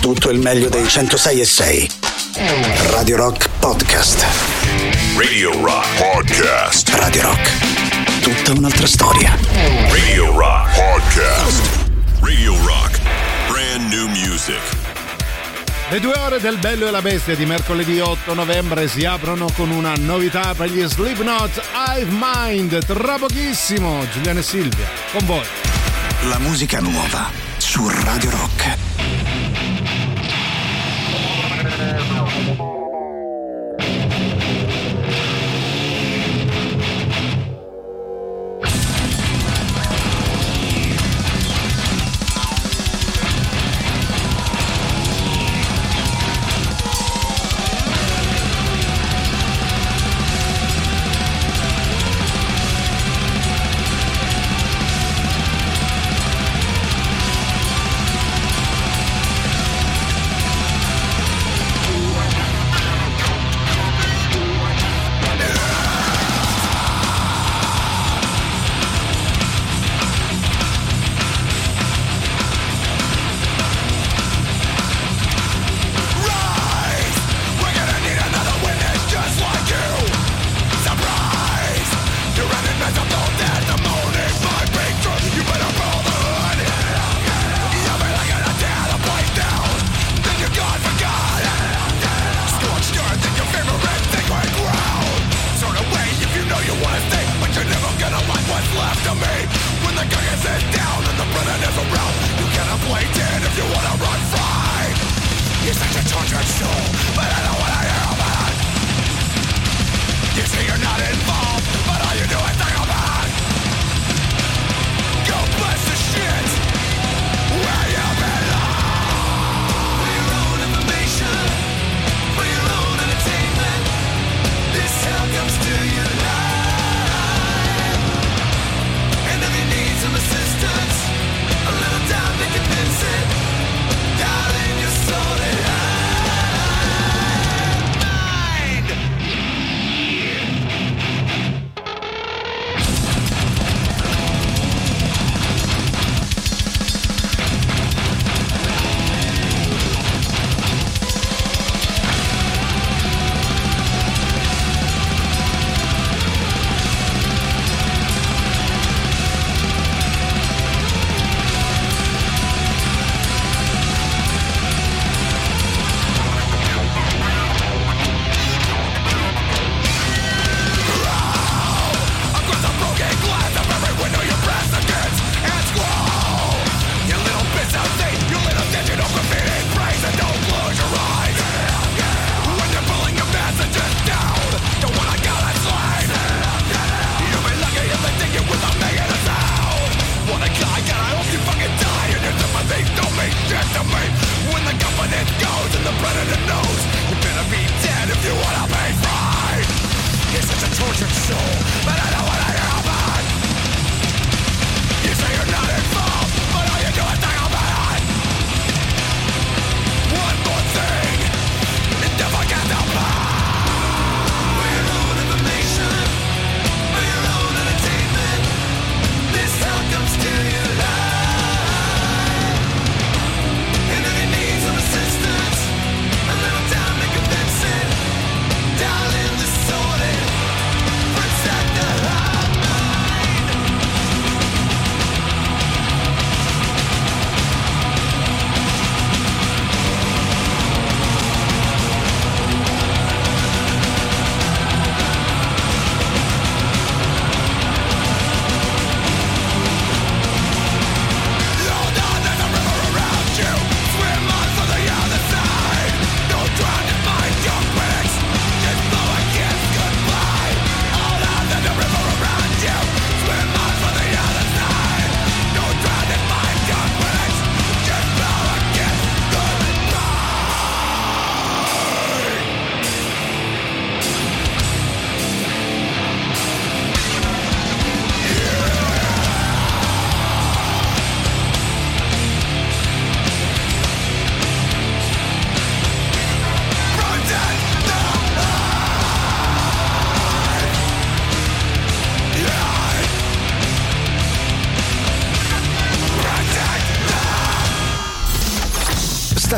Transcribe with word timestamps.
tutto 0.00 0.30
il 0.30 0.38
meglio 0.38 0.70
dei 0.70 0.88
106 0.88 1.40
e 1.40 1.44
6. 1.44 1.90
Radio 2.90 3.16
Rock 3.16 3.48
Podcast. 3.58 4.24
Radio 5.16 5.52
Rock 5.62 5.86
Podcast. 5.98 6.88
Radio 6.94 7.22
Rock. 7.22 8.20
Tutta 8.22 8.52
un'altra 8.58 8.86
storia. 8.86 9.36
Radio 9.90 10.36
Rock 10.36 10.74
Podcast. 10.74 11.90
Radio 12.20 12.56
Rock. 12.64 12.98
Brand 13.48 13.92
new 13.92 14.08
music. 14.08 14.58
Le 15.90 16.00
due 16.00 16.14
ore 16.18 16.40
del 16.40 16.56
Bello 16.56 16.88
e 16.88 16.90
la 16.90 17.02
Bestia 17.02 17.36
di 17.36 17.44
mercoledì 17.44 18.00
8 18.00 18.32
novembre 18.32 18.88
si 18.88 19.04
aprono 19.04 19.50
con 19.54 19.70
una 19.70 19.92
novità 19.96 20.54
per 20.54 20.70
gli 20.70 20.82
Slipknot 20.82 21.60
Hive 21.88 22.10
Mind. 22.10 22.84
Tra 22.86 23.18
pochissimo, 23.18 24.06
Giuliano 24.10 24.38
e 24.38 24.42
Silvia, 24.42 24.88
con 25.12 25.26
voi. 25.26 25.44
La 26.28 26.38
musica 26.38 26.80
nuova 26.80 27.30
su 27.58 27.86
Radio 27.86 28.30
Rock. 28.30 28.89
Thank 32.46 32.60
you. 32.60 32.79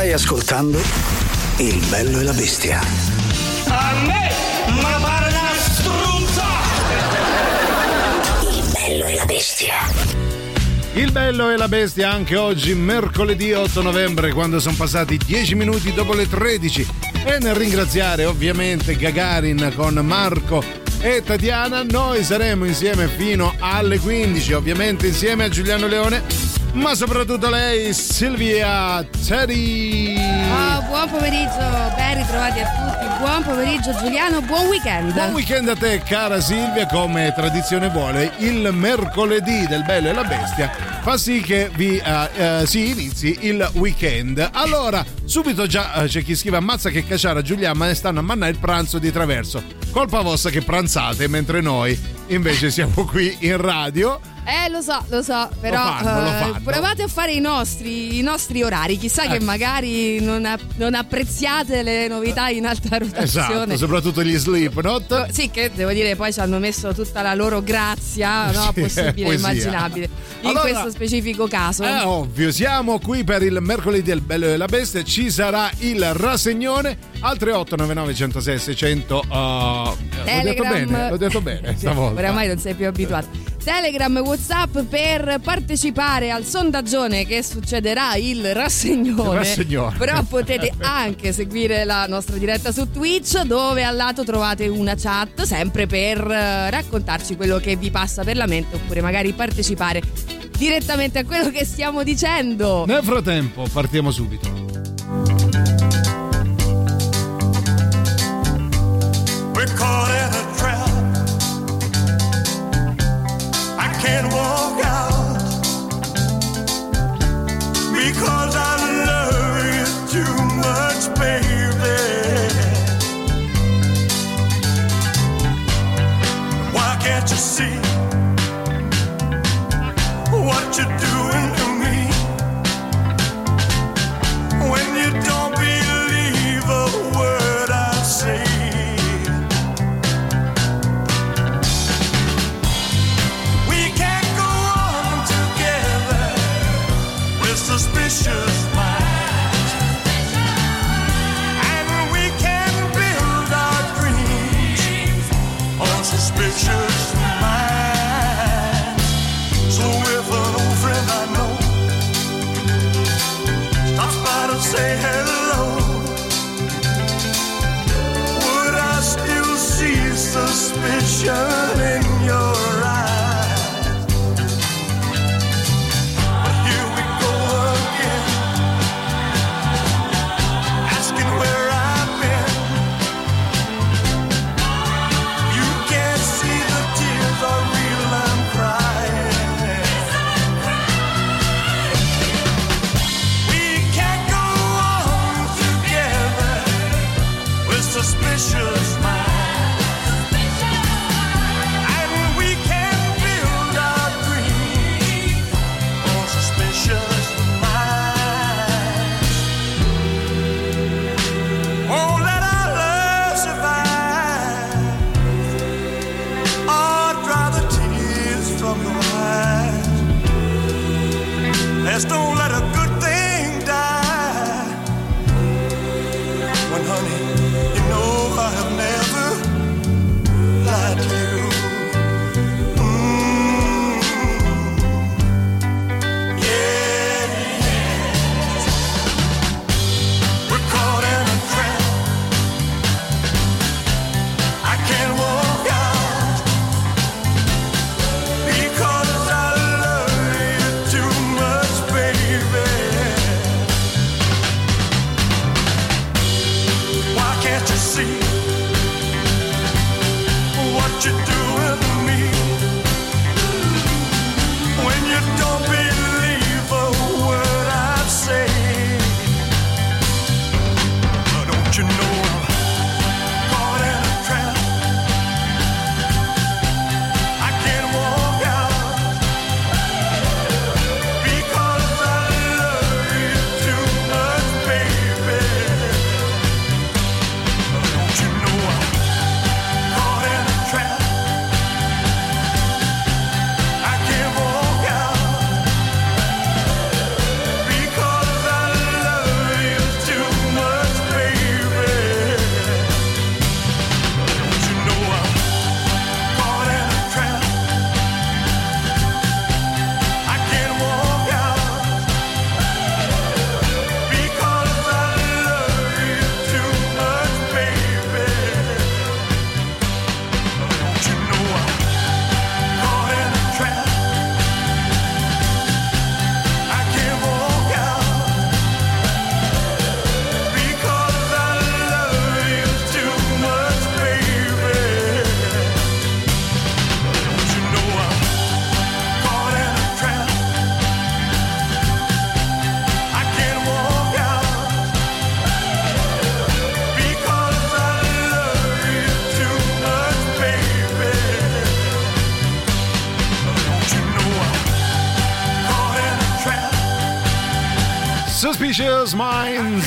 Stai 0.03 0.15
ascoltando 0.15 0.81
Il 1.59 1.77
bello 1.89 2.19
e 2.19 2.25
la 2.25 2.33
bestia. 2.33 2.81
A 3.69 3.93
me, 4.05 4.33
ma 4.83 4.99
pare 5.01 5.29
una 5.29 5.53
struzza! 5.57 6.45
Il 8.51 8.73
bello 8.73 9.05
e 9.05 9.15
la 9.15 9.25
bestia. 9.25 9.75
Il 10.95 11.13
bello 11.13 11.51
e 11.51 11.57
la 11.57 11.69
bestia 11.69 12.11
anche 12.11 12.37
oggi, 12.37 12.75
mercoledì 12.75 13.53
8 13.53 13.81
novembre, 13.81 14.33
quando 14.33 14.59
sono 14.59 14.75
passati 14.77 15.17
10 15.25 15.55
minuti 15.55 15.95
dopo 15.95 16.15
le 16.15 16.29
13. 16.29 16.85
E 17.25 17.39
nel 17.39 17.55
ringraziare 17.55 18.25
ovviamente 18.25 18.97
Gagarin 18.97 19.73
con 19.77 19.95
Marco 20.05 20.65
e 20.99 21.23
Tatiana, 21.25 21.85
noi 21.85 22.25
saremo 22.25 22.65
insieme 22.65 23.07
fino 23.07 23.55
alle 23.61 24.01
15, 24.01 24.53
ovviamente 24.53 25.07
insieme 25.07 25.45
a 25.45 25.49
Giuliano 25.49 25.87
Leone 25.87 26.42
ma 26.73 26.95
soprattutto 26.95 27.49
lei, 27.49 27.93
Silvia 27.93 29.05
Teddy. 29.27 30.17
Oh, 30.17 30.83
buon 30.87 31.09
pomeriggio, 31.11 31.93
ben 31.95 32.17
ritrovati 32.17 32.61
a 32.61 32.67
tutti. 32.67 33.07
Buon 33.19 33.43
pomeriggio 33.43 33.95
Giuliano, 33.99 34.41
buon 34.43 34.67
weekend. 34.67 35.13
Buon 35.13 35.33
weekend 35.33 35.69
a 35.69 35.77
te, 35.77 36.03
cara 36.05 36.41
Silvia, 36.41 36.87
come 36.87 37.33
tradizione 37.35 37.89
vuole, 37.89 38.33
il 38.39 38.71
mercoledì 38.73 39.67
del 39.67 39.85
Bello 39.85 40.09
e 40.09 40.13
la 40.13 40.25
Bestia 40.25 40.93
fa 41.03 41.17
sì 41.17 41.41
che 41.41 41.69
vi 41.75 42.01
uh, 42.01 42.43
uh, 42.43 42.65
si 42.65 42.91
inizi 42.91 43.37
il 43.41 43.69
weekend. 43.75 44.51
Allora, 44.53 45.05
subito 45.25 45.67
già 45.67 45.95
uh, 45.97 46.07
c'è 46.07 46.23
chi 46.23 46.37
scrive 46.37 46.59
ammazza 46.59 46.91
che 46.91 47.05
cacciara 47.05 47.43
Giuliano, 47.43 47.75
ma 47.75 47.87
ne 47.87 47.95
stanno 47.95 48.21
a 48.21 48.23
mannare 48.23 48.53
il 48.53 48.59
pranzo 48.59 49.01
di 49.01 49.11
traverso. 49.11 49.65
Colpa 49.91 50.21
vostra 50.21 50.51
che 50.51 50.63
pranzate 50.63 51.27
mentre 51.27 51.61
noi 51.61 51.99
invece 52.29 52.71
siamo 52.71 53.05
qui 53.05 53.37
in 53.41 53.61
radio 53.61 54.21
eh, 54.45 54.69
lo 54.71 54.81
so, 54.81 55.05
lo 55.09 55.23
so, 55.23 55.49
però 55.61 55.85
lo 55.85 56.05
fanno, 56.05 56.21
lo 56.21 56.31
fanno. 56.31 56.57
Uh, 56.57 56.63
provate 56.63 57.03
a 57.03 57.09
fare 57.09 57.33
i 57.33 57.39
nostri, 57.39 58.19
i 58.19 58.23
nostri 58.23 58.63
orari. 58.63 58.99
Chissà 58.99 59.25
eh. 59.25 59.29
che 59.29 59.41
magari 59.41 60.21
non, 60.21 60.47
non, 60.77 60.95
apprezziate 60.95 61.83
le 61.83 62.09
novità 62.09 62.49
in 62.49 62.67
alta 62.67 62.99
rotazione. 62.99 63.75
Esatto, 63.75 63.77
soprattutto 63.77 64.25
gli 64.25 64.37
Slipknot. 64.37 65.31
Sì, 65.31 65.51
che 65.51 65.71
devo 65.73 65.93
dire, 65.93 66.17
poi 66.17 66.33
ci 66.33 66.41
hanno 66.41 66.59
messo 66.59 66.93
tutta 66.93 67.23
la 67.23 67.35
loro 67.35 67.63
grazia, 67.63 68.51
no? 68.51 68.73
Sì, 68.75 68.81
possibile 68.81 69.29
e 69.31 69.35
immaginabile. 69.35 70.09
In 70.41 70.49
Allora, 70.49 70.71
questo 70.71 70.91
specifico 70.91 71.47
caso. 71.47 71.85
È 71.85 72.05
ovvio, 72.05 72.51
siamo 72.51 72.99
qui 72.99 73.23
per 73.23 73.43
il 73.43 73.59
mercoledì 73.61 74.03
del 74.03 74.23
Bello 74.23 74.47
e 74.47 74.57
la 74.57 74.67
Bestia. 74.67 75.05
Ci 75.05 75.31
sarà 75.31 75.71
il 75.79 76.13
rassegnone 76.15 76.99
al 77.21 77.39
3899 77.39 78.15
106 78.15 78.59
600. 78.59 79.25
Uh, 79.29 79.35
l'ho 79.35 79.97
detto 80.43 80.63
bene, 80.65 81.11
l'ho 81.11 81.17
detto 81.17 81.41
bene 81.41 81.75
stavolta. 81.79 82.19
Oramai 82.19 82.49
non 82.49 82.59
sei 82.59 82.75
più 82.75 82.89
abituato. 82.89 83.52
Telegram, 83.63 84.17
Whatsapp 84.19 84.79
per 84.81 85.39
partecipare 85.43 86.31
al 86.31 86.45
sondaggione 86.45 87.25
che 87.25 87.43
succederà 87.43 88.17
il 88.17 88.55
rassegnone. 88.55 89.31
Il 89.31 89.37
rassegnone. 89.37 89.97
Però 89.99 90.23
potete 90.25 90.73
anche 90.79 91.33
seguire 91.33 91.85
la 91.85 92.07
nostra 92.07 92.37
diretta 92.37 92.73
su 92.73 92.91
Twitch 92.91 93.43
dove 93.43 93.85
al 93.85 93.95
lato 93.95 94.25
trovate 94.25 94.67
una 94.69 94.95
chat 94.97 95.43
sempre 95.43 95.87
per 95.87 96.19
eh, 96.19 96.71
raccontarci 96.71 97.37
quello 97.37 97.59
che 97.59 97.77
vi 97.77 97.91
passa 97.91 98.25
per 98.25 98.37
la 98.37 98.47
mente 98.47 98.77
oppure 98.77 99.01
magari 99.01 99.33
partecipare 99.33 100.03
direttamente 100.57 101.21
a 101.21 101.25
quello 101.25 101.51
che 101.51 101.65
stiamo 101.65 102.03
dicendo. 102.03 102.85
Nel 102.87 103.03
frattempo 103.03 103.65
partiamo 103.73 104.11
subito. 104.11 104.62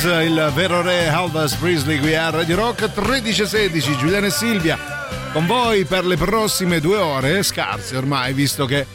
Il 0.05 0.51
vero 0.53 0.81
re 0.81 1.05
Elvis 1.05 1.55
Presley 1.55 1.99
qui 1.99 2.15
a 2.15 2.29
Radio 2.29 2.55
Rock 2.55 2.91
1316, 2.95 3.97
Giuliano 3.97 4.27
e 4.27 4.29
Silvia 4.29 4.77
con 5.33 5.45
voi 5.47 5.83
per 5.85 6.05
le 6.05 6.15
prossime 6.15 6.79
due 6.79 6.97
ore, 6.97 7.43
scarse 7.43 7.97
ormai, 7.97 8.33
visto 8.33 8.65
che 8.65 8.85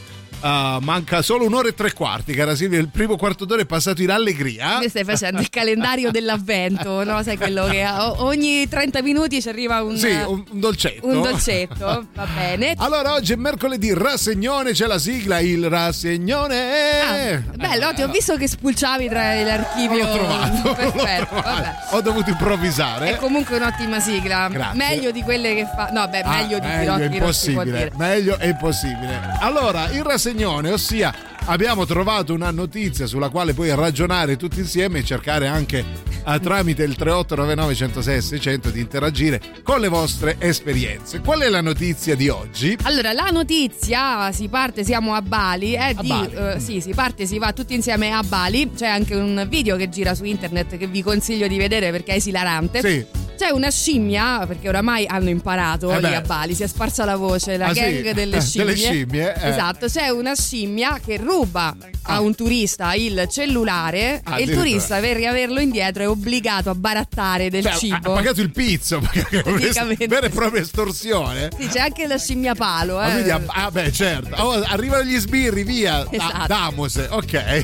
uh, 0.41 0.79
manca 0.83 1.21
solo 1.21 1.45
un'ora 1.45 1.67
e 1.69 1.73
tre 1.73 1.93
quarti, 1.93 2.33
cara 2.33 2.55
Silvia, 2.55 2.79
il 2.79 2.89
primo 2.89 3.15
quarto 3.17 3.45
d'ora 3.45 3.61
è 3.61 3.65
passato 3.65 4.01
in 4.01 4.09
allegria. 4.11 4.79
Mi 4.79 4.89
stai 4.89 5.03
facendo 5.03 5.41
il 5.41 5.49
calendario 5.49 6.09
dell'avvento, 6.11 7.03
no? 7.03 7.21
Sai 7.23 7.37
quello 7.37 7.65
che 7.67 7.85
ogni 8.17 8.67
30 8.67 9.01
minuti 9.01 9.41
ci 9.41 9.49
arriva 9.49 9.81
un, 9.83 9.97
sì, 9.97 10.11
un, 10.11 10.43
dolcetto. 10.51 11.07
Un 11.07 11.21
dolcetto, 11.21 12.05
va 12.13 12.27
bene. 12.35 12.73
Allora, 12.81 13.13
oggi 13.13 13.33
è 13.33 13.35
mercoledì, 13.35 13.93
rassegnone, 13.93 14.71
c'è 14.71 14.87
la 14.87 14.97
sigla, 14.97 15.39
il 15.39 15.69
rassegnone. 15.69 17.01
Ah, 17.01 17.41
bello, 17.55 17.93
ti 17.93 18.01
ho 18.01 18.07
visto 18.07 18.35
che 18.37 18.47
spulciavi 18.47 19.07
tra 19.07 19.33
l'archivio. 19.43 20.05
L'ho 20.05 20.11
trovato. 20.13 20.73
Perfetto, 20.75 21.35
l'ho 21.35 21.41
trovato. 21.41 21.95
Ho 21.95 22.01
dovuto 22.01 22.29
improvvisare. 22.29 23.11
È 23.11 23.15
comunque 23.17 23.57
un'ottima 23.57 23.99
sigla. 23.99 24.47
Grazie. 24.49 24.77
Meglio 24.77 25.11
di 25.11 25.21
quelle 25.21 25.53
che 25.53 25.67
fa. 25.73 25.89
No, 25.91 26.07
beh, 26.07 26.21
Ah, 26.21 26.37
meglio 26.41 26.59
di 26.59 26.67
meglio 26.67 26.79
Pirocchi 26.81 27.01
è 27.01 27.09
che 27.09 27.15
impossibile. 27.17 27.63
dire. 27.65 27.91
Meglio 27.95 28.37
è 28.37 28.47
impossibile. 28.47 29.19
Allora, 29.39 29.89
il 29.89 30.03
rassegnone, 30.03 30.30
ossia 30.39 31.13
abbiamo 31.45 31.85
trovato 31.85 32.33
una 32.33 32.51
notizia 32.51 33.05
sulla 33.05 33.29
quale 33.29 33.53
puoi 33.53 33.73
ragionare 33.75 34.37
tutti 34.37 34.59
insieme 34.59 34.99
e 34.99 35.03
cercare 35.03 35.47
anche 35.47 35.79
eh, 36.25 36.39
tramite 36.39 36.83
il 36.83 36.95
3899 36.95 37.75
106 37.75 38.21
600 38.21 38.69
di 38.69 38.79
interagire 38.79 39.41
con 39.63 39.79
le 39.79 39.87
vostre 39.87 40.37
esperienze. 40.39 41.19
Qual 41.19 41.41
è 41.41 41.49
la 41.49 41.61
notizia 41.61 42.15
di 42.15 42.29
oggi? 42.29 42.77
Allora, 42.83 43.11
la 43.11 43.29
notizia, 43.31 44.31
si 44.31 44.47
parte, 44.47 44.83
siamo 44.83 45.13
a 45.13 45.21
Bali, 45.21 45.73
è 45.73 45.93
A 45.95 46.01
di... 46.01 46.07
Bali. 46.07 46.33
eh, 46.33 46.59
sì, 46.59 46.79
si 46.79 46.93
parte, 46.93 47.25
si 47.25 47.37
va 47.37 47.51
tutti 47.53 47.73
insieme 47.73 48.11
a 48.11 48.23
Bali, 48.23 48.71
c'è 48.73 48.87
anche 48.87 49.15
un 49.15 49.45
video 49.49 49.75
che 49.75 49.89
gira 49.89 50.15
su 50.15 50.23
internet 50.23 50.77
che 50.77 50.87
vi 50.87 51.01
consiglio 51.03 51.47
di 51.47 51.57
vedere 51.57 51.91
perché 51.91 52.13
è 52.13 52.15
esilarante. 52.15 52.79
Sì. 52.81 53.20
C'è 53.41 53.49
una 53.49 53.71
scimmia, 53.71 54.45
perché 54.45 54.69
oramai 54.69 55.07
hanno 55.07 55.29
imparato 55.29 55.91
Eh 55.91 55.99
lì 55.99 56.13
a 56.13 56.21
Bali, 56.21 56.53
si 56.53 56.61
è 56.61 56.67
sparsa 56.67 57.05
la 57.05 57.15
voce, 57.15 57.57
la 57.57 57.69
Ah, 57.69 57.73
sì? 57.73 57.79
gang 57.79 58.11
delle 58.11 58.37
Eh, 58.37 58.41
scimmie. 58.41 58.65
delle 58.75 58.77
scimmie, 58.77 59.33
eh. 59.41 59.49
Esatto, 59.49 59.87
c'è 59.87 60.09
una 60.09 60.35
scimmia 60.35 60.99
che 61.03 61.17
ruba 61.17 61.75
Ah. 62.03 62.15
a 62.15 62.21
un 62.21 62.35
turista 62.35 62.93
il 62.93 63.27
cellulare 63.31 64.21
Ah, 64.23 64.37
e 64.39 64.43
il 64.43 64.51
turista 64.53 64.99
per 64.99 65.15
riaverlo 65.15 65.59
indietro 65.59 66.03
è 66.03 66.07
obbligato 66.07 66.69
a 66.69 66.75
barattare 66.75 67.49
del 67.49 67.63
Cioè, 67.63 67.73
cibo. 67.73 68.11
ha 68.11 68.15
pagato 68.15 68.41
il 68.41 68.51
pizzo, 68.51 68.99
perché 69.11 69.41
Praticamente. 69.41 70.07
vera 70.07 70.27
e 70.27 70.29
propria 70.29 70.61
estorsione. 70.61 71.49
Sì, 71.57 71.67
c'è 71.67 71.79
anche 71.79 72.05
la 72.05 72.19
scimmia 72.19 72.53
palo, 72.53 72.99
Ah, 72.99 73.07
eh. 73.07 73.11
quindi, 73.23 73.29
ah, 73.47 73.71
beh, 73.71 73.91
certo. 73.91 74.35
Oh, 74.39 74.61
arrivano 74.67 75.03
gli 75.03 75.17
sbirri, 75.17 75.63
via. 75.63 76.03
Da- 76.03 76.11
Esatto. 76.11 76.47
Damose, 76.47 77.07
ok. 77.09 77.63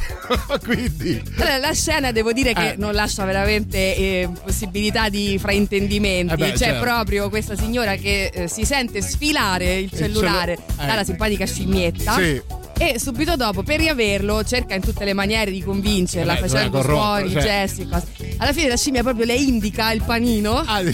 quindi. 0.65 1.21
Allora, 1.37 1.57
la 1.59 1.73
scena 1.73 2.11
devo 2.11 2.33
dire 2.33 2.53
che 2.53 2.71
Eh. 2.71 2.75
non 2.77 2.93
lascia 2.93 3.25
veramente 3.25 3.77
eh, 3.95 4.29
possibilità 4.43 5.09
di 5.09 5.37
fraintendimenti. 5.67 6.33
Eh 6.33 6.37
beh, 6.37 6.51
C'è 6.51 6.57
certo. 6.57 6.81
proprio 6.81 7.29
questa 7.29 7.55
signora 7.55 7.95
che 7.95 8.31
eh, 8.33 8.47
si 8.47 8.65
sente 8.65 9.01
sfilare 9.01 9.75
il 9.75 9.91
cellulare 9.91 10.55
cellu- 10.57 10.81
eh. 10.81 10.85
dalla 10.85 11.03
simpatica 11.03 11.45
scimmietta. 11.45 12.13
Sì. 12.13 12.41
E 12.79 12.99
subito 12.99 13.35
dopo, 13.35 13.63
per 13.63 13.79
riaverlo, 13.79 14.43
cerca 14.43 14.75
in 14.75 14.81
tutte 14.81 15.03
le 15.03 15.13
maniere 15.13 15.49
di 15.51 15.63
convincerla, 15.63 16.37
Eh 16.37 16.41
beh, 16.41 16.47
facendo 16.47 16.81
suoni, 16.83 17.31
cioè. 17.31 17.41
gesti 17.41 17.81
e 17.81 17.87
cose. 17.89 18.05
Alla 18.37 18.53
fine 18.53 18.67
la 18.69 18.77
scimmia 18.77 19.01
proprio 19.03 19.25
le 19.25 19.33
indica 19.33 19.91
il 19.91 20.03
panino. 20.03 20.63
Ah, 20.65 20.81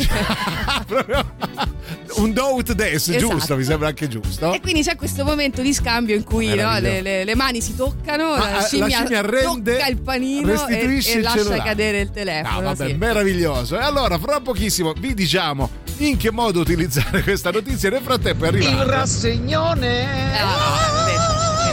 un 2.16 2.32
doubt 2.32 2.72
des, 2.74 3.08
Esatto. 3.10 3.18
giusto, 3.18 3.56
mi 3.58 3.64
sembra 3.64 3.88
anche 3.90 4.08
giusto. 4.08 4.54
E 4.54 4.62
quindi 4.62 4.82
c'è 4.84 4.96
questo 4.96 5.26
momento 5.26 5.62
di 5.62 5.74
scambio 5.74 6.16
in 6.16 6.24
cui 6.24 6.48
no, 6.56 6.80
le, 6.80 7.02
le- 7.02 7.24
le 7.26 7.36
mani 7.36 7.60
si 7.62 7.76
toccano, 7.76 8.32
Ah, 8.34 8.38
la, 8.38 8.46
ah, 8.46 8.52
la 8.52 8.62
scimmia 8.64 8.98
scimmia 9.00 9.22
rende- 9.22 9.74
tocca 9.78 9.88
il 9.88 10.02
panino 10.02 10.68
e, 10.68 10.78
e 10.80 10.84
il 10.86 11.22
lascia 11.22 11.38
cellulare. 11.38 11.62
cadere 11.64 12.00
il 12.00 12.08
No, 12.08 12.14
telefono. 12.14 12.62
vabbè, 12.62 12.88
sì. 12.88 12.94
meraviglioso. 12.94 13.78
E 13.78 13.82
allora, 13.84 14.18
fra 14.20 14.40
pochissimo 14.40 14.94
vi 14.98 15.14
diciamo 15.14 15.70
in 15.98 16.18
che 16.18 16.32
modo 16.32 16.60
utilizzare 16.62 17.22
questa 17.24 17.52
notizia. 17.52 17.90
Nel 17.90 18.02
frattempo 18.02 18.46
è 18.46 18.48
arrivato. 18.48 18.90
rassegnone. 18.90 20.38
Ah. 20.40 21.03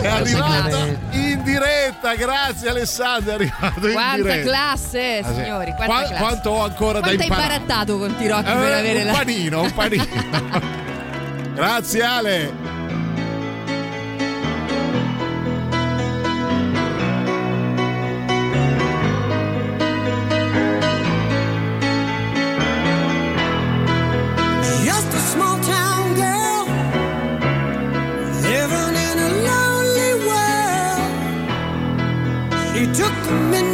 È 0.02 0.24
Signore. 0.26 0.98
in 1.10 1.42
diretta, 1.42 2.14
grazie 2.14 2.68
Alessandro, 2.70 3.32
è 3.32 3.34
arrivato 3.34 3.86
in 3.86 3.92
Quanta 3.92 4.16
diretta. 4.16 4.48
classe, 4.50 5.20
Ah, 5.22 5.32
signori, 5.34 5.72
quanta 5.74 5.84
Qua- 5.84 5.98
classe. 6.02 6.14
Quanto 6.14 6.50
ho 6.50 6.62
ancora 6.64 7.00
Quanto 7.00 7.16
da 7.16 7.22
hai 7.22 7.28
imparare? 7.28 7.48
barattato 7.58 7.98
con 7.98 8.16
Tirocchi 8.16 8.50
Eh, 8.50 8.54
per 8.54 8.72
avere 8.72 8.98
un 9.00 9.06
la... 9.06 9.12
panino, 9.12 9.60
un 9.62 9.72
panino. 9.74 10.04
grazie 11.54 12.02
Ale. 12.02 12.52
minute 33.30 33.69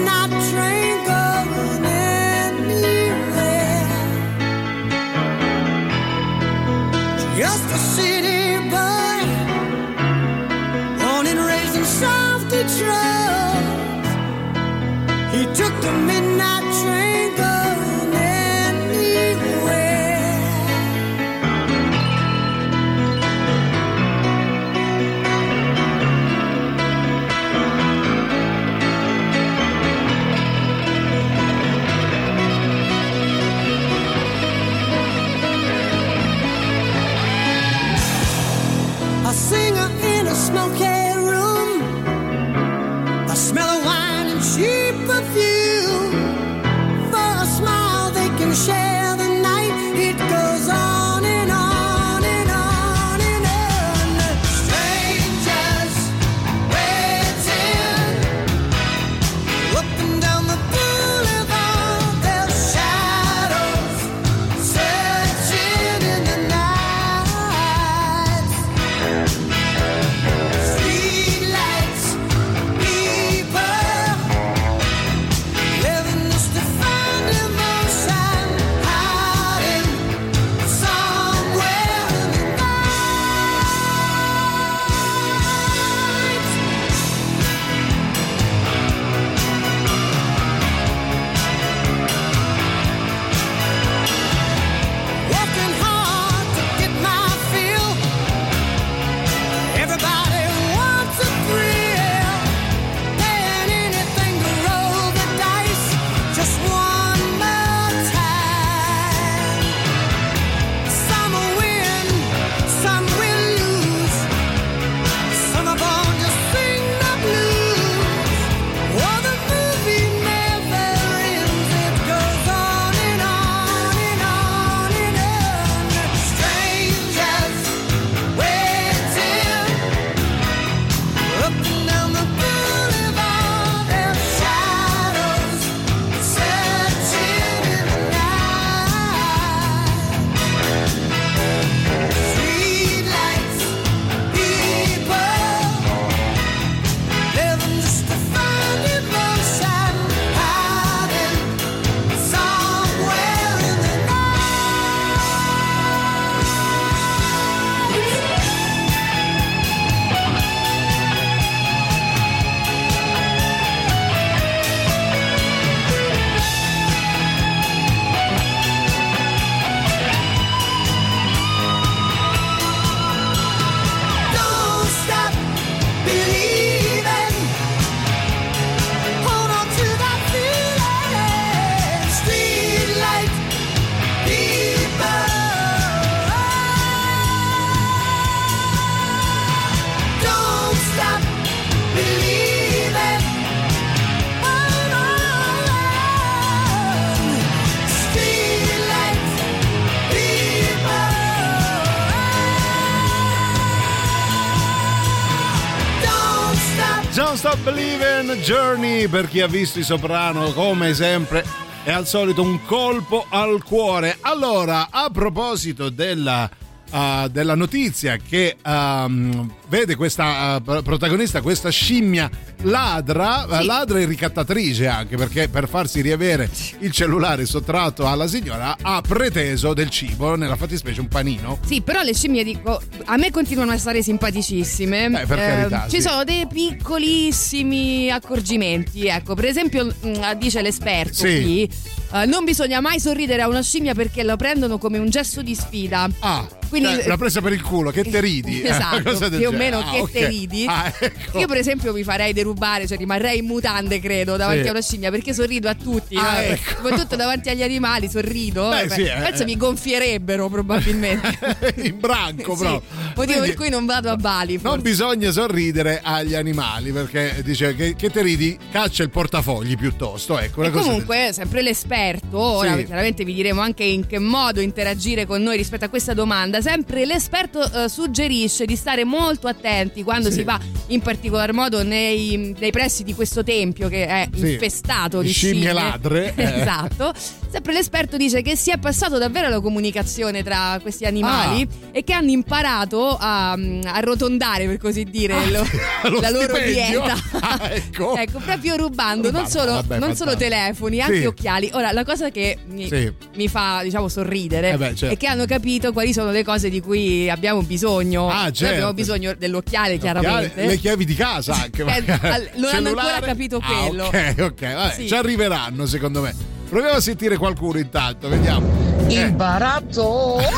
Believe 207.66 208.20
in 208.20 208.30
Journey 208.42 209.08
per 209.08 209.26
chi 209.28 209.40
ha 209.40 209.48
visto 209.48 209.80
i 209.80 209.82
soprano 209.82 210.52
come 210.52 210.94
sempre 210.94 211.44
è 211.82 211.90
al 211.90 212.06
solito 212.06 212.40
un 212.40 212.64
colpo 212.64 213.26
al 213.28 213.64
cuore. 213.64 214.18
Allora, 214.20 214.86
a 214.88 215.10
proposito 215.10 215.88
della, 215.88 216.48
uh, 216.90 217.28
della 217.28 217.54
notizia 217.54 218.16
che 218.16 218.56
um, 218.64 219.50
vede 219.68 219.94
questa 219.96 220.56
uh, 220.56 220.82
protagonista, 220.82 221.40
questa 221.40 221.70
scimmia 221.70 222.30
ladra, 222.62 223.46
sì. 223.60 223.66
ladra 223.66 223.98
e 224.00 224.04
ricattatrice 224.06 224.86
anche 224.86 225.16
perché 225.16 225.48
per 225.48 225.68
farsi 225.68 226.00
riavere 226.00 226.50
il 226.80 226.90
cellulare 226.90 227.44
sottratto 227.46 228.06
alla 228.06 228.26
signora 228.26 228.76
ha 228.80 229.00
preteso 229.00 229.74
del 229.74 229.90
cibo, 229.90 230.36
nella 230.36 230.56
fattispecie 230.56 231.00
un 231.00 231.08
panino. 231.08 231.58
Sì, 231.66 231.80
però 231.80 232.02
le 232.02 232.14
scimmie 232.14 232.44
dico, 232.44 232.80
a 233.04 233.16
me 233.16 233.30
continuano 233.30 233.72
a 233.72 233.78
stare 233.78 234.02
simpaticissime. 234.02 235.06
Eh, 235.22 235.26
per 235.26 235.38
carità, 235.38 235.86
eh, 235.86 235.90
Ci 235.90 235.96
sì. 235.96 236.02
sono 236.02 236.24
dei 236.24 236.46
piccolissimi 236.46 238.10
accorgimenti, 238.10 239.06
ecco, 239.06 239.34
per 239.34 239.44
esempio 239.46 239.86
mh, 239.86 240.36
dice 240.38 240.62
l'esperto 240.62 241.26
Sì. 241.26 241.42
qui, 241.42 241.70
eh, 242.12 242.26
non 242.26 242.44
bisogna 242.44 242.80
mai 242.80 243.00
sorridere 243.00 243.42
a 243.42 243.48
una 243.48 243.62
scimmia 243.62 243.94
perché 243.94 244.22
la 244.22 244.36
prendono 244.36 244.78
come 244.78 244.98
un 244.98 245.10
gesto 245.10 245.42
di 245.42 245.54
sfida. 245.54 246.08
Ah, 246.20 246.46
Quindi- 246.68 246.88
cioè, 246.94 247.06
l'ha 247.06 247.16
presa 247.16 247.40
per 247.40 247.52
il 247.52 247.62
culo, 247.62 247.90
che 247.90 248.02
te 248.04 248.20
ridi. 248.20 248.62
eh, 248.62 248.68
Esatto, 248.76 249.12
del 249.28 249.38
più 249.38 249.48
o 249.48 249.52
meno 249.52 249.78
Ah, 249.78 249.90
che 249.90 249.98
ok. 250.00 250.10
te 250.10 250.26
ridi. 250.28 250.66
Ah, 250.68 250.92
ecco. 250.98 251.38
Io 251.38 251.46
per 251.46 251.56
esempio 251.58 251.92
mi 251.92 252.02
farei 252.02 252.32
derubare, 252.32 252.86
cioè 252.86 252.96
rimarrei 252.98 253.38
in 253.38 253.46
mutande 253.46 254.00
credo 254.00 254.36
davanti 254.36 254.62
Sì. 254.62 254.68
a 254.68 254.70
una 254.70 254.80
scimmia 254.82 255.10
perché 255.10 255.32
sorrido 255.34 255.68
a 255.68 255.74
tutti, 255.74 256.16
Ah, 256.16 256.32
no? 256.32 256.38
ecco. 256.38 256.70
soprattutto 256.76 257.16
davanti 257.16 257.48
agli 257.48 257.62
animali 257.62 258.08
sorrido. 258.08 258.68
Beh, 258.68 258.86
Beh, 258.86 258.94
sì, 258.94 259.02
eh. 259.02 259.14
Penso 259.22 259.44
mi 259.44 259.56
gonfierebbero 259.56 260.48
probabilmente. 260.48 261.38
in 261.76 261.98
branco 261.98 262.56
Sì, 262.56 262.62
motivo 262.64 262.82
Quindi 263.14 263.34
per 263.40 263.54
cui 263.54 263.68
non 263.68 263.86
vado 263.86 264.10
a 264.10 264.16
Bali. 264.16 264.54
Non 264.54 264.62
forse. 264.62 264.82
bisogna 264.82 265.30
sorridere 265.30 266.00
agli 266.02 266.34
animali 266.34 266.90
perché 266.92 267.40
dice 267.44 267.74
che, 267.74 267.94
che 267.96 268.10
te 268.10 268.22
ridi, 268.22 268.58
caccia 268.70 269.02
il 269.02 269.10
portafogli 269.10 269.76
piuttosto. 269.76 270.38
Ecco, 270.38 270.62
E 270.62 270.70
cosa 270.70 270.70
del- 270.70 270.82
comunque, 270.82 271.30
sempre 271.32 271.62
l'esperto, 271.62 272.38
ora 272.38 272.76
chiaramente 272.76 273.24
vi 273.24 273.34
diremo 273.34 273.60
anche 273.60 273.84
in 273.84 274.06
che 274.06 274.18
modo 274.18 274.60
interagire 274.60 275.26
con 275.26 275.42
noi 275.42 275.56
rispetto 275.56 275.84
a 275.84 275.88
questa 275.88 276.14
domanda. 276.14 276.55
Sempre 276.60 277.04
l'esperto 277.04 277.62
eh, 277.84 277.88
suggerisce 277.88 278.64
di 278.64 278.76
stare 278.76 279.04
molto 279.04 279.46
attenti 279.48 280.02
quando 280.02 280.28
Sì. 280.30 280.36
si 280.38 280.42
va, 280.44 280.58
in 280.88 281.00
particolar 281.00 281.52
modo 281.52 281.82
nei, 281.82 282.54
nei 282.58 282.70
pressi 282.70 283.02
di 283.04 283.14
questo 283.14 283.42
tempio 283.42 283.88
che 283.88 284.06
è 284.06 284.28
Sì. 284.34 284.52
infestato 284.52 285.20
Di 285.20 285.26
di 285.28 285.32
scimmie 285.32 285.72
ladre, 285.72 286.32
eh. 286.36 286.60
esatto. 286.60 287.12
Sempre 287.50 287.72
l'esperto 287.72 288.16
dice 288.16 288.42
che 288.42 288.54
si 288.56 288.70
è 288.70 288.76
passato 288.78 289.16
davvero 289.18 289.46
alla 289.46 289.60
comunicazione 289.60 290.42
tra 290.42 290.78
questi 290.82 291.04
animali 291.04 291.62
Ah. 291.62 291.88
e 291.92 292.04
che 292.04 292.12
hanno 292.12 292.30
imparato 292.30 293.16
a 293.18 293.56
arrotondare, 293.84 294.66
per 294.66 294.78
così 294.78 295.04
dire, 295.04 295.34
Ah, 295.34 295.48
lo 296.08 296.20
la 296.20 296.30
loro 296.30 296.54
stipendio? 296.54 297.00
dieta. 297.02 297.14
Ah, 297.40 297.60
ecco. 297.72 298.14
ecco, 298.18 298.38
proprio 298.40 298.76
rubando 298.76 299.30
non 299.30 299.46
solo, 299.48 299.72
vabbè, 299.72 299.98
non 299.98 300.14
solo 300.14 300.36
telefoni, 300.36 301.00
anche 301.00 301.20
Sì. 301.20 301.24
occhiali. 301.26 301.70
Ora, 301.72 301.92
la 301.92 302.04
cosa 302.04 302.30
che 302.30 302.58
mi, 302.68 302.88
mi 303.36 303.48
fa, 303.48 303.80
diciamo, 303.82 304.08
sorridere 304.08 304.72
Eh 304.72 304.76
beh, 304.76 304.94
certo. 304.94 305.14
è 305.14 305.16
che 305.16 305.26
hanno 305.26 305.44
capito 305.46 305.92
quali 305.92 306.12
sono 306.12 306.30
le 306.30 306.44
cose 306.46 306.70
di 306.70 306.80
cui 306.80 307.28
abbiamo 307.28 307.60
bisogno. 307.62 308.28
Ah, 308.30 308.44
Noi 308.44 308.52
certo. 308.54 308.72
abbiamo 308.74 308.94
bisogno 308.94 309.34
dell'occhiale, 309.36 309.98
chiaramente. 309.98 310.64
Le 310.64 310.76
chiavi 310.78 311.04
di 311.04 311.14
casa 311.16 311.54
anche. 311.54 311.82
Eh, 311.82 311.84
magari. 311.84 312.50
non 312.54 312.72
hanno 312.74 312.88
ancora 312.90 313.18
capito 313.20 313.56
Ah, 313.60 313.86
quello. 313.86 314.04
ok, 314.06 314.34
ok, 314.38 314.74
vabbè, 314.74 314.94
Sì. 314.94 315.08
ci 315.08 315.14
arriveranno 315.14 315.84
secondo 315.86 316.20
me. 316.22 316.34
Proviamo 316.68 316.96
a 316.96 317.00
sentire 317.00 317.36
qualcuno 317.36 317.78
intanto, 317.78 318.28
vediamo. 318.28 318.68
Il 319.08 319.18
Eh, 319.18 319.30
baratto! 319.32 320.38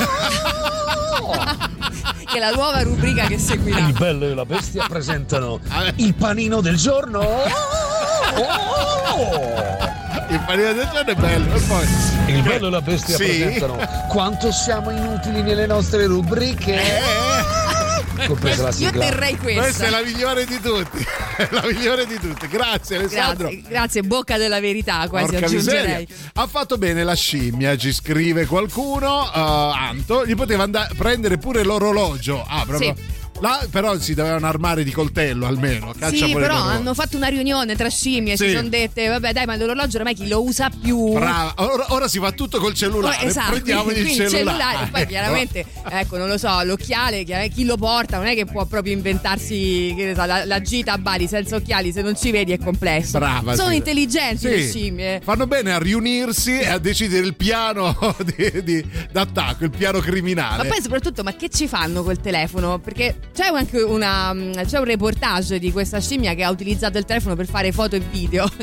che 2.30 2.36
è 2.36 2.40
la 2.40 2.50
nuova 2.50 2.82
rubrica 2.82 3.26
che 3.26 3.38
seguirà. 3.38 3.78
Il 3.86 3.92
bello 3.94 4.26
e 4.26 4.34
la 4.34 4.44
bestia 4.44 4.84
presentano 4.88 5.58
Ah, 5.68 5.90
il 5.96 6.14
panino 6.14 6.60
del 6.60 6.76
giorno. 6.76 7.20
il 10.28 10.42
panino 10.46 10.72
del 10.72 10.88
giorno 10.92 11.10
è 11.10 11.14
bello. 11.14 11.54
E 11.54 11.60
poi... 11.60 11.86
Il 12.26 12.42
bello 12.42 12.66
e 12.66 12.70
la 12.70 12.80
bestia 12.82 13.16
Sì. 13.16 13.24
presentano 13.24 13.78
quanto 14.08 14.52
siamo 14.52 14.90
inutili 14.90 15.42
nelle 15.42 15.66
nostre 15.66 16.06
rubriche. 16.06 16.74
Eh, 16.74 18.26
Compresa 18.26 18.64
la 18.64 18.72
Io 18.76 18.90
terrei 18.90 19.36
questa. 19.36 19.60
questa 19.62 19.86
è 19.86 19.90
la 19.90 20.02
migliore 20.02 20.44
di 20.44 20.60
tutti. 20.60 21.06
la 21.50 21.62
migliore 21.64 22.04
di 22.06 22.18
tutte. 22.18 22.48
Grazie 22.48 22.96
Alessandro. 22.96 23.48
Grazie, 23.48 23.68
grazie, 23.68 24.02
bocca 24.02 24.36
della 24.36 24.60
verità, 24.60 25.06
quasi 25.08 25.30
Porca 25.30 25.46
aggiungerei. 25.46 25.82
miseria. 26.00 26.06
Ha 26.34 26.46
fatto 26.48 26.78
bene 26.78 27.04
la 27.04 27.14
scimmia, 27.14 27.76
ci 27.76 27.92
scrive 27.92 28.44
qualcuno. 28.46 29.20
uh, 29.22 29.72
Anto, 29.72 30.26
gli 30.26 30.34
poteva 30.34 30.64
andare 30.64 30.92
prendere 30.96 31.38
pure 31.38 31.62
l'orologio. 31.62 32.44
Ah, 32.46 32.64
proprio. 32.66 32.94
Sì. 32.96 33.02
Là 33.40 33.64
però 33.70 33.96
si 33.98 34.14
dovevano 34.14 34.46
armare 34.46 34.82
di 34.82 34.90
coltello 34.90 35.46
almeno. 35.46 35.92
Sì, 36.10 36.32
però 36.32 36.56
hanno 36.56 36.92
fatto 36.94 37.16
una 37.16 37.28
riunione 37.28 37.76
tra 37.76 37.88
scimmie, 37.88 38.36
Sì. 38.36 38.48
si 38.48 38.54
sono 38.56 38.68
dette, 38.68 39.06
vabbè 39.08 39.32
dai, 39.32 39.46
ma 39.46 39.56
l'orologio 39.56 39.98
ormai 39.98 40.14
chi 40.14 40.26
lo 40.26 40.42
usa 40.42 40.70
più? 40.70 41.12
Brava, 41.12 41.54
ora, 41.58 41.86
ora 41.90 42.08
si 42.08 42.18
fa 42.18 42.32
tutto 42.32 42.58
col 42.58 42.74
cellulare. 42.74 43.24
Oh, 43.24 43.28
esatto, 43.28 43.50
Prendiamogli 43.52 43.98
il 43.98 44.28
cellulare. 44.28 44.88
Poi 44.90 45.00
Ecco. 45.02 45.08
chiaramente, 45.10 45.64
ecco, 45.88 46.16
non 46.16 46.26
lo 46.28 46.36
so, 46.38 46.62
l'occhiale, 46.64 47.22
chiaramente, 47.24 47.54
chi 47.54 47.64
lo 47.64 47.76
porta 47.76 48.16
non 48.16 48.26
è 48.26 48.34
che 48.34 48.44
può 48.44 48.64
proprio 48.64 48.92
inventarsi 48.92 49.94
so, 50.14 50.24
la, 50.24 50.44
la 50.44 50.60
gita 50.60 50.92
a 50.92 50.98
Bali 50.98 51.28
senza 51.28 51.56
occhiali, 51.56 51.92
se 51.92 52.02
non 52.02 52.16
ci 52.16 52.30
vedi 52.30 52.52
è 52.52 52.58
complesso. 52.58 53.18
Brava. 53.18 53.54
Sono 53.54 53.70
sì. 53.70 53.76
intelligenti 53.76 54.38
Sì. 54.38 54.48
le 54.48 54.68
scimmie. 54.68 55.20
Fanno 55.22 55.46
bene 55.46 55.72
a 55.72 55.78
riunirsi 55.78 56.58
e 56.58 56.66
a 56.68 56.78
decidere 56.78 57.24
il 57.24 57.34
piano 57.36 57.96
di, 58.36 58.62
di- 58.64 58.84
d'attacco, 59.12 59.64
il 59.64 59.70
piano 59.70 59.98
Ma 59.98 60.04
criminale. 60.04 60.68
poi 60.68 60.80
soprattutto, 60.82 61.22
ma 61.22 61.34
che 61.34 61.48
ci 61.48 61.68
fanno 61.68 62.02
col 62.02 62.20
telefono? 62.20 62.78
Perché 62.78 63.16
c'è 63.34 63.46
anche 63.46 63.80
una. 63.82 64.34
c'è 64.64 64.78
un 64.78 64.84
reportage 64.84 65.58
di 65.58 65.70
questa 65.72 66.00
scimmia 66.00 66.34
che 66.34 66.42
ha 66.42 66.50
utilizzato 66.50 66.98
il 66.98 67.04
telefono 67.04 67.36
per 67.36 67.46
fare 67.46 67.72
foto 67.72 67.96
e 67.96 68.00
video. 68.00 68.48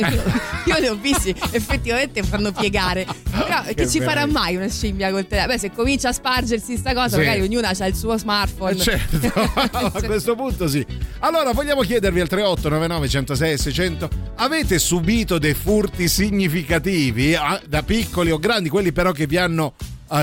Io, 0.65 0.79
li 0.79 0.87
ho 0.87 0.95
visti, 0.95 1.33
effettivamente 1.51 2.23
fanno 2.23 2.51
piegare. 2.51 3.05
Però 3.29 3.63
che, 3.63 3.73
Che 3.75 3.87
ci 3.87 4.01
farà 4.01 4.25
mai 4.25 4.55
una 4.55 4.67
scimmia 4.67 5.11
col 5.11 5.27
telefono? 5.27 5.53
Beh, 5.53 5.59
se 5.59 5.71
comincia 5.71 6.09
a 6.09 6.13
spargersi 6.13 6.77
sta 6.77 6.93
cosa, 6.93 7.17
Sì. 7.17 7.17
magari 7.17 7.41
ognuna 7.41 7.69
ha 7.77 7.85
il 7.87 7.95
suo 7.95 8.17
smartphone. 8.17 8.73
Eh, 8.73 8.79
certo, 8.79 9.31
a 9.71 10.01
questo 10.03 10.35
punto 10.35 10.67
sì. 10.67 10.85
Allora, 11.19 11.51
vogliamo 11.51 11.81
chiedervi 11.81 12.19
al 12.19 12.27
3899 12.27 13.07
106 13.07 13.57
600 13.57 14.09
avete 14.35 14.79
subito 14.79 15.37
dei 15.37 15.53
furti 15.53 16.07
significativi 16.07 17.35
ah, 17.35 17.61
da 17.67 17.83
piccoli 17.83 18.31
o 18.31 18.37
grandi, 18.39 18.69
quelli 18.69 18.91
però 18.91 19.11
che 19.11 19.27
vi 19.27 19.37
hanno 19.37 19.73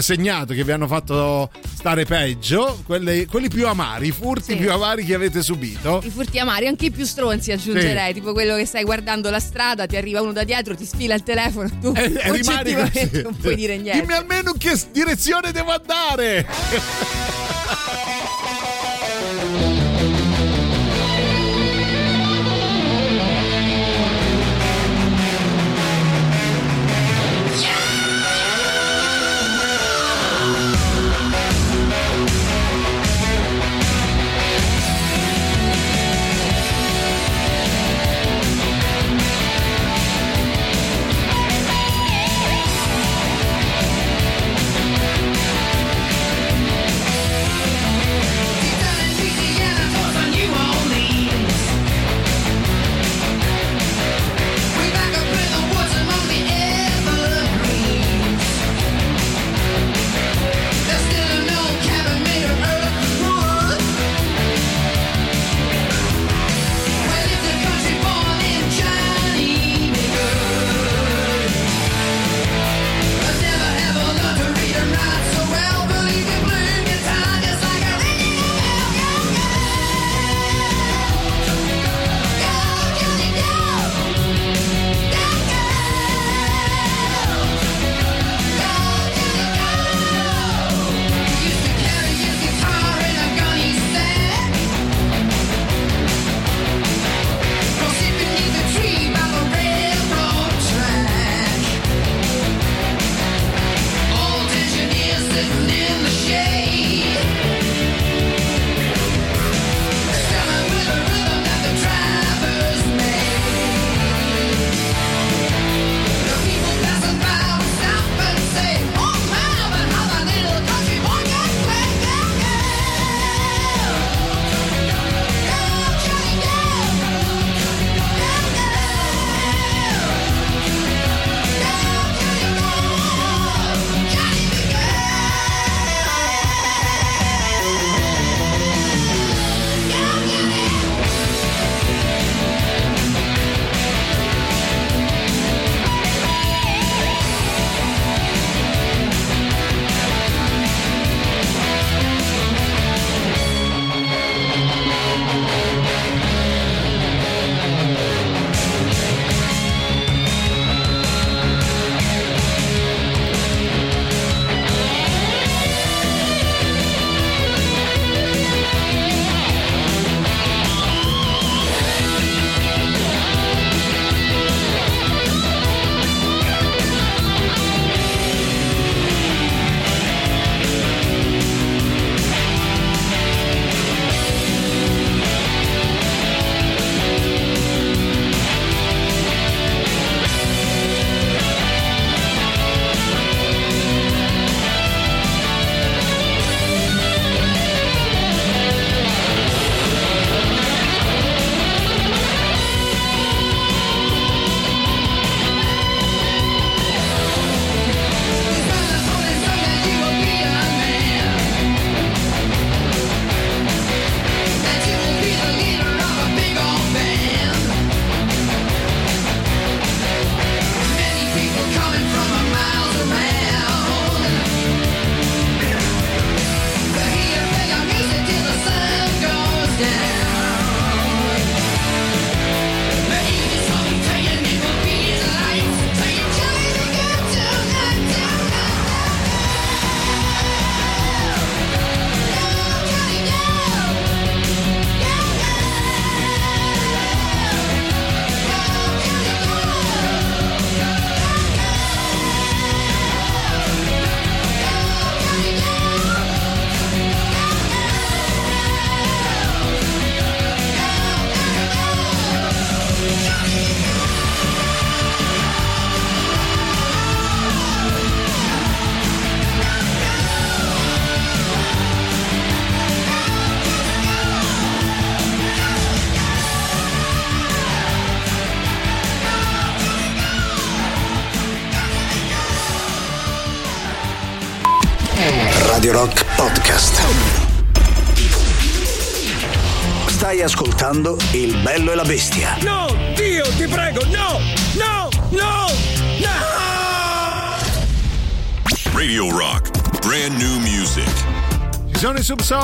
segnato, 0.00 0.54
che 0.54 0.64
vi 0.64 0.70
hanno 0.72 0.86
fatto 0.86 1.50
stare 1.74 2.04
peggio, 2.04 2.80
quelli, 2.86 3.26
quelli 3.26 3.48
più 3.48 3.66
amari, 3.66 4.08
i 4.08 4.12
furti 4.12 4.52
Sì. 4.52 4.56
più 4.56 4.70
amari 4.72 5.04
che 5.04 5.14
avete 5.14 5.42
subito? 5.42 6.00
I 6.04 6.10
furti 6.10 6.38
amari, 6.38 6.66
anche 6.68 6.86
i 6.86 6.90
più 6.90 7.04
stronzi 7.04 7.50
aggiungerei, 7.52 8.14
tipo 8.14 8.32
quello 8.32 8.54
che 8.56 8.64
stai 8.64 8.84
guardando 8.84 9.28
la 9.30 9.40
strada, 9.40 9.86
ti 9.86 9.96
arriva 9.96 10.20
uno 10.20 10.32
da 10.32 10.44
dietro, 10.44 10.74
ti 10.76 10.84
sfila 10.84 11.14
il 11.14 11.22
telefono, 11.22 11.68
tu 11.80 11.92
E, 11.96 12.04
e 12.16 12.32
rimani 12.32 12.74
oggettivamente 12.74 13.10
così. 13.10 13.22
non 13.22 13.36
puoi 13.36 13.54
dire 13.56 13.76
niente. 13.76 14.00
Dimmi 14.00 14.12
almeno 14.14 14.50
in 14.52 14.58
che 14.58 14.78
direzione 14.92 15.52
devo 15.52 15.72
andare. 15.72 16.46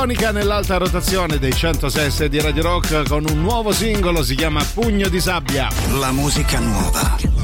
Monica 0.08 0.32
nell'alta 0.32 0.78
rotazione 0.78 1.36
dei 1.36 1.52
106 1.52 2.30
di 2.30 2.40
Radio 2.40 2.62
Rock 2.62 3.06
con 3.06 3.26
un 3.28 3.42
nuovo 3.42 3.72
singolo, 3.72 4.22
si 4.22 4.36
chiama 4.36 4.64
Pugno 4.72 5.06
di 5.10 5.20
sabbia. 5.20 5.68
La 5.98 6.12
musica 6.12 6.58
nuova 6.60 7.38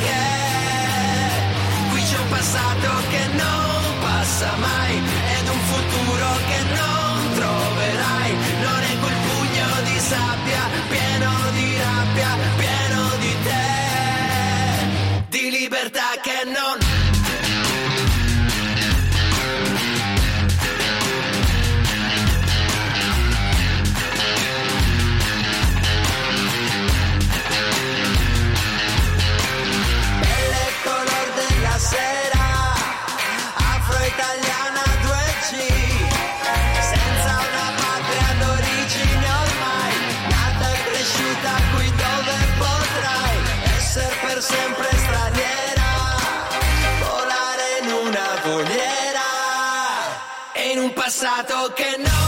che 0.00 1.90
qui 1.90 2.02
c'è 2.02 2.18
un 2.18 2.28
passato 2.28 2.88
che 3.10 3.26
non 3.36 3.98
passa 4.00 4.50
mai. 4.58 4.83
passato 51.34 51.72
che 51.72 51.96
no. 51.98 52.23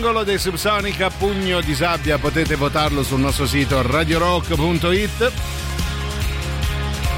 Triangolo 0.00 0.24
dei 0.24 0.38
Subsonica 0.38 1.06
a 1.06 1.10
pugno 1.10 1.60
di 1.60 1.74
sabbia, 1.74 2.16
potete 2.16 2.54
votarlo 2.54 3.02
sul 3.02 3.20
nostro 3.20 3.46
sito 3.46 3.82
radiorock.it. 3.82 5.32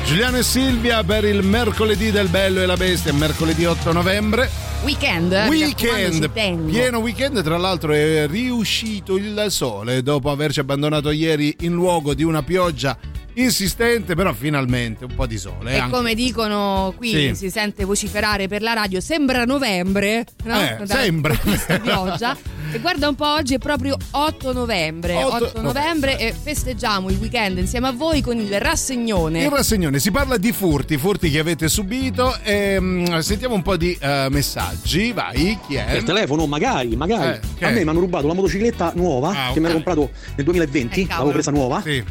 Giuliano 0.04 0.38
e 0.38 0.42
Silvia 0.42 1.04
per 1.04 1.24
il 1.24 1.44
mercoledì 1.44 2.10
del 2.10 2.26
Bello 2.26 2.60
e 2.60 2.66
la 2.66 2.76
Bestia, 2.76 3.12
mercoledì 3.12 3.66
8 3.66 3.92
novembre. 3.92 4.50
Weekend, 4.82 5.32
weekend 5.48 6.28
pieno 6.30 6.98
weekend, 6.98 7.40
tra 7.44 7.56
l'altro 7.56 7.92
è 7.92 8.26
riuscito 8.26 9.16
il 9.16 9.46
sole 9.50 10.02
dopo 10.02 10.32
averci 10.32 10.58
abbandonato 10.58 11.12
ieri 11.12 11.54
in 11.60 11.74
luogo 11.74 12.14
di 12.14 12.24
una 12.24 12.42
pioggia 12.42 12.98
insistente, 13.34 14.14
però 14.14 14.32
finalmente 14.32 15.04
un 15.04 15.14
po' 15.14 15.26
di 15.26 15.38
sole. 15.38 15.72
E 15.72 15.78
anche- 15.78 15.96
come 15.96 16.14
dicono 16.14 16.92
qui, 16.96 17.10
Sì. 17.10 17.34
si 17.34 17.50
sente 17.50 17.84
vociferare 17.84 18.48
per 18.48 18.62
la 18.62 18.72
radio, 18.72 19.00
sembra 19.00 19.44
novembre, 19.44 20.24
no? 20.44 20.60
Eh, 20.60 20.76
Da- 20.84 20.94
sembra. 20.94 21.36
questa 21.42 21.78
pioggia. 21.78 22.36
E 22.72 22.78
guarda 22.78 23.08
un 23.08 23.14
po', 23.14 23.26
oggi 23.26 23.54
è 23.54 23.58
proprio 23.58 23.96
8 24.12 24.52
novembre. 24.52 25.14
8 25.22 25.44
8, 25.44 25.60
novembre 25.60 26.18
e 26.18 26.32
festeggiamo 26.32 27.10
il 27.10 27.18
weekend 27.18 27.58
insieme 27.58 27.88
a 27.88 27.92
voi 27.92 28.22
con 28.22 28.38
il 28.38 28.58
rassegnone. 28.60 29.42
Il 29.44 29.50
rassegnone 29.50 29.98
si 29.98 30.10
parla 30.10 30.36
di 30.38 30.52
furti, 30.52 30.96
furti 30.96 31.30
che 31.30 31.38
avete 31.38 31.68
subito. 31.68 32.34
E, 32.42 32.78
mm, 32.80 33.18
sentiamo 33.18 33.54
un 33.54 33.62
po' 33.62 33.76
di 33.76 33.96
eh, 34.00 34.28
messaggi. 34.30 35.12
Vai, 35.12 35.58
chi 35.66 35.74
è? 35.74 35.84
Per 35.84 36.02
telefono, 36.04 36.46
magari, 36.46 36.96
magari. 36.96 37.38
Eh, 37.58 37.64
a 37.66 37.70
me 37.70 37.82
mi 37.84 37.88
hanno 37.90 38.00
rubato 38.00 38.26
la 38.26 38.34
motocicletta 38.34 38.92
nuova 38.94 39.48
Ah, 39.48 39.52
che 39.52 39.60
mi 39.60 39.66
ero 39.66 39.74
comprato 39.74 40.10
nel 40.36 40.44
2020, 40.44 41.02
Eh, 41.02 41.06
l'avevo 41.08 41.30
presa 41.30 41.50
nuova. 41.50 41.82
Sì. 41.82 42.02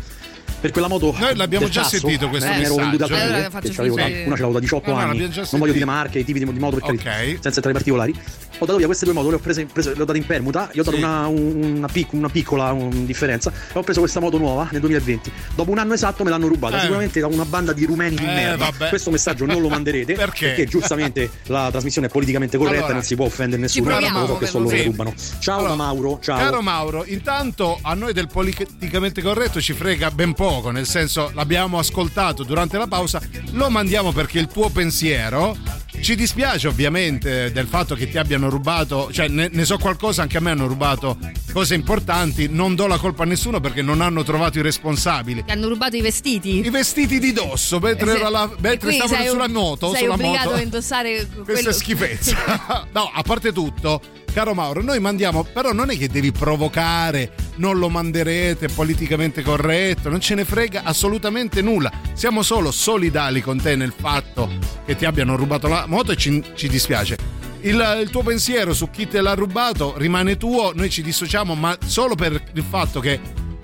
Per 0.62 0.70
quella 0.72 0.88
moto 0.88 1.16
Noi 1.18 1.36
l'abbiamo 1.36 1.68
già 1.70 1.82
cazzo, 1.82 1.98
sentito 1.98 2.30
questo 2.30 2.48
eh, 2.48 2.58
mi 2.58 2.64
ero 2.64 2.76
messaggio. 2.76 2.90
venduta 2.90 3.06
Allora, 3.06 3.20
da- 3.50 3.60
di- 3.60 3.70
una 4.28 4.36
ce 4.36 4.42
l'avevo 4.42 4.52
da 4.52 4.60
18 4.60 4.90
No, 4.92 4.96
no, 4.96 5.02
anni. 5.02 5.30
già 5.32 5.48
non 5.50 5.60
voglio 5.60 5.74
dire 5.74 5.86
marche, 5.86 6.20
i 6.20 6.24
tipi 6.24 6.38
di, 6.40 6.52
di 6.54 6.60
moto 6.60 6.76
per 6.78 6.92
Ok. 6.92 6.96
carità, 7.02 7.40
senza 7.42 7.48
entrare 7.56 7.72
particolari. 7.74 8.14
Ho 8.60 8.66
dato 8.68 8.78
via 8.78 8.86
queste 8.86 9.06
due 9.06 9.16
moto, 9.16 9.30
le 9.30 9.36
ho 9.38 9.40
prese, 9.40 9.66
prese- 9.66 9.96
le 9.96 10.02
ho 10.04 10.06
date 10.06 10.20
in 10.20 10.26
permuta, 10.28 10.70
gli 10.72 10.78
ho 10.78 10.84
dato 10.84 10.98
Sì. 10.98 11.02
una, 11.02 11.26
un- 11.26 11.74
una 11.78 11.88
pic- 11.88 12.14
una 12.14 12.30
piccola 12.30 12.72
um, 12.74 13.06
differenza 13.08 13.52
e 13.52 13.78
ho 13.80 13.82
preso 13.82 14.02
questa 14.02 14.20
moto 14.20 14.38
nuova 14.38 14.68
nel 14.72 14.82
2020. 14.82 15.32
Dopo 15.56 15.72
un 15.72 15.80
anno 15.80 15.94
esatto 15.96 16.24
me 16.24 16.30
l'hanno 16.30 16.48
rubata, 16.48 16.78
Eh. 16.78 16.82
sicuramente 16.82 17.20
da 17.20 17.26
una 17.26 17.46
banda 17.46 17.74
di 17.74 17.86
rumeni 17.86 18.16
di 18.18 18.24
Eh, 18.24 18.28
merda. 18.28 18.66
vabbè. 18.70 18.90
Questo 18.90 19.10
messaggio 19.10 19.46
non 19.48 19.62
lo 19.64 19.68
manderete 19.70 20.14
Perché? 20.14 20.66
giustamente 20.66 21.28
la 21.48 21.70
trasmissione 21.72 22.06
è 22.06 22.10
politicamente 22.12 22.58
corretta 22.58 22.76
Allora, 22.78 22.92
e 22.92 22.96
non 22.98 23.04
si 23.04 23.16
può 23.16 23.26
offendere 23.26 23.60
nessuno. 23.64 23.86
proviamo, 23.90 24.28
so 24.28 24.38
che 24.38 24.46
sono 24.46 24.66
loro 24.66 24.76
sì. 24.78 24.84
rubano. 24.84 25.14
Ciao 25.40 25.56
Allora, 25.58 25.70
da 25.72 25.76
Mauro, 25.78 26.20
ciao. 26.22 26.38
Caro 26.38 26.62
Mauro, 26.62 27.04
intanto 27.08 27.80
a 27.82 27.96
noi 27.96 28.14
del 28.14 28.28
politicamente 28.28 29.24
corretto 29.24 29.60
ci 29.60 29.74
frega 29.74 30.12
ben 30.12 30.34
poco, 30.34 30.50
nel 30.72 30.86
senso 30.86 31.32
l'abbiamo 31.34 31.80
ascoltato 31.80 32.44
durante 32.44 32.78
la 32.78 32.88
pausa, 32.88 33.22
lo 33.52 33.70
mandiamo 33.70 34.12
perché 34.12 34.40
il 34.40 34.48
tuo 34.48 34.70
pensiero 34.70 35.56
ci 36.02 36.16
dispiace 36.16 36.68
ovviamente 36.68 37.52
del 37.52 37.68
fatto 37.68 37.96
che 37.96 38.10
ti 38.10 38.18
abbiano 38.18 38.50
rubato, 38.50 39.10
cioè 39.12 39.28
ne, 39.28 39.50
ne 39.52 39.66
so 39.66 39.78
qualcosa, 39.78 40.24
anche 40.24 40.38
a 40.38 40.40
me 40.42 40.52
hanno 40.52 40.66
rubato 40.68 41.18
cose 41.54 41.76
importanti, 41.76 42.48
non 42.50 42.76
do 42.76 42.88
la 42.88 42.98
colpa 42.98 43.24
a 43.24 43.26
nessuno 43.26 43.60
perché 43.60 43.82
non 43.82 44.02
hanno 44.02 44.24
trovato 44.24 44.58
i 44.58 44.62
responsabili. 44.62 45.44
Ti 45.46 45.52
hanno 45.52 45.68
rubato 45.70 45.96
i 45.96 46.02
vestiti? 46.02 46.66
I 46.66 46.70
vestiti 46.70 47.20
di 47.20 47.32
dosso, 47.34 47.80
mentre, 47.80 48.14
Eh, 48.14 48.16
era 48.16 48.30
la- 48.30 48.50
mentre 48.60 48.92
stavano 48.94 49.26
sulla 49.30 49.48
moto, 49.48 49.92
sei 49.92 50.02
sulla 50.02 50.14
obbligato 50.14 50.46
moto. 50.50 50.58
a 50.58 50.62
indossare 50.62 51.14
Questa 51.28 51.44
quello- 51.44 51.70
è 51.70 51.74
schifezza. 51.74 52.88
no, 52.92 53.12
a 53.14 53.22
parte 53.22 53.52
tutto, 53.54 54.02
caro 54.32 54.54
Mauro, 54.54 54.82
noi 54.82 55.00
mandiamo, 55.00 55.44
però 55.44 55.74
non 55.74 55.90
è 55.90 55.98
che 55.98 56.08
devi 56.08 56.32
provocare, 56.32 57.32
non 57.56 57.78
lo 57.78 57.90
manderete, 57.90 58.70
politicamente 58.70 59.42
corretto, 59.42 60.10
non 60.10 60.20
ce 60.20 60.36
ne 60.36 60.46
frega 60.46 60.84
assolutamente 60.84 61.62
nulla. 61.62 61.92
Siamo 62.14 62.42
solo 62.42 62.72
solidali 62.72 63.42
con 63.42 63.62
te 63.62 63.76
nel 63.76 63.94
fatto 63.96 64.50
che 64.86 64.96
ti 64.96 65.06
abbiano 65.06 65.36
rubato 65.36 65.68
la 65.68 65.86
moto 65.88 66.12
e 66.12 66.16
ci, 66.16 66.44
ci 66.56 66.68
dispiace. 66.68 67.18
Il, 67.62 68.00
il 68.02 68.10
tuo 68.10 68.24
pensiero 68.24 68.74
su 68.74 68.90
chi 68.90 69.08
te 69.08 69.22
l'ha 69.22 69.34
rubato 69.34 69.94
rimane 69.98 70.38
tuo, 70.38 70.72
noi 70.74 70.90
ci 70.90 71.02
dissociamo, 71.04 71.54
ma 71.54 71.78
solo 71.86 72.16
per 72.16 72.42
il 72.54 72.64
fatto 72.68 73.00
che 73.00 73.20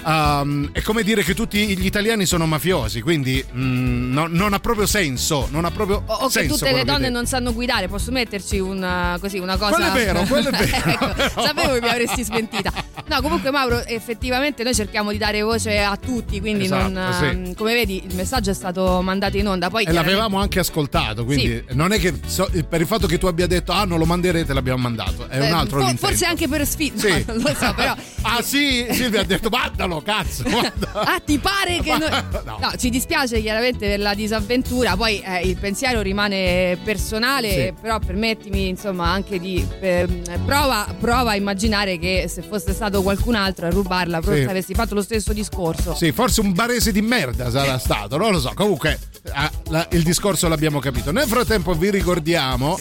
ehm, 0.07 0.69
è 0.71 0.81
come 0.81 1.03
dire 1.03 1.23
che 1.23 1.33
tutti 1.33 1.77
gli 1.77 1.85
italiani 1.85 2.25
sono 2.25 2.45
mafiosi, 2.45 3.01
quindi 3.01 3.43
mm, 3.53 4.13
no- 4.13 4.27
non 4.29 4.53
ha 4.53 4.59
proprio 4.59 4.85
senso, 4.85 5.47
non 5.51 5.65
ha 5.65 5.71
proprio 5.71 6.01
O, 6.05 6.13
o 6.13 6.25
che 6.27 6.31
senso 6.31 6.55
tutte 6.57 6.71
le 6.73 6.83
donne 6.83 7.09
non 7.09 7.25
sanno 7.25 7.53
guidare, 7.53 7.87
posso 7.87 8.11
metterci 8.11 8.59
una, 8.59 9.17
così, 9.19 9.37
una 9.37 9.57
cosa. 9.57 9.75
Quello 9.75 9.91
è 9.91 10.05
vero, 10.05 10.21
quello 10.23 10.49
è 10.49 10.51
vero. 10.57 10.89
ecco, 11.17 11.41
sapevo 11.41 11.73
che 11.73 11.81
mi 11.81 11.89
avresti 11.89 12.23
smentita. 12.23 12.71
No, 13.07 13.21
comunque, 13.21 13.51
Mauro, 13.51 13.85
effettivamente 13.85 14.63
noi 14.63 14.73
cerchiamo 14.75 15.11
di 15.11 15.17
dare 15.17 15.41
voce 15.41 15.79
a 15.79 15.95
tutti, 15.97 16.39
quindi 16.39 16.65
Esatto, 16.65 16.89
non, 16.89 17.13
sì. 17.13 17.23
ehm, 17.25 17.53
come 17.55 17.73
vedi, 17.73 18.03
il 18.05 18.15
messaggio 18.15 18.49
è 18.51 18.53
stato 18.53 19.01
mandato 19.01 19.37
in 19.37 19.47
onda. 19.47 19.69
Poi 19.69 19.81
E 19.81 19.85
chiaramente- 19.85 20.15
l'avevamo 20.17 20.41
anche 20.41 20.59
ascoltato, 20.59 21.23
quindi 21.25 21.63
non 21.71 21.91
è 21.91 21.99
che 21.99 22.13
so- 22.25 22.49
per 22.67 22.81
il 22.81 22.87
fatto 22.87 23.07
che 23.07 23.17
tu 23.17 23.25
abbia 23.27 23.47
detto 23.47 23.71
ah 23.71 23.85
non 23.85 23.99
lo 23.99 24.05
manderete 24.05 24.53
l'abbiamo 24.53 24.81
mandato, 24.81 25.27
è 25.29 25.37
un 25.37 25.43
eh, 25.45 25.49
altro 25.51 25.81
for- 25.81 25.95
forse 25.97 26.25
anche 26.25 26.47
per 26.47 26.65
sfida, 26.67 26.99
Sì. 26.99 27.23
non 27.27 27.37
lo 27.39 27.53
so, 27.57 27.73
però. 27.73 27.95
ah 28.23 28.41
sì, 28.41 28.85
Silvia 28.91 29.21
ha 29.21 29.23
detto 29.23 29.49
mandalo 29.49 29.96
cazzo. 30.01 30.43
guarda." 30.49 30.91
Ah, 30.93 31.19
ti 31.23 31.38
pare 31.39 31.79
che. 31.81 31.97
no- 31.97 32.05
No. 32.47 32.57
No, 32.62 32.71
ci 32.77 32.89
dispiace 32.89 33.41
chiaramente 33.41 33.88
per 33.88 33.99
la 33.99 34.13
disavventura. 34.13 34.95
Poi 34.95 35.19
eh, 35.19 35.41
il 35.47 35.57
pensiero 35.57 36.01
rimane 36.01 36.77
personale, 36.83 37.49
Sì. 37.51 37.73
però 37.81 37.99
permettimi, 37.99 38.67
insomma, 38.69 39.10
anche 39.10 39.39
di. 39.39 39.65
ehm, 39.81 40.21
prova, 40.45 40.88
prova 40.99 41.31
a 41.31 41.36
immaginare 41.36 41.97
che 41.99 42.25
se 42.29 42.41
fosse 42.41 42.73
stato 42.73 43.01
qualcun 43.01 43.36
altro 43.36 43.65
a 43.67 43.69
rubarla, 43.69 44.21
forse 44.21 44.43
Sì. 44.43 44.47
avessi 44.49 44.73
fatto 44.73 44.93
lo 44.93 45.01
stesso 45.01 45.33
discorso. 45.33 45.93
Sì, 45.95 46.12
forse 46.12 46.41
un 46.41 46.53
barese 46.53 46.91
di 46.91 47.01
merda 47.01 47.49
sarà 47.49 47.77
stato, 47.77 48.17
non 48.17 48.31
lo 48.31 48.39
so. 48.39 48.51
Comunque 48.55 48.97
ah, 49.31 49.51
la- 49.69 49.88
il 49.91 50.03
discorso 50.03 50.47
l'abbiamo 50.47 50.79
capito. 50.79 51.12
Nel 51.12 51.27
frattempo 51.27 51.73
vi 51.73 51.89
ricordiamo 51.91 52.77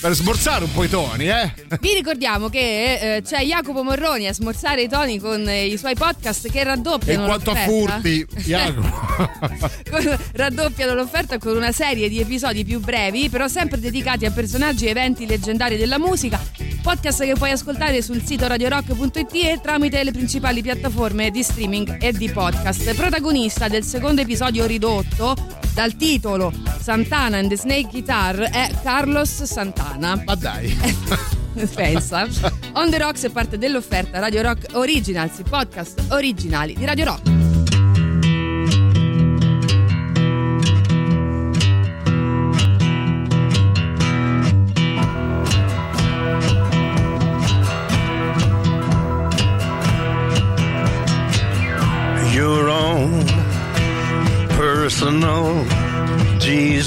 per 0.00 0.14
smorzare 0.14 0.64
un 0.64 0.72
po' 0.72 0.84
i 0.84 0.88
toni, 0.88 1.28
eh? 1.28 1.52
Vi 1.78 1.92
ricordiamo 1.92 2.48
che 2.48 3.16
eh, 3.16 3.22
c'è 3.22 3.42
Jacopo 3.44 3.82
Morroni 3.82 4.26
a 4.28 4.32
smorzare 4.32 4.82
i 4.82 4.88
toni 4.88 5.18
con 5.18 5.46
eh, 5.46 5.66
i 5.66 5.76
suoi 5.76 5.94
podcast 5.94 6.50
che 6.50 6.60
E 6.60 6.64
raddoppiano 6.64 7.20
in 7.20 7.26
quanto 7.26 7.50
a 7.50 7.54
l'offerta. 7.54 7.92
furti, 8.00 8.26
Jacopo. 8.44 10.18
Raddoppiano 10.32 10.94
l'offerta 10.94 11.36
con 11.38 11.54
una 11.54 11.72
serie 11.72 12.08
di 12.08 12.18
episodi 12.18 12.64
più 12.64 12.80
brevi, 12.80 13.28
però 13.28 13.46
sempre 13.46 13.78
dedicati 13.78 14.24
a 14.24 14.30
personaggi 14.30 14.86
e 14.86 14.90
eventi 14.90 15.26
leggendari 15.26 15.76
della 15.76 15.98
musica. 15.98 16.40
Podcast 16.80 17.22
che 17.24 17.34
puoi 17.34 17.50
ascoltare 17.50 18.00
sul 18.00 18.22
sito 18.24 18.46
radiorock.it 18.46 19.34
e 19.34 19.60
tramite 19.62 20.02
le 20.02 20.12
principali 20.12 20.62
piattaforme 20.62 21.30
di 21.30 21.42
streaming 21.42 21.98
e 22.00 22.12
di 22.12 22.30
podcast. 22.30 22.94
Protagonista 22.94 23.68
del 23.68 23.84
secondo 23.84 24.22
episodio 24.22 24.64
ridotto, 24.64 25.36
dal 25.74 25.96
titolo 25.96 26.52
Santana 26.80 27.38
and 27.38 27.48
the 27.48 27.56
Snake 27.56 27.88
Guitar, 27.90 28.36
è 28.36 28.70
Carlos 28.82 29.42
Santana. 29.44 30.22
Ma 30.24 30.34
dai. 30.34 30.76
Pensa. 31.74 32.26
On 32.74 32.90
the 32.90 32.98
Rocks 32.98 33.24
è 33.24 33.30
parte 33.30 33.58
dell'offerta 33.58 34.18
Radio 34.18 34.42
Rock 34.42 34.68
Originals, 34.72 35.38
i 35.38 35.44
podcast 35.48 36.04
originali 36.10 36.74
di 36.74 36.84
Radio 36.84 37.04
Rock. 37.04 37.39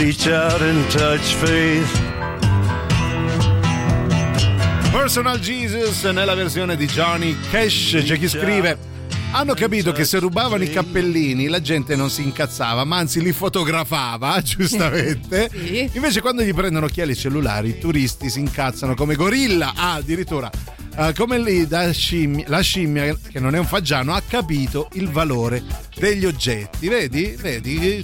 Reach 0.00 0.26
out 0.28 0.62
and 0.62 0.90
touch 0.90 1.34
faith. 1.34 2.08
Personal 4.90 5.38
Jesus 5.38 6.04
nella 6.04 6.34
versione 6.34 6.74
di 6.74 6.86
Johnny 6.86 7.36
Cash. 7.50 8.02
C'è 8.02 8.16
chi 8.16 8.26
scrive. 8.26 8.78
Hanno 9.32 9.52
capito 9.52 9.92
che 9.92 10.06
se 10.06 10.18
rubavano 10.18 10.64
i 10.64 10.70
cappellini 10.70 11.48
la 11.48 11.60
gente 11.60 11.96
non 11.96 12.08
si 12.08 12.22
incazzava, 12.22 12.84
ma 12.84 12.96
anzi 12.96 13.20
li 13.20 13.32
fotografava, 13.32 14.40
giustamente. 14.42 15.50
Sì. 15.52 15.90
Invece 15.92 16.22
quando 16.22 16.42
gli 16.42 16.54
prendono 16.54 16.86
occhiali 16.86 17.14
cellulari, 17.14 17.68
i 17.68 17.78
turisti 17.78 18.30
si 18.30 18.40
incazzano 18.40 18.94
come 18.94 19.14
gorilla. 19.14 19.74
Ah, 19.76 19.94
addirittura. 19.94 20.50
eh, 20.96 21.12
come 21.14 21.38
lì 21.38 21.66
da 21.66 21.92
scimmia, 21.92 22.46
la 22.48 22.60
scimmia, 22.60 23.14
che 23.30 23.38
non 23.38 23.54
è 23.54 23.58
un 23.58 23.66
fagiano, 23.66 24.14
ha 24.14 24.22
capito 24.26 24.88
il 24.94 25.10
valore 25.10 25.62
degli 25.94 26.24
oggetti. 26.24 26.88
Vedi? 26.88 27.36
Vedi 27.38 28.02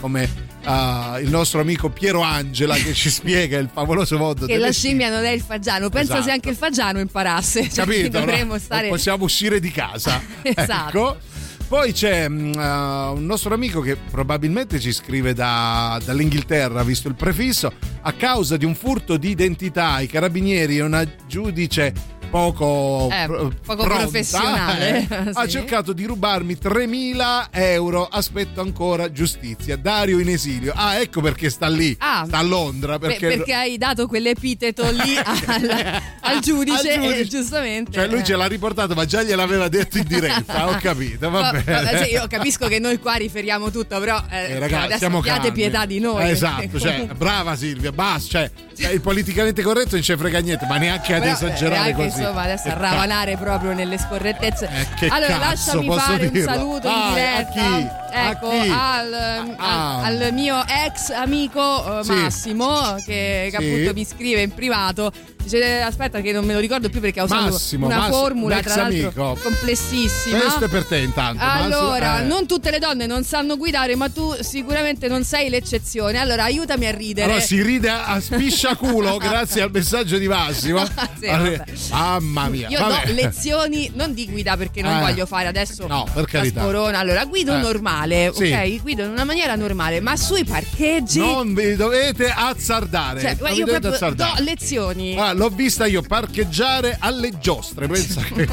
come 0.00 0.51
ah, 0.64 1.18
il 1.20 1.28
nostro 1.30 1.60
amico 1.60 1.88
Piero 1.90 2.20
Angela 2.20 2.74
che 2.74 2.92
ci 2.94 3.10
spiega 3.10 3.58
il 3.58 3.68
favoloso 3.72 4.16
mondo 4.18 4.46
Che 4.46 4.56
la 4.56 4.70
scimmia 4.72 5.10
non 5.10 5.24
è 5.24 5.30
il 5.30 5.40
fagiano. 5.42 5.88
Pensa 5.88 6.12
Esatto. 6.12 6.22
se 6.24 6.30
anche 6.30 6.48
il 6.50 6.56
fagiano 6.56 6.98
imparasse. 7.00 7.68
Cioè, 7.68 7.84
capito? 7.86 8.18
no? 8.18 8.24
Dovremmo 8.24 8.50
Non 8.52 8.60
stare. 8.60 8.88
possiamo 8.88 9.24
uscire 9.24 9.60
di 9.60 9.70
casa. 9.70 10.20
Esatto. 10.42 10.88
Ecco. 10.88 11.30
Poi 11.68 11.92
c'è 11.92 12.28
mm, 12.28 12.52
uh, 12.52 13.14
un 13.14 13.24
nostro 13.24 13.54
amico 13.54 13.80
che 13.80 13.96
probabilmente 13.96 14.78
ci 14.78 14.92
scrive 14.92 15.32
da- 15.32 15.98
dall'Inghilterra, 16.04 16.82
visto 16.82 17.08
il 17.08 17.14
prefisso, 17.14 17.72
a 18.02 18.12
causa 18.12 18.58
di 18.58 18.66
un 18.66 18.74
furto 18.74 19.16
di 19.16 19.30
identità 19.30 19.98
i 20.00 20.06
carabinieri 20.06 20.76
e 20.76 20.82
una 20.82 21.02
giudice 21.26 21.94
poco, 22.32 23.08
Eh, 23.12 23.26
pr- 23.26 23.54
poco 23.66 23.82
pronta, 23.84 24.02
professionale, 24.04 25.06
eh, 25.08 25.30
ha 25.34 25.42
sì. 25.44 25.50
cercato 25.50 25.92
di 25.92 26.06
rubarmi 26.06 26.54
3.000 26.60 27.48
euro. 27.50 28.06
Aspetto 28.06 28.62
ancora 28.62 29.12
giustizia. 29.12 29.76
Dario 29.76 30.18
in 30.18 30.28
esilio. 30.30 30.72
Ah, 30.74 30.98
ecco 30.98 31.20
perché 31.20 31.50
sta 31.50 31.68
lì. 31.68 31.94
Ah. 31.98 32.24
sta 32.26 32.38
a 32.38 32.42
Londra. 32.42 32.98
Beh, 32.98 33.08
Perché, 33.08 33.26
Perché, 33.36 33.52
hai 33.52 33.76
dato 33.76 34.06
quell'epiteto 34.06 34.90
lì 34.90 35.14
al, 35.22 36.00
al 36.20 36.40
giudice, 36.40 36.92
Al 36.94 37.00
giudice. 37.00 37.18
e 37.20 37.26
giustamente. 37.26 37.92
Cioè, 37.92 38.06
lui 38.08 38.20
eh. 38.20 38.24
ce 38.24 38.34
l'ha 38.36 38.46
riportato, 38.46 38.94
ma 38.94 39.04
già 39.04 39.22
gliel'aveva 39.22 39.68
detto 39.68 39.98
in 39.98 40.04
diretta. 40.06 40.68
Ho 40.68 40.78
capito, 40.80 41.28
va 41.28 41.50
bene. 41.50 42.04
sì, 42.04 42.12
io 42.12 42.26
capisco 42.28 42.66
che 42.66 42.78
noi 42.78 42.98
qua 42.98 43.14
riferiamo 43.16 43.70
tutto, 43.70 43.98
però 44.00 44.22
eh, 44.30 44.52
Eh, 44.52 44.58
ragazzi, 44.58 44.94
adesso 45.04 45.16
abbiate 45.18 45.52
pietà 45.52 45.84
di 45.84 46.00
noi. 46.00 46.24
Eh, 46.24 46.30
esatto, 46.30 46.60
perché 46.60 46.78
cioè, 46.80 47.06
brava 47.14 47.54
Silvia, 47.56 47.92
basta, 47.92 48.48
cioè, 48.74 48.88
eh, 48.88 48.94
il 48.94 49.00
politicamente 49.02 49.60
corretto 49.62 49.90
non 49.96 50.02
ci 50.02 50.16
frega 50.16 50.38
niente, 50.38 50.64
ma 50.66 50.76
neanche 50.78 51.12
ad 51.14 51.20
Però, 51.20 51.32
eh, 51.32 51.34
esagerare 51.34 51.92
neanche, 51.94 52.08
così. 52.08 52.21
Insomma 52.22 52.42
adesso 52.42 52.68
Eh, 52.68 52.70
a 52.70 52.74
ravanare 52.74 53.36
proprio 53.36 53.72
nelle 53.72 53.98
scorrettezze 53.98 54.68
Eh, 55.00 55.06
allora 55.08 55.38
cazzo 55.38 55.80
lasciami 55.82 55.98
fare 55.98 56.26
un 56.26 56.32
dirlo? 56.32 56.52
saluto 56.52 56.88
Ah, 56.88 56.92
in 57.08 57.14
diretta 57.14 58.10
ecco 58.30 58.50
al, 58.50 59.12
al- 59.12 59.54
Ah. 59.58 60.02
al 60.04 60.28
mio 60.32 60.62
ex 60.86 61.10
amico 61.10 62.02
Sì. 62.02 62.12
Massimo 62.12 62.94
che, 63.04 63.48
che 63.50 63.56
Sì. 63.56 63.56
appunto 63.56 63.92
mi 63.94 64.04
scrive 64.04 64.42
in 64.42 64.52
privato 64.54 65.12
dice 65.42 65.80
aspetta 65.82 66.20
che 66.20 66.32
non 66.32 66.44
me 66.44 66.52
lo 66.54 66.58
ricordo 66.60 66.88
più 66.88 67.00
perché 67.00 67.20
ha 67.20 67.24
usato 67.24 67.50
Massimo, 67.50 67.86
una 67.86 67.96
Massimo, 67.96 68.16
formula 68.16 68.60
tra 68.60 68.76
l'altro 68.76 69.08
amico. 69.08 69.38
complessissima 69.42 70.38
Questo 70.38 70.64
è 70.64 70.68
per 70.68 70.84
te 70.84 70.98
intanto. 70.98 71.42
Allora, 71.44 72.20
Eh. 72.20 72.24
non 72.24 72.46
tutte 72.46 72.70
le 72.70 72.78
donne 72.78 73.06
non 73.06 73.24
sanno 73.24 73.56
guidare, 73.56 73.94
ma 73.96 74.08
tu 74.08 74.34
sicuramente 74.40 75.08
non 75.08 75.24
sei 75.24 75.48
l'eccezione. 75.48 76.18
Allora, 76.18 76.44
aiutami 76.44 76.86
a 76.86 76.90
ridere. 76.90 77.26
Allora 77.30 77.40
si 77.44 77.62
ride 77.62 77.88
a 77.90 78.18
spisciaculo 78.20 79.16
grazie 79.18 79.62
al 79.62 79.70
messaggio 79.72 80.18
di 80.18 80.28
Massimo. 80.28 80.84
Sì, 81.22 81.28
Allora. 81.28 81.64
Mamma 81.90 82.48
mia. 82.48 82.68
Io 82.68 82.78
vabbè. 82.80 83.06
do 83.06 83.12
lezioni 83.12 83.90
non 83.94 84.12
di 84.12 84.28
guida 84.28 84.56
perché 84.56 84.82
non 84.82 84.96
Eh. 84.96 85.00
voglio 85.00 85.24
fare 85.26 85.46
adesso 85.48 85.86
No, 85.86 86.04
per 86.12 86.24
carità. 86.26 86.60
sporona. 86.60 86.98
Allora, 86.98 87.24
guido 87.26 87.54
Eh. 87.54 87.60
normale, 87.60 88.32
Sì. 88.34 88.50
ok? 88.50 88.82
Guido 88.82 89.02
in 89.04 89.10
una 89.10 89.24
maniera 89.24 89.54
normale, 89.54 90.00
ma 90.00 90.16
sui 90.16 90.44
parcheggi. 90.44 91.18
Non 91.20 91.54
vi 91.54 91.76
dovete 91.76 92.32
azzardare. 92.34 93.20
cioè, 93.20 93.28
non 93.30 93.38
guarda, 93.38 93.54
vi 93.54 93.60
io 93.60 93.66
dovete 93.66 93.88
proprio 93.88 93.90
do 93.90 93.94
azzardare. 94.24 94.42
lezioni. 94.44 95.14
Ah, 95.32 95.34
l'ho 95.34 95.48
vista 95.48 95.86
io 95.86 96.02
parcheggiare 96.02 96.96
alle 97.00 97.38
giostre, 97.38 97.86
pensa 97.88 98.20
che 98.34 98.46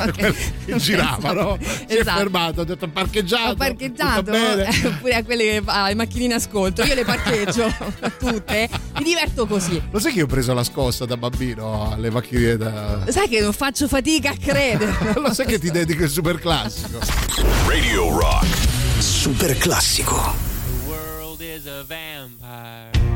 che 0.66 0.76
giravano. 0.80 1.58
Si 1.62 1.84
è 1.96 2.00
Esatto. 2.00 2.18
fermato, 2.20 2.62
ha 2.62 2.64
detto 2.64 2.88
parcheggiato. 2.88 3.52
Ho 3.52 3.56
parcheggiato 3.56 4.20
tutto 4.20 4.32
bene?" 4.32 4.64
eh, 4.70 4.88
oppure 4.88 5.14
a 5.16 5.24
quelle 5.24 5.44
che 5.44 5.62
fa 5.64 5.88
le 5.88 5.96
macchine 5.96 6.34
ascolto. 6.36 6.84
Io 6.84 6.94
le 6.96 7.04
parcheggio 7.04 7.68
tutte. 8.18 8.70
Mi 8.98 9.04
diverto 9.04 9.46
così. 9.46 9.82
Lo 9.92 10.00
sai 10.00 10.14
che 10.14 10.20
io 10.20 10.24
ho 10.24 10.28
preso 10.28 10.54
la 10.54 10.64
scossa 10.64 11.06
da 11.06 11.18
bambino 11.18 11.92
alle 11.92 12.10
macchine 12.10 12.56
da... 12.56 13.04
Sai 13.10 13.28
che 13.28 13.42
non 13.42 13.52
faccio 13.54 13.88
fatica 13.90 14.30
a 14.32 14.36
credere. 14.40 14.96
Lo 15.16 15.34
sai 15.34 15.46
che 15.48 15.60
ti 15.60 15.70
dedico 15.72 16.04
il 16.04 16.10
super 16.10 16.40
classico? 16.40 17.00
Radio 17.68 18.18
Rock. 18.18 18.46
Super 19.00 19.58
classico. 19.58 20.34
The 20.86 20.90
world 20.90 21.42
is 21.42 21.66
a 21.68 21.84
vampire 21.86 23.09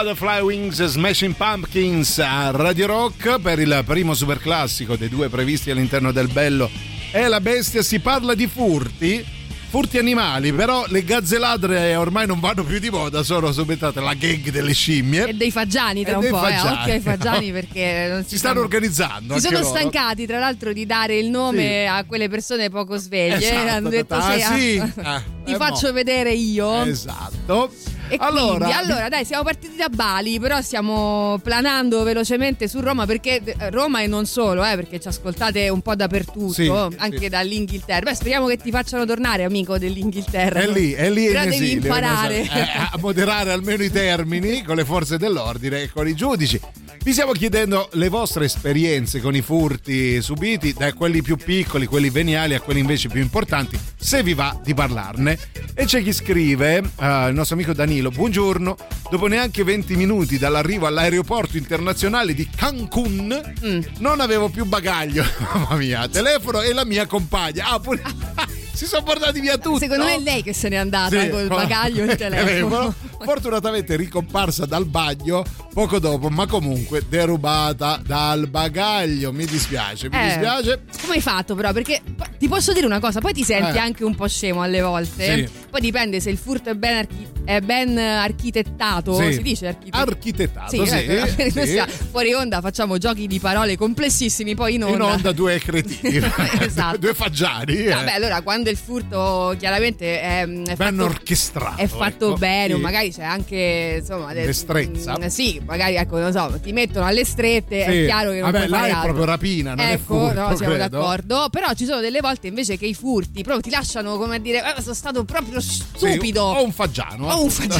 Butterfly 0.00 0.40
Wings 0.42 0.84
Smashing 0.84 1.34
Pumpkins 1.34 2.20
a 2.20 2.52
Radio 2.52 2.86
Rock 2.86 3.40
per 3.40 3.58
il 3.58 3.82
primo 3.84 4.14
superclassico 4.14 4.94
dei 4.94 5.08
due 5.08 5.28
previsti 5.28 5.72
all'interno 5.72 6.12
del 6.12 6.28
Bello 6.28 6.70
e 7.10 7.26
la 7.26 7.40
Bestia 7.40 7.82
si 7.82 7.98
parla 7.98 8.34
di 8.36 8.46
furti 8.46 9.26
furti 9.68 9.98
animali 9.98 10.52
però 10.52 10.84
le 10.86 11.02
gazzeladre 11.02 11.96
ormai 11.96 12.28
non 12.28 12.38
vanno 12.38 12.62
più 12.62 12.78
di 12.78 12.90
moda 12.90 13.24
sono 13.24 13.50
subentrate 13.50 13.98
la 14.00 14.14
gang 14.14 14.48
delle 14.50 14.72
scimmie 14.72 15.26
E 15.26 15.32
dei 15.34 15.50
fagiani 15.50 16.04
tra 16.04 16.12
E 16.12 16.16
un 16.16 16.28
po', 16.30 16.38
fagiani, 16.38 16.68
eh. 16.68 16.80
occhio 16.80 16.92
ai 16.92 17.00
fagiani 17.00 17.50
perché 17.52 18.06
non 18.12 18.22
si, 18.22 18.28
si 18.30 18.38
stanno 18.38 18.60
organizzando 18.60 19.34
Si 19.34 19.40
sono 19.40 19.58
loro. 19.58 19.68
stancati, 19.68 20.26
tra 20.26 20.38
l'altro, 20.38 20.72
di 20.72 20.86
dare 20.86 21.18
il 21.18 21.28
nome 21.28 21.88
a 21.88 22.04
quelle 22.04 22.28
persone 22.28 22.70
poco 22.70 22.96
sveglie. 22.98 23.36
Esatto, 23.36 23.68
Hanno 23.68 23.88
detto: 23.88 24.14
ah, 24.14 24.32
"Sì, 24.32 24.42
ah, 24.42 24.56
sì, 24.56 24.92
ti 24.94 25.00
ah, 25.02 25.22
eh, 25.44 25.56
faccio 25.56 25.88
mo. 25.88 25.92
vedere 25.92 26.32
io. 26.32 26.84
esatto 26.84 27.72
E 28.08 28.16
allora, 28.18 28.66
quindi, 28.66 28.72
allora, 28.72 29.08
dai, 29.08 29.24
siamo 29.24 29.42
partiti 29.42 29.76
da 29.76 29.88
Bali, 29.88 30.38
però 30.40 30.60
stiamo 30.60 31.38
planando 31.42 32.02
velocemente 32.02 32.68
su 32.68 32.80
Roma 32.80 33.06
perché 33.06 33.42
eh, 33.44 33.70
Roma 33.70 34.00
e 34.00 34.06
non 34.06 34.26
solo, 34.26 34.64
eh, 34.64 34.74
perché 34.76 34.98
ci 35.00 35.08
ascoltate 35.08 35.68
un 35.68 35.80
po' 35.80 35.94
dappertutto, 35.94 36.52
Sì, 36.52 36.68
anche 36.96 37.18
sì. 37.18 37.28
dall'Inghilterra. 37.28 38.10
Beh, 38.10 38.14
speriamo 38.14 38.46
che 38.46 38.56
ti 38.56 38.70
facciano 38.70 39.04
tornare, 39.04 39.44
amico 39.44 39.78
dell'Inghilterra. 39.78 40.60
È 40.60 40.66
lì, 40.68 40.92
è 40.92 41.10
lì 41.10 41.26
Però 41.26 41.40
devi 41.44 41.54
esilio, 41.54 41.74
imparare. 41.82 42.40
eh, 42.42 42.48
a 42.92 42.98
moderare 43.00 43.52
almeno 43.52 43.82
i 43.82 43.90
termini 43.90 44.62
con 44.62 44.76
le 44.76 44.84
forze 44.84 45.18
dell'ordine 45.18 45.82
e 45.82 45.90
con 45.90 46.06
i 46.08 46.14
giudici. 46.14 46.60
Vi 47.00 47.12
stiamo 47.12 47.32
chiedendo 47.32 47.88
le 47.92 48.08
vostre 48.08 48.44
esperienze 48.44 49.20
con 49.20 49.34
i 49.34 49.40
furti 49.40 50.20
subiti, 50.20 50.74
da 50.76 50.92
quelli 50.92 51.22
più 51.22 51.36
piccoli, 51.36 51.86
quelli 51.86 52.10
veniali, 52.10 52.54
a 52.54 52.60
quelli 52.60 52.80
invece 52.80 53.08
più 53.08 53.20
importanti, 53.22 53.78
se 53.96 54.22
vi 54.22 54.34
va 54.34 54.58
di 54.62 54.74
parlarne. 54.74 55.38
E 55.74 55.84
c'è 55.84 56.02
chi 56.02 56.12
scrive, 56.12 56.76
eh, 57.00 57.28
il 57.28 57.34
nostro 57.34 57.54
amico 57.54 57.72
Danilo, 57.98 58.10
buongiorno, 58.10 58.76
dopo 59.10 59.26
neanche 59.26 59.64
20 59.64 59.96
minuti 59.96 60.38
dall'arrivo 60.38 60.86
all'aeroporto 60.86 61.56
internazionale 61.56 62.32
di 62.32 62.48
Cancun, 62.54 63.54
Mm. 63.64 63.80
non 63.98 64.20
avevo 64.20 64.48
più 64.48 64.64
bagaglio, 64.66 65.24
mamma 65.52 65.74
mia, 65.74 66.06
telefono 66.06 66.60
e 66.62 66.72
la 66.72 66.84
mia 66.84 67.06
compagna. 67.06 67.66
Ah, 67.70 67.80
pure... 67.80 68.00
si 68.72 68.86
sono 68.86 69.02
portati 69.02 69.40
via 69.40 69.58
tutti. 69.58 69.80
Secondo 69.80 70.04
no? 70.04 70.10
me 70.10 70.14
è 70.16 70.20
lei 70.20 70.42
che 70.44 70.52
se 70.52 70.68
n'è 70.68 70.76
andata 70.76 71.20
Sì, 71.20 71.28
col 71.28 71.48
bagaglio 71.48 72.04
e 72.04 72.12
il 72.12 72.16
telefono. 72.16 72.94
Fortunatamente 73.20 73.96
ricomparsa 73.96 74.64
dal 74.64 74.86
bagno 74.86 75.42
poco 75.74 75.98
dopo, 75.98 76.28
ma 76.28 76.46
comunque 76.46 77.02
derubata 77.08 78.00
dal 78.06 78.46
bagaglio. 78.46 79.32
Mi 79.32 79.44
dispiace, 79.44 80.08
mi 80.08 80.16
Eh, 80.16 80.24
dispiace. 80.26 80.82
Come 81.00 81.14
hai 81.14 81.20
fatto 81.20 81.56
però? 81.56 81.72
Perché 81.72 82.00
ti 82.38 82.46
posso 82.46 82.72
dire 82.72 82.86
una 82.86 83.00
cosa, 83.00 83.18
poi 83.20 83.32
ti 83.32 83.42
senti 83.42 83.76
Eh. 83.76 83.80
anche 83.80 84.04
un 84.04 84.14
po' 84.14 84.28
scemo 84.28 84.62
alle 84.62 84.80
volte. 84.82 85.34
Sì. 85.34 85.48
Poi 85.68 85.80
dipende 85.80 86.20
se 86.20 86.30
il 86.30 86.38
furto 86.38 86.70
è 86.70 86.74
ben, 86.74 86.98
archi- 86.98 87.26
è 87.48 87.60
ben 87.62 87.96
architettato, 87.96 89.14
Sì. 89.14 89.32
si 89.32 89.42
dice 89.42 89.66
architettato. 89.68 90.10
Architettato, 90.10 90.84
sì. 90.84 90.86
sì. 90.86 91.52
noi 91.54 91.66
siamo- 91.66 91.90
fuori 92.10 92.34
onda 92.34 92.60
facciamo 92.60 92.98
giochi 92.98 93.26
di 93.26 93.38
parole 93.40 93.74
complessissimi, 93.78 94.54
poi 94.54 94.74
in 94.74 94.84
onda. 94.84 94.96
In 95.06 95.10
onda 95.12 95.32
due 95.32 95.58
cretini, 95.58 96.20
Esatto. 96.60 96.98
due 96.98 97.14
fagiani. 97.14 97.74
eh. 97.86 97.88
Vabbè, 97.94 98.12
allora 98.12 98.42
quando 98.42 98.68
il 98.68 98.76
furto 98.76 99.54
chiaramente 99.58 100.20
è, 100.20 100.42
è 100.42 100.46
ben 100.46 100.76
fatto, 100.76 101.04
orchestrato. 101.04 101.80
è 101.80 101.86
fatto 101.86 102.28
ecco. 102.28 102.36
bene, 102.36 102.74
o 102.74 102.76
Sì. 102.76 102.82
magari 102.82 103.12
c'è 103.14 103.22
anche 103.24 103.96
insomma 104.00 104.34
de- 104.34 104.44
Destrezza. 104.44 105.16
mm, 105.18 105.26
sì, 105.28 105.58
magari 105.64 105.94
ecco, 105.96 106.18
non 106.18 106.32
so, 106.32 106.58
ti 106.62 106.72
mettono 106.72 107.06
alle 107.06 107.24
strette, 107.24 107.82
Sì. 107.84 107.90
è 108.02 108.04
chiaro 108.04 108.30
che 108.32 108.40
non 108.40 108.50
Vabbè, 108.50 108.68
là 108.68 108.78
è 108.86 108.90
altro. 108.90 109.02
proprio 109.04 109.24
rapina, 109.24 109.74
non 109.74 109.86
è 109.86 109.92
ecco, 109.92 110.18
furto, 110.18 110.40
no, 110.40 110.54
siamo 110.56 110.74
credo. 110.74 110.88
d'accordo. 110.98 111.48
Però 111.50 111.72
ci 111.74 111.86
sono 111.86 112.00
delle 112.00 112.20
volte 112.20 112.46
invece 112.46 112.76
che 112.76 112.84
i 112.84 112.92
furti 112.94 113.42
proprio 113.42 113.62
ti 113.62 113.70
lasciano 113.70 114.18
come 114.18 114.36
a 114.36 114.38
dire, 114.38 114.60
"Ah, 114.60 114.78
sono 114.82 114.94
stato 114.94 115.24
proprio 115.24 115.60
stupido. 115.60 116.42
o 116.42 116.62
un 116.62 116.72
fagiano. 116.72 117.36
Un 117.42 117.48
appunto. 117.50 117.78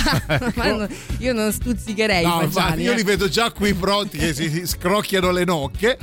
fagiano. 0.53 0.89
Io 1.19 1.33
non 1.33 1.53
stuzzicherei 1.53 2.25
No, 2.25 2.43
i 2.43 2.49
fagiani. 2.49 2.83
io 2.83 2.93
eh. 2.93 2.97
li 2.97 3.03
vedo 3.03 3.29
già 3.29 3.51
qui 3.53 3.75
pronti 3.75 4.19
che 4.19 4.33
si, 4.35 4.49
si 4.51 4.67
scrocchiano 4.67 5.31
le 5.31 5.45
nocche. 5.45 5.99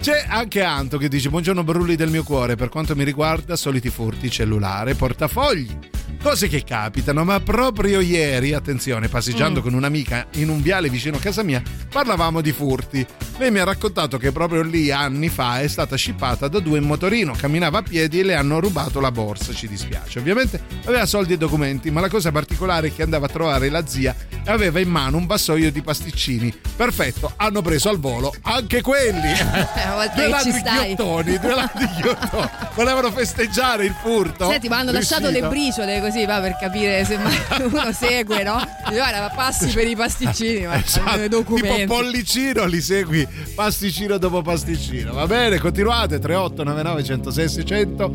C'è 0.00 0.24
anche 0.28 0.62
Anto 0.62 0.98
che 0.98 1.08
dice: 1.08 1.30
Buongiorno, 1.30 1.64
brulli 1.64 1.96
del 1.96 2.10
mio 2.10 2.22
cuore. 2.22 2.54
Per 2.54 2.68
quanto 2.68 2.94
mi 2.94 3.04
riguarda, 3.04 3.56
soliti 3.56 3.90
furti, 3.90 4.30
cellulare, 4.30 4.94
portafogli. 4.94 5.78
Cose 6.22 6.48
che 6.48 6.64
capitano, 6.64 7.24
ma 7.24 7.38
proprio 7.40 8.00
ieri, 8.00 8.52
attenzione, 8.52 9.06
passeggiando 9.08 9.60
Mm. 9.60 9.62
con 9.62 9.74
un'amica 9.74 10.26
in 10.34 10.48
un 10.48 10.60
viale 10.60 10.88
vicino 10.88 11.16
a 11.16 11.20
casa 11.20 11.42
mia, 11.42 11.62
parlavamo 11.90 12.40
di 12.40 12.52
furti. 12.52 13.04
Lei 13.38 13.50
mi 13.50 13.58
ha 13.58 13.64
raccontato 13.64 14.16
che 14.18 14.32
proprio 14.32 14.62
lì, 14.62 14.90
anni 14.90 15.28
fa, 15.28 15.60
è 15.60 15.68
stata 15.68 15.94
scippata 15.94 16.48
da 16.48 16.58
due 16.58 16.78
in 16.78 16.84
motorino, 16.84 17.32
camminava 17.36 17.78
a 17.78 17.82
piedi 17.82 18.20
e 18.20 18.22
le 18.24 18.34
hanno 18.34 18.58
rubato 18.60 18.98
la 18.98 19.12
borsa. 19.12 19.52
Ci 19.52 19.68
dispiace. 19.68 20.18
Ovviamente 20.18 20.60
aveva 20.86 21.06
soldi 21.06 21.34
e 21.34 21.36
documenti, 21.36 21.90
ma 21.90 22.00
la 22.00 22.08
cosa 22.08 22.32
particolare 22.32 22.88
è 22.88 22.94
che 22.94 23.02
andava 23.02 23.26
a 23.26 23.30
trovare 23.30 23.68
la 23.68 23.86
zia 23.86 24.14
e 24.30 24.50
aveva 24.50 24.80
in 24.80 24.88
mano 24.88 25.18
un 25.18 25.26
vassoio 25.26 25.70
di 25.70 25.82
pasticcini. 25.82 26.52
Perfetto, 26.74 27.32
hanno 27.36 27.62
preso 27.62 27.88
al 27.88 27.98
volo 28.00 28.34
anche 28.42 28.80
quelli. 28.80 29.32
a 29.86 29.94
volte 29.94 30.14
due 30.26 30.36
che 30.36 30.42
ci 30.42 30.52
stai. 30.52 30.94
ghiottoni, 30.94 31.38
due 31.38 31.54
ladri. 31.54 31.88
Volevano 32.74 33.10
festeggiare 33.10 33.84
il 33.84 33.94
furto. 34.00 34.50
Senti, 34.50 34.68
ma 34.68 34.78
hanno 34.78 34.92
lasciato 34.92 35.28
le 35.30 35.40
Riuscito. 35.40 35.48
briciole 35.48 36.00
così, 36.00 36.24
va 36.26 36.40
per 36.40 36.56
capire 36.58 37.04
se 37.04 37.16
mai 37.18 37.36
uno 37.62 37.92
segue, 37.92 38.42
no? 38.42 38.62
Guarda, 38.90 39.30
passi 39.34 39.68
per 39.72 39.86
i 39.86 39.96
pasticcini, 39.96 40.66
ma 40.66 40.76
Esatto, 40.76 41.28
documenti. 41.28 41.80
Tipo 41.80 41.94
bollicino 41.94 42.64
li 42.66 42.80
segui 42.80 43.26
pasticcino 43.54 44.18
dopo 44.18 44.42
pasticcino. 44.42 45.12
Va 45.12 45.26
bene, 45.26 45.58
continuate 45.58 46.18
3899 46.18 47.04
106 47.04 47.48
600. 47.48 48.12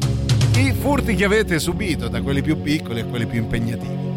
I 0.57 0.73
furti 0.79 1.15
che 1.15 1.23
avete 1.25 1.59
subito, 1.59 2.07
da 2.07 2.21
quelli 2.21 2.41
più 2.41 2.61
piccoli 2.61 2.99
a 2.99 3.05
quelli 3.05 3.25
più 3.25 3.39
impegnativi. 3.39 4.10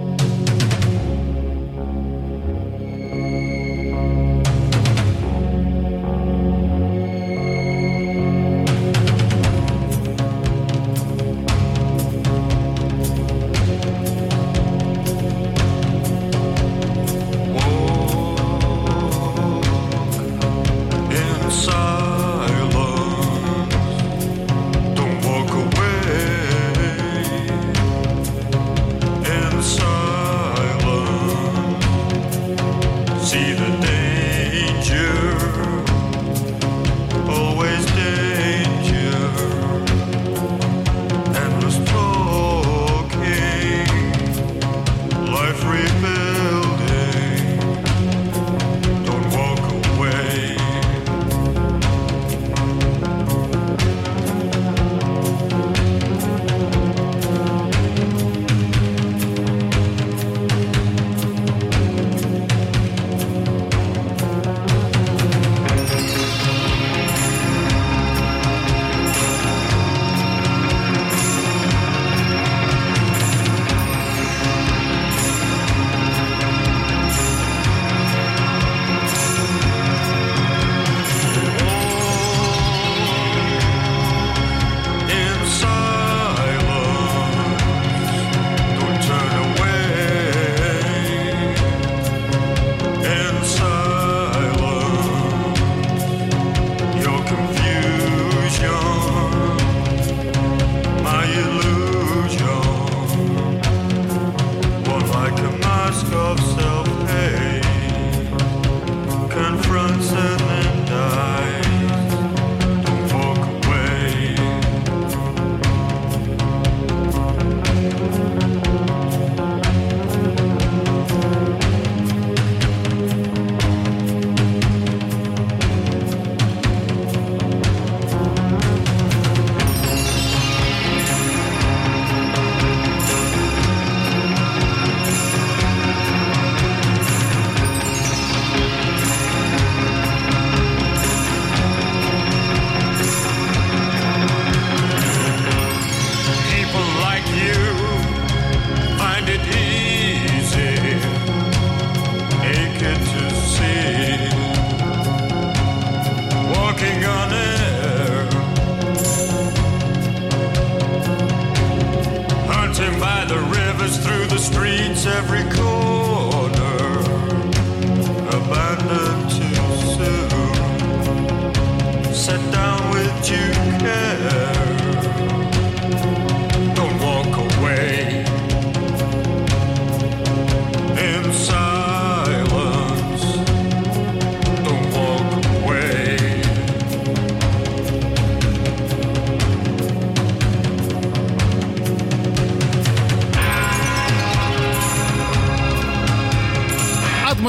Johnson. 109.87 110.34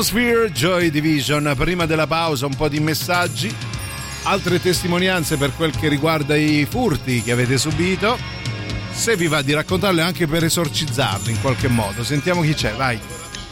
Atmosphere, 0.05 0.51
Joy 0.51 0.91
Division. 0.91 1.51
Prima 1.57 1.87
della 1.87 2.05
pausa 2.05 2.45
un 2.45 2.53
po' 2.55 2.67
di 2.67 2.79
messaggi, 2.79 3.51
altre 4.23 4.61
testimonianze 4.61 5.35
per 5.35 5.51
quel 5.55 5.75
che 5.75 5.87
riguarda 5.87 6.35
i 6.35 6.67
furti 6.69 7.23
che 7.23 7.31
avete 7.31 7.57
subito. 7.57 8.15
Se 8.91 9.15
vi 9.15 9.25
va 9.25 9.41
di 9.41 9.53
raccontarle 9.53 10.03
anche 10.03 10.27
per 10.27 10.43
esorcizzarli 10.43 11.31
in 11.31 11.41
qualche 11.41 11.69
modo. 11.69 12.03
Sentiamo 12.03 12.41
chi 12.41 12.53
c'è, 12.53 12.73
vai. 12.75 12.99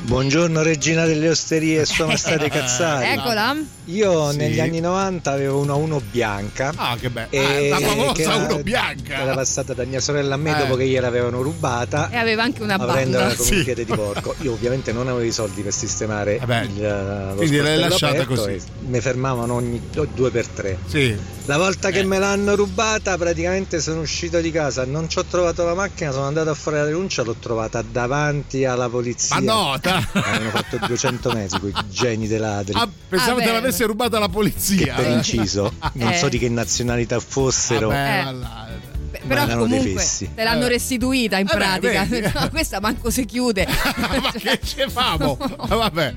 Buongiorno 0.06 0.62
regina 0.64 1.06
delle 1.06 1.30
osterie, 1.30 1.86
sono 1.86 2.18
state 2.18 2.50
cazzate. 2.52 3.06
Eccola. 3.14 3.56
Io 3.86 4.32
Sì. 4.32 4.38
negli 4.38 4.60
anni 4.60 4.82
90 4.82 5.32
avevo 5.32 5.60
una 5.60 5.76
1 5.76 6.02
bianca. 6.12 6.74
Ah, 6.76 6.98
che 7.00 7.10
bello. 7.10 7.28
E 7.30 7.72
Ah, 7.72 7.80
la 7.80 7.86
famosa 7.88 8.12
che 8.12 8.22
era- 8.24 8.36
1 8.36 8.64
bianca. 8.64 9.22
Era 9.22 9.34
passata 9.34 9.74
da 9.74 9.86
mia 9.86 10.02
sorella 10.02 10.34
a 10.34 10.38
me 10.38 10.52
Eh. 10.52 10.58
dopo 10.60 10.76
che 10.76 10.86
gliel'avevano 10.88 11.42
rubata. 11.42 12.10
E 12.12 12.18
aveva 12.18 12.44
anche 12.44 12.62
una 12.64 12.78
banda. 12.78 13.34
con 13.36 13.46
un 13.50 13.64
piede 13.64 13.86
di 13.86 13.94
porco. 13.96 14.36
Io 14.42 14.52
ovviamente 14.52 14.92
non 14.92 15.08
avevo 15.08 15.24
i 15.24 15.32
soldi 15.32 15.62
per 15.62 15.74
sistemare 15.74 16.36
il, 16.36 16.84
eh, 16.84 17.30
lo 17.30 17.36
quindi 17.36 17.58
l'hai 17.58 17.78
lasciata 17.80 18.26
così. 18.26 18.50
e 18.52 18.62
Mi 18.94 19.02
fermavano 19.02 19.56
ogni 19.56 19.82
due 20.14 20.30
per 20.30 20.46
tre. 20.46 20.78
Sì. 20.86 21.18
La 21.46 21.58
volta 21.58 21.88
Eh. 21.88 21.92
che 21.92 22.04
me 22.04 22.20
l'hanno 22.20 22.54
rubata 22.56 23.18
praticamente 23.18 23.82
sono 23.82 24.02
uscito 24.02 24.40
di 24.40 24.52
casa, 24.52 24.86
non 24.86 25.10
ci 25.10 25.18
ho 25.18 25.26
trovato 25.26 25.66
la 25.66 25.74
macchina, 25.74 26.12
sono 26.12 26.26
andato 26.28 26.52
a 26.52 26.54
fare 26.54 26.78
la 26.78 26.86
denuncia, 26.86 27.24
l'ho 27.24 27.34
trovata 27.40 27.82
davanti 27.82 28.66
alla 28.66 28.88
polizia. 28.90 29.40
Ma 29.40 29.52
no, 29.52 29.80
ta- 29.80 30.08
Hanno 30.14 30.50
fatto 30.52 30.78
200 30.86 31.32
metri 31.32 31.60
quei 31.60 31.74
geni 31.90 32.28
dei 32.28 32.38
ladri. 32.38 32.74
Ah, 32.76 32.88
pensavo 33.10 33.40
Ah, 33.40 33.44
te 33.44 33.52
l'avesse 33.52 33.84
rubata 33.86 34.20
la 34.20 34.30
polizia. 34.30 34.94
per 34.94 35.08
inciso, 35.10 35.74
non 35.94 36.12
Eh. 36.12 36.16
so 36.18 36.30
di 36.30 36.38
che 36.38 36.48
nazionalità 36.50 37.20
fossero. 37.20 37.88
Vabbè, 37.88 38.20
Eh. 38.20 38.24
ma 38.26 38.32
là- 38.32 38.68
Beh, 39.14 39.20
Ma 39.26 39.46
Però 39.46 39.58
comunque 39.60 40.04
te 40.36 40.44
l'hanno 40.44 40.66
Eh. 40.66 40.70
restituita 40.70 41.38
in 41.38 41.46
Eh 41.48 41.52
beh, 41.52 41.56
pratica. 41.58 42.04
vedi. 42.06 42.32
No, 42.34 42.50
questa 42.50 42.80
manco 42.80 43.10
si 43.12 43.26
chiude. 43.26 43.68
ma 43.96 44.32
che 44.32 44.60
ce 44.64 44.90
famo? 44.90 45.38
Ma 45.40 45.76
Vabbè. 45.76 46.14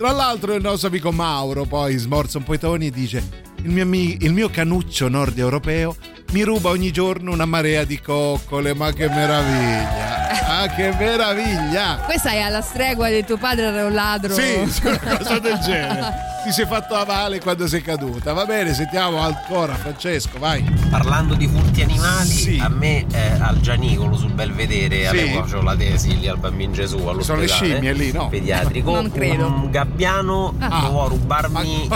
Tra 0.00 0.12
l'altro 0.12 0.54
il 0.54 0.62
nostro 0.62 0.88
amico 0.88 1.12
Mauro 1.12 1.66
poi 1.66 1.98
smorza 1.98 2.38
un 2.38 2.44
po' 2.44 2.54
i 2.54 2.58
toni 2.58 2.86
e 2.86 2.90
dice 2.90 3.22
il 3.56 3.68
mio, 3.68 3.82
ami- 3.82 4.16
il 4.22 4.32
mio 4.32 4.48
canuccio 4.48 5.10
nord 5.10 5.36
europeo 5.36 5.94
mi 6.30 6.40
ruba 6.40 6.70
ogni 6.70 6.90
giorno 6.90 7.32
una 7.32 7.44
marea 7.44 7.84
di 7.84 8.00
coccole, 8.00 8.72
ma 8.72 8.94
che 8.94 9.10
meraviglia! 9.10 10.60
Ah, 10.60 10.68
che 10.68 10.94
meraviglia! 10.98 12.00
Questa 12.06 12.30
è 12.30 12.38
alla 12.38 12.62
stregua 12.62 13.10
di 13.10 13.22
tuo 13.26 13.36
padre 13.36 13.66
era 13.66 13.84
un 13.84 13.92
ladro. 13.92 14.32
Sì, 14.32 14.54
una 14.84 15.18
cosa 15.18 15.38
del 15.38 15.58
genere. 15.58 16.28
Ti 16.42 16.52
sei 16.52 16.64
fatto 16.66 16.94
a 16.94 17.04
male 17.04 17.38
quando 17.38 17.66
sei 17.68 17.82
caduta. 17.82 18.32
Va 18.32 18.44
bene, 18.46 18.72
sentiamo 18.72 19.18
ancora 19.18 19.74
Francesco, 19.74 20.38
vai. 20.38 20.62
Parlando 20.90 21.34
di 21.34 21.46
furti 21.46 21.82
animali, 21.82 22.58
a 22.58 22.68
me 22.68 23.04
eh, 23.12 23.32
al 23.38 23.60
Gianicolo 23.60 24.16
sul 24.16 24.32
Belvedere, 24.32 25.08
Sì. 25.10 25.32
facevo 25.34 25.62
la 25.62 25.76
tesi 25.76 26.18
lì 26.18 26.28
al 26.28 26.38
Bambino 26.38 26.72
Gesù 26.72 26.96
all'ospedale 27.06 27.22
Sono 27.24 27.40
le 27.40 27.46
scimmie 27.74 27.92
lì, 27.92 28.10
no? 28.12 28.28
pediatrico. 28.28 28.90
Non 28.90 29.10
credo. 29.12 29.46
Un 29.46 29.70
gabbiano 29.70 30.54
Ah. 30.58 30.80
provò 30.80 31.04
a 31.04 31.08
rubarmi 31.08 31.84
eh, 31.84 31.88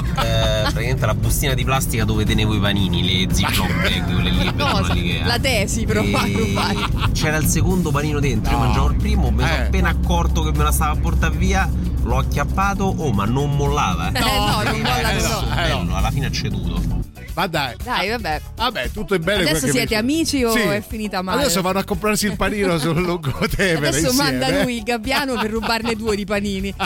praticamente 0.63 1.07
la 1.07 1.15
bustina 1.15 1.55
di 1.55 1.65
plastica 1.65 2.05
dove 2.05 2.25
tenevo 2.27 2.55
i 2.55 2.61
panini, 2.61 3.27
le 3.27 3.35
ziploc 3.35 3.73
quelle 3.81 4.31
lì 4.31 4.53
all'Ikea. 4.59 5.27
La 5.27 5.39
tesi 5.39 5.85
però 5.87 6.01
a 6.01 6.05
rubare. 6.05 7.11
C'era 7.13 7.37
il 7.39 7.47
secondo 7.47 7.91
panino 7.91 8.21
dentro, 8.21 8.53
io 8.53 8.59
mangiavo 8.59 8.89
il 8.91 8.97
primo, 8.97 9.31
mi 9.31 9.41
sono 9.43 9.53
Eh. 9.55 9.61
appena 9.63 9.89
accorto 9.89 10.43
che 10.43 10.53
me 10.57 10.63
la 10.65 10.73
stava 10.73 10.93
a 10.93 10.97
portare 10.97 11.35
via, 11.35 11.69
l'ho 12.05 12.19
acchiappato, 12.19 12.85
oh 12.85 13.13
ma 13.13 13.25
non 13.25 13.55
mollava. 13.57 14.09
Eh, 14.13 14.21
no, 14.21 14.63
non 14.63 14.81
molla 14.81 15.11
eh, 15.11 15.21
no. 15.23 15.29
no. 15.41 15.55
Bello, 15.55 15.97
alla 15.97 16.11
fine 16.11 16.27
ha 16.27 16.31
ceduto. 16.31 17.03
Ma 17.35 17.49
dai. 17.49 17.75
Dai, 17.83 18.11
vabbè. 18.11 18.41
Vabbè, 18.55 18.91
tutto 18.93 19.15
è 19.15 19.19
bene. 19.19 19.43
Adesso 19.49 19.67
siete 19.67 19.95
mi- 19.95 20.01
amici 20.01 20.45
o 20.45 20.53
Sì. 20.53 20.61
è 20.61 20.81
finita 20.87 21.21
male? 21.21 21.41
Adesso 21.43 21.63
vanno 21.63 21.81
a 21.81 21.85
comprarsi 21.85 22.27
il 22.27 22.37
panino 22.37 22.79
sul 22.79 22.95
Lungotevere 23.03 23.89
Adesso 23.89 24.11
insieme. 24.11 24.39
manda 24.39 24.63
lui 24.63 24.77
il 24.77 24.83
gabbiano 24.85 25.35
per 25.35 25.51
rubarne 25.51 25.97
due 25.97 26.15
di 26.15 26.25
panini. 26.25 26.73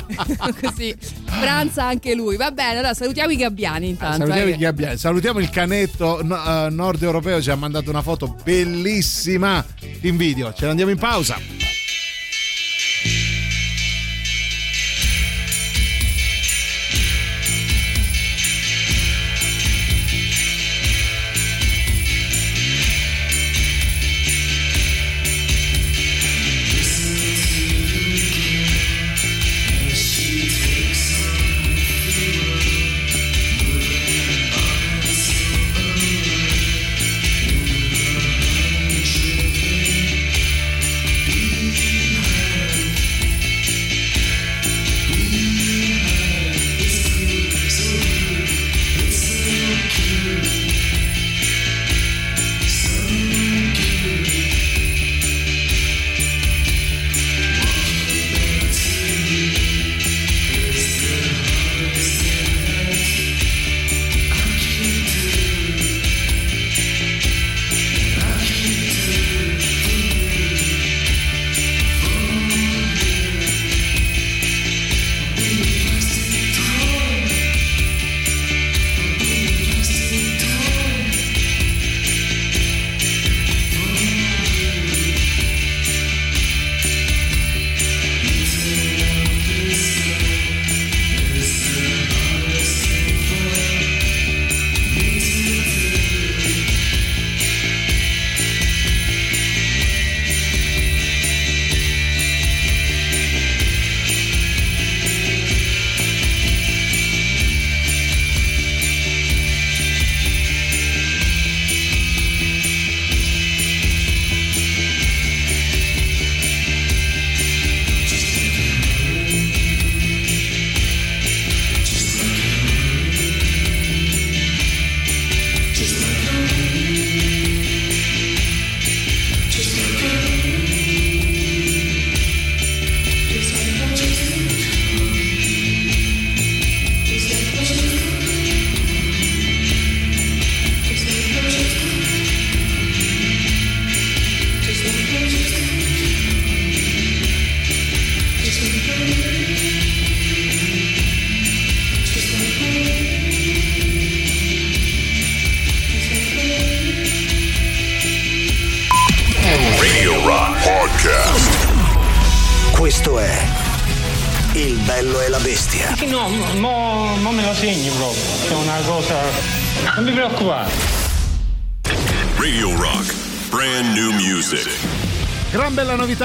Così 0.63 0.97
pranza 1.27 1.85
anche 1.85 2.15
lui. 2.15 2.37
Va 2.37 2.51
bene, 2.51 2.79
allora 2.79 2.95
salutiamo 2.95 3.31
i 3.31 3.37
gabbiani 3.37 3.89
intanto. 3.91 4.17
Salutiamo, 4.25 4.49
eh, 4.49 4.53
i 4.55 4.57
gabbiani. 4.57 4.97
Salutiamo 4.97 5.39
il 5.39 5.51
canetto 5.51 6.21
no- 6.23 6.67
eh, 6.67 6.71
nord 6.71 7.03
europeo, 7.03 7.43
ci 7.43 7.51
ha 7.51 7.55
mandato 7.57 7.91
una 7.91 8.01
foto 8.03 8.35
bellissima 8.43 9.63
in 10.01 10.17
video. 10.17 10.55
Ce 10.55 10.65
ne 10.65 10.71
andiamo 10.71 10.91
in 10.91 10.99
pausa. 10.99 11.37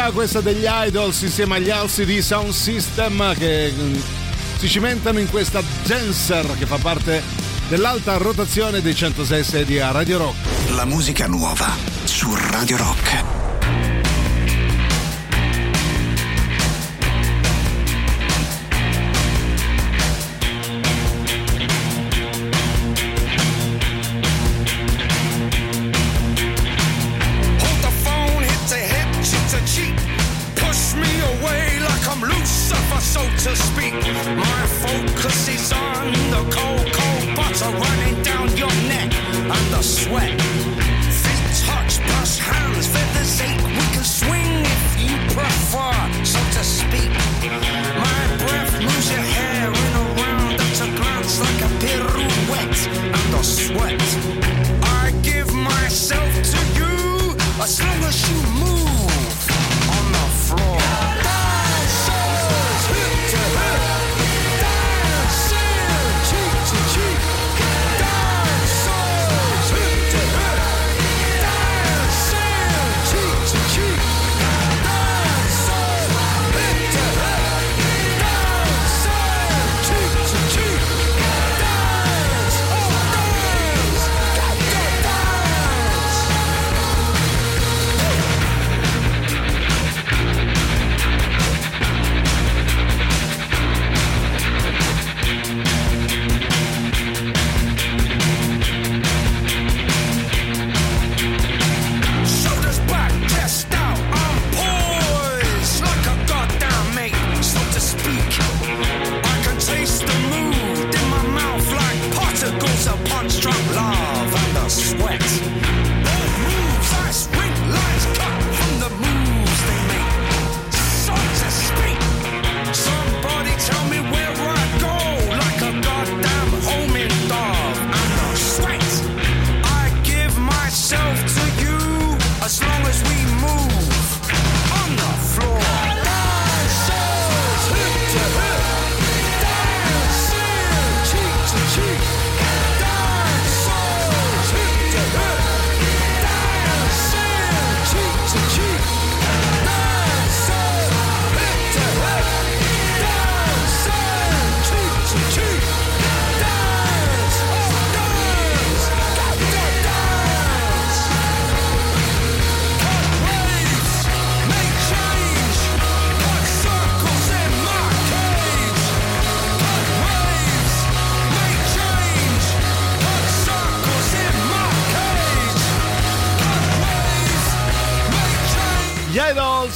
Novità 0.04 0.12
questa 0.12 0.42
degli 0.42 0.66
Idols 0.68 1.22
insieme 1.22 1.56
agli 1.56 1.70
Alcid 1.70 2.20
Sound 2.20 2.52
System 2.52 3.36
che 3.36 3.72
mm, 3.76 3.96
si 4.58 4.68
cimentano 4.68 5.20
in 5.20 5.30
questa 5.30 5.62
Dancer 5.86 6.46
che 6.58 6.66
fa 6.66 6.78
parte 6.78 7.22
dell'alta 7.70 8.18
rotazione 8.18 8.82
dei 8.82 8.96
106 8.96 9.44
sedi 9.44 9.80
a 9.80 9.92
Radio 9.92 10.18
Rock. 10.18 10.70
La 10.72 10.86
musica 10.86 11.28
nuova 11.28 11.76
su 12.04 12.34
Radio 12.36 12.78
Rock. 12.78 13.03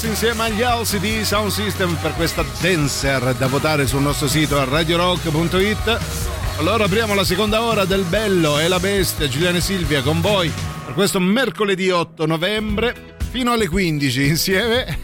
Insieme 0.08 0.44
agli 0.46 0.62
LCD 0.62 1.22
Sound 1.24 1.52
System 1.52 1.96
per 2.02 2.14
questa 2.14 2.44
Dancer 2.62 3.34
da 3.36 3.48
votare 3.48 3.86
sul 3.88 4.02
nostro 4.02 4.28
sito 4.28 4.60
a 4.60 4.64
radiorock.it. 4.64 6.00
Allora 6.58 6.86
apriamo 6.86 7.14
la 7.14 7.24
seconda 7.24 7.62
ora 7.62 7.86
del 7.86 8.04
Bello 8.04 8.58
e 8.60 8.68
la 8.68 8.80
Bestia, 8.80 9.28
Giuliano 9.28 9.58
e 9.58 9.62
Silvia 9.62 10.02
con 10.02 10.22
voi 10.22 10.52
per 10.86 10.94
questo 10.94 11.20
mercoledì 11.20 11.90
8 11.90 12.26
novembre 12.26 13.16
fino 13.30 13.52
alle 13.52 13.68
15 13.68 14.26
insieme. 14.26 14.98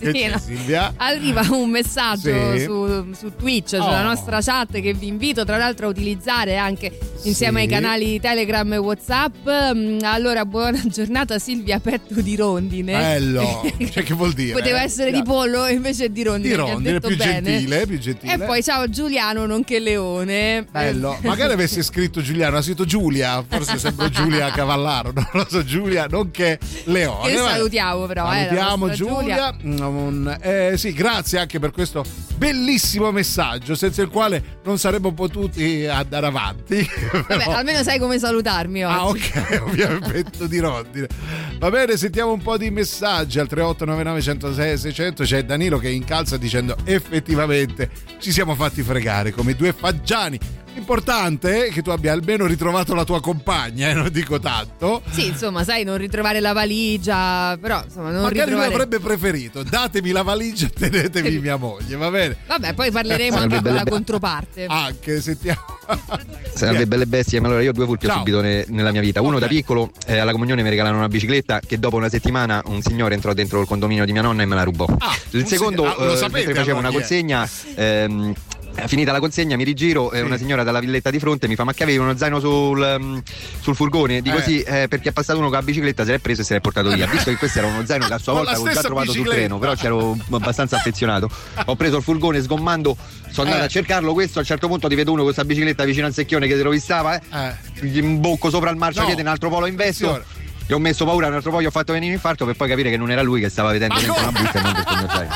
Sì, 0.00 0.26
no. 0.32 0.38
Silvia? 0.38 0.94
Arriva 0.96 1.42
un 1.50 1.70
messaggio 1.70 2.56
Sì. 2.56 2.64
su, 2.64 3.12
su 3.12 3.32
Twitch, 3.36 3.68
sulla 3.68 4.00
Oh. 4.00 4.02
nostra 4.04 4.40
chat 4.40 4.80
che 4.80 4.94
vi 4.94 5.06
invito 5.08 5.44
tra 5.44 5.56
l'altro 5.58 5.86
a 5.86 5.90
utilizzare 5.90 6.56
anche 6.56 6.98
insieme 7.28 7.60
Sì. 7.60 7.64
ai 7.66 7.70
canali 7.70 8.20
Telegram 8.20 8.72
e 8.72 8.76
Whatsapp. 8.76 9.34
Mm, 9.74 9.98
Allora, 10.02 10.44
buona 10.44 10.80
giornata 10.86 11.38
Silvia 11.38 11.78
Petto 11.80 12.20
di 12.20 12.36
Rondine. 12.36 12.92
Bello, 12.92 13.62
cioè 13.92 14.02
che 14.02 14.14
vuol 14.14 14.32
dire? 14.32 14.52
Poteva 14.52 14.82
essere 14.82 15.10
di 15.12 15.22
pollo 15.22 15.66
invece 15.66 16.10
di 16.10 16.22
rondine. 16.22 16.54
Di 16.54 16.60
rondine, 16.60 17.00
più 17.00 17.16
bene. 17.16 17.42
gentile, 17.50 17.86
più 17.86 17.98
gentile. 17.98 18.32
E 18.34 18.38
poi 18.38 18.62
ciao 18.62 18.88
Giuliano, 18.88 19.46
nonché 19.46 19.78
Leone. 19.78 20.66
Bello, 20.70 21.18
magari 21.22 21.52
avesse 21.54 21.82
scritto 21.82 22.20
Giuliano, 22.20 22.56
ha 22.56 22.62
scritto 22.62 22.84
Giulia, 22.84 23.44
forse 23.46 23.78
sembra 23.78 24.08
Giulia 24.08 24.50
Cavallaro, 24.50 25.12
non 25.14 25.26
lo 25.32 25.46
so, 25.48 25.64
Giulia, 25.64 26.06
nonché 26.08 26.58
Leone. 26.84 27.30
Che 27.30 27.36
salutiamo 27.36 28.06
però, 28.06 28.32
eh, 28.32 28.44
Salutiamo 28.44 28.86
nostra 28.86 29.06
Giulia. 29.06 29.54
Mm, 29.64 29.78
un- 29.80 30.38
eh, 30.40 30.74
sì, 30.76 30.92
grazie 30.92 31.38
anche 31.38 31.58
per 31.58 31.70
questo 31.70 32.04
bellissimo 32.36 33.10
messaggio, 33.10 33.74
senza 33.74 34.02
il 34.02 34.08
quale 34.08 34.60
non 34.64 34.78
saremmo 34.78 35.12
potuti 35.12 35.86
andare 35.86 36.26
avanti. 36.26 36.86
Vabbè, 37.28 37.44
almeno 37.50 37.82
sai 37.82 37.98
come 37.98 38.18
salutarmi 38.18 38.84
oggi. 38.84 38.92
Ah, 38.94 39.06
ok, 39.06 39.62
ovviamente 39.66 40.48
di 40.48 40.58
rondine. 40.58 41.08
Va 41.58 41.70
bene, 41.70 41.96
sentiamo 41.96 42.32
un 42.32 42.42
po' 42.42 42.56
di 42.56 42.70
messaggi 42.70 43.38
al 43.38 43.48
3899 43.48 44.22
106 44.22 44.78
600. 44.78 45.24
C'è 45.24 45.44
Danilo 45.44 45.78
che 45.78 45.88
incalza 45.88 46.36
dicendo 46.36 46.76
effettivamente 46.84 47.90
ci 48.18 48.30
siamo 48.30 48.54
fatti 48.54 48.82
fregare 48.82 49.32
come 49.32 49.54
due 49.54 49.72
faggiani. 49.72 50.38
Importante 50.76 51.66
è 51.66 51.70
che 51.70 51.82
tu 51.82 51.90
abbia 51.90 52.12
almeno 52.12 52.46
ritrovato 52.46 52.94
la 52.94 53.04
tua 53.04 53.20
compagna, 53.20 53.88
eh, 53.88 53.94
non 53.94 54.10
dico 54.10 54.38
tanto. 54.38 55.02
Sì, 55.10 55.26
insomma, 55.26 55.64
sai, 55.64 55.84
non 55.84 55.96
ritrovare 55.96 56.38
la 56.40 56.52
valigia, 56.52 57.56
però 57.60 57.82
insomma, 57.82 58.10
non 58.10 58.22
Magari 58.22 58.50
lui 58.50 58.60
ritrovare... 58.60 58.74
avrebbe 58.74 59.00
preferito 59.00 59.62
datemi 59.62 60.10
la 60.10 60.22
valigia 60.22 60.66
e 60.66 60.70
tenetevi 60.70 61.38
mia 61.40 61.56
moglie, 61.56 61.96
va 61.96 62.10
bene? 62.10 62.36
Vabbè, 62.46 62.74
poi 62.74 62.90
parleremo 62.90 63.36
anche 63.38 63.62
con 63.62 63.72
la 63.72 63.84
controparte. 63.84 64.66
Anche 64.66 65.20
sentiamo. 65.20 65.60
Salve 66.54 66.86
belle 66.86 67.06
bestie, 67.06 67.40
ma 67.40 67.46
allora 67.46 67.62
io 67.62 67.70
ho 67.70 67.72
due 67.72 67.86
colpi 67.86 68.06
ho 68.06 68.12
subito 68.12 68.40
ne- 68.40 68.64
nella 68.68 68.90
mia 68.90 69.00
vita. 69.00 69.20
Uno 69.20 69.38
da 69.38 69.46
piccolo, 69.46 69.90
eh, 70.06 70.18
alla 70.18 70.32
comunione 70.32 70.62
mi 70.62 70.68
regalano 70.68 70.98
una 70.98 71.08
bicicletta 71.08 71.60
che 71.60 71.78
dopo 71.78 71.96
una 71.96 72.08
settimana 72.08 72.62
un 72.66 72.82
signore 72.82 73.14
entrò 73.14 73.32
dentro 73.32 73.60
il 73.60 73.66
condominio 73.66 74.04
di 74.04 74.12
mia 74.12 74.22
nonna 74.22 74.42
e 74.42 74.46
me 74.46 74.54
la 74.54 74.62
rubò. 74.64 74.86
Il 75.30 75.40
un 75.40 75.46
secondo, 75.46 75.84
sig- 75.84 75.98
ah, 75.98 76.04
lo 76.04 76.12
eh, 76.12 76.16
sapete 76.16 76.36
mentre 76.46 76.54
facevo 76.54 76.78
allora 76.78 76.88
una 76.88 76.98
consegna, 76.98 77.48
ehm, 77.74 78.34
Finita 78.86 79.10
la 79.10 79.18
consegna 79.20 79.56
mi 79.56 79.64
rigiro 79.64 80.12
e 80.12 80.20
una 80.20 80.36
signora 80.36 80.62
dalla 80.62 80.78
villetta 80.80 81.10
di 81.10 81.18
fronte 81.18 81.48
mi 81.48 81.56
fa 81.56 81.64
ma 81.64 81.72
che 81.72 81.82
avevi 81.82 81.98
uno 81.98 82.16
zaino 82.16 82.38
sul, 82.38 82.80
ehm, 82.82 83.22
sul 83.60 83.74
furgone? 83.74 84.20
Dico 84.20 84.36
Eh. 84.36 84.42
sì 84.42 84.60
eh, 84.60 84.86
perché 84.88 85.08
è 85.08 85.12
passato 85.12 85.38
uno 85.38 85.48
con 85.48 85.56
la 85.56 85.62
bicicletta, 85.62 86.04
se 86.04 86.12
l'è 86.12 86.18
preso 86.18 86.42
e 86.42 86.44
se 86.44 86.54
l'è 86.54 86.60
portato 86.60 86.90
via. 86.90 87.06
Visto 87.06 87.30
che 87.30 87.36
questo 87.36 87.58
era 87.58 87.66
uno 87.68 87.84
zaino 87.84 88.06
che 88.06 88.12
a 88.14 88.18
sua 88.18 88.34
volta 88.34 88.50
avevo 88.52 88.68
già 88.70 88.80
trovato 88.82 89.06
sul 89.06 89.22
bicicletta. 89.22 89.36
treno, 89.38 89.58
però 89.58 89.74
c'ero 89.74 90.16
abbastanza 90.30 90.76
affezionato. 90.76 91.28
Ho 91.64 91.74
preso 91.74 91.96
il 91.96 92.02
furgone 92.04 92.40
sgommando, 92.42 92.96
sono 93.30 93.46
andato 93.48 93.62
Eh. 93.62 93.66
a 93.66 93.68
cercarlo, 93.68 94.12
questo 94.12 94.38
a 94.38 94.42
un 94.42 94.46
certo 94.46 94.68
punto 94.68 94.86
ti 94.88 94.94
vedo 94.94 95.10
uno 95.10 95.22
con 95.24 95.32
questa 95.32 95.44
bicicletta 95.44 95.82
vicino 95.84 96.06
al 96.06 96.12
secchione 96.12 96.46
che 96.46 96.54
si 96.54 96.62
rovistava, 96.62 97.18
eh. 97.18 97.54
gli 97.80 97.98
imbocco 97.98 98.50
sopra 98.50 98.70
il 98.70 98.76
marciapiede, 98.76 99.16
No. 99.22 99.28
un 99.28 99.32
altro 99.34 99.48
polo 99.48 99.66
in 99.66 99.74
vesto. 99.74 100.22
Gli 100.68 100.72
ho 100.72 100.78
messo 100.78 101.04
paura, 101.04 101.28
un 101.28 101.34
altro 101.34 101.50
po' 101.52 101.62
gli 101.62 101.66
ho 101.66 101.70
fatto 101.70 101.92
venire 101.92 102.12
infarto 102.12 102.44
per 102.44 102.56
poi 102.56 102.68
capire 102.68 102.90
che 102.90 102.96
non 102.96 103.10
era 103.10 103.22
lui 103.22 103.40
che 103.40 103.48
stava 103.48 103.70
vedendo 103.72 103.94
dentro 103.94 104.14
una 104.20 104.32
busta 104.32 104.58
e 104.58 104.62
non 104.62 104.72
dentro 104.72 104.92
il 104.94 104.98
mio 104.98 105.08
zaino. 105.08 105.28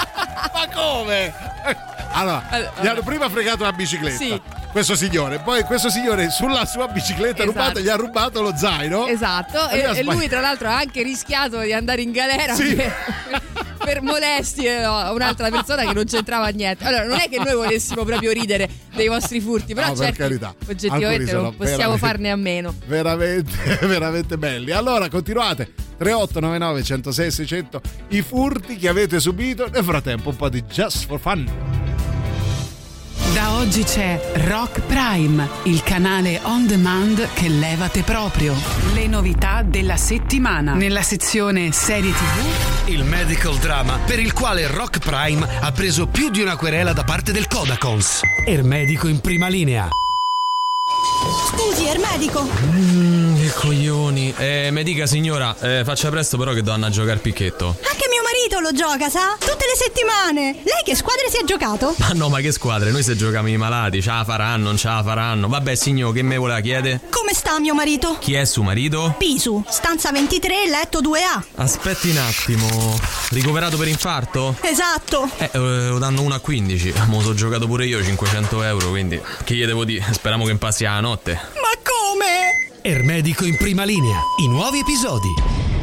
Ma 0.52 0.68
come? 0.74 1.32
Allora, 2.12 2.44
Allora, 2.50 2.72
gli 2.80 2.86
hanno 2.86 3.02
prima 3.02 3.28
fregato 3.28 3.62
la 3.64 3.72
bicicletta. 3.72 4.16
Sì. 4.16 4.40
Questo 4.72 4.94
signore, 4.94 5.38
poi 5.40 5.62
questo 5.64 5.90
signore 5.90 6.30
sulla 6.30 6.64
sua 6.64 6.86
bicicletta 6.86 7.42
Esatto. 7.42 7.46
rubata 7.50 7.80
gli 7.80 7.88
ha 7.88 7.96
rubato 7.96 8.40
lo 8.40 8.52
zaino. 8.56 9.06
Esatto, 9.08 9.68
E 9.70 9.98
e, 9.98 10.02
lui 10.04 10.28
tra 10.28 10.40
l'altro 10.40 10.68
ha 10.68 10.76
anche 10.76 11.02
rischiato 11.02 11.58
di 11.60 11.72
andare 11.72 12.02
in 12.02 12.12
galera 12.12 12.54
Sì. 12.54 12.74
per, 12.76 12.92
per 13.84 14.02
molestie 14.02 14.82
a 14.84 15.12
un'altra 15.12 15.50
persona 15.50 15.84
che 15.84 15.92
non 15.92 16.04
c'entrava 16.04 16.48
niente. 16.48 16.84
Allora, 16.84 17.04
non 17.04 17.18
è 17.18 17.28
che 17.28 17.38
noi 17.38 17.54
volessimo 17.54 18.04
proprio 18.04 18.30
ridere 18.30 18.68
dei 18.94 19.08
vostri 19.08 19.40
furti, 19.40 19.74
però 19.74 19.88
No, 19.88 19.92
per 19.94 20.04
certi, 20.04 20.18
carità. 20.18 20.54
oggettivamente 20.68 21.32
non 21.32 21.56
possiamo 21.56 21.96
farne 21.96 22.30
a 22.30 22.36
meno. 22.36 22.72
veramente, 22.86 23.78
veramente 23.86 24.36
belli. 24.38 24.70
Allora, 24.70 25.08
continuate. 25.08 25.72
3899 26.00 26.82
106 26.82 27.30
600 27.30 27.80
i 28.08 28.22
furti 28.22 28.76
che 28.76 28.88
avete 28.88 29.18
subito. 29.20 29.68
Nel 29.68 29.84
frattempo, 29.84 30.28
un 30.30 30.36
po' 30.36 30.48
di 30.48 30.62
Just 30.64 31.06
for 31.06 31.18
Fun. 31.20 31.89
Da 33.34 33.54
oggi 33.58 33.84
c'è 33.84 34.20
Rock 34.48 34.80
Prime, 34.80 35.48
il 35.64 35.82
canale 35.84 36.40
on 36.42 36.66
demand 36.66 37.28
che 37.34 37.48
levate 37.48 38.02
proprio. 38.02 38.54
Le 38.92 39.06
novità 39.06 39.62
della 39.62 39.96
settimana. 39.96 40.74
Nella 40.74 41.02
sezione 41.02 41.70
serie 41.70 42.10
TV 42.10 42.88
Il 42.88 43.04
medical 43.04 43.56
drama 43.58 43.98
per 44.04 44.18
il 44.18 44.32
quale 44.32 44.66
Rock 44.66 44.98
Prime 44.98 45.46
ha 45.60 45.70
preso 45.70 46.08
più 46.08 46.30
di 46.30 46.40
una 46.40 46.56
querela 46.56 46.92
da 46.92 47.04
parte 47.04 47.30
del 47.30 47.46
Codacons. 47.46 48.22
Ermedico 48.44 49.06
in 49.06 49.20
prima 49.20 49.46
linea. 49.46 49.88
Scusi, 51.48 51.86
Ermedico. 51.86 52.48
Mm, 52.72 53.36
che 53.36 53.52
coglioni. 53.52 54.34
Eh, 54.36 54.70
mi 54.70 54.82
dica 54.82 55.06
signora, 55.06 55.54
eh, 55.60 55.82
faccia 55.84 56.08
presto 56.10 56.36
però 56.38 56.52
che 56.52 56.62
devo 56.62 56.84
a 56.84 56.90
giocare 56.90 57.18
picchetto. 57.18 57.66
Anche 57.68 58.06
mio 58.08 58.22
marito 58.22 58.60
lo 58.60 58.72
gioca, 58.72 59.08
sa? 59.08 59.36
Tutte 59.38 59.64
le 59.66 59.76
settimane. 59.76 60.52
Lei 60.62 60.82
che 60.84 60.94
squadre 60.94 61.28
si 61.28 61.38
è 61.38 61.44
giocato? 61.44 61.94
Ma 61.98 62.10
no, 62.14 62.28
ma 62.28 62.40
che 62.40 62.52
squadre? 62.52 62.90
Noi 62.90 63.02
se 63.02 63.16
giochiamo 63.16 63.48
i 63.48 63.56
malati, 63.56 64.00
ce 64.00 64.10
la 64.10 64.24
faranno, 64.24 64.64
non 64.64 64.76
ce 64.76 64.88
la 64.88 65.02
faranno. 65.02 65.48
Vabbè, 65.48 65.74
signor, 65.74 66.14
che 66.14 66.22
me 66.22 66.36
voleva 66.36 66.60
chiedere? 66.60 67.00
Come 67.10 67.34
sta 67.34 67.58
mio 67.58 67.74
marito? 67.74 68.16
Chi 68.18 68.34
è 68.34 68.44
suo 68.44 68.62
marito? 68.62 69.14
Pisu, 69.18 69.62
stanza 69.68 70.10
23, 70.12 70.68
letto 70.68 71.00
2A. 71.00 71.42
Aspetti 71.56 72.10
un 72.10 72.16
attimo. 72.18 72.98
Ricoverato 73.30 73.76
per 73.76 73.88
infarto? 73.88 74.56
Esatto. 74.62 75.28
Eh, 75.36 75.50
eh, 75.52 75.58
lo 75.58 75.98
danno 75.98 76.22
1 76.22 76.34
a 76.34 76.38
15. 76.40 76.94
Mo' 77.06 77.20
so 77.20 77.34
giocato 77.34 77.66
pure 77.66 77.86
io 77.86 78.02
500 78.02 78.62
euro, 78.62 78.88
quindi 78.88 79.20
che 79.44 79.54
gli 79.54 79.64
devo 79.64 79.84
dire? 79.84 80.04
Speriamo 80.12 80.44
che 80.44 80.50
impassi 80.50 80.84
la 80.84 81.00
notte. 81.10 81.32
Ma 81.32 81.74
come? 81.82 82.70
Ermedico 82.82 83.44
in 83.44 83.56
prima 83.56 83.82
linea. 83.82 84.20
I 84.38 84.48
nuovi 84.48 84.78
episodi. 84.78 85.28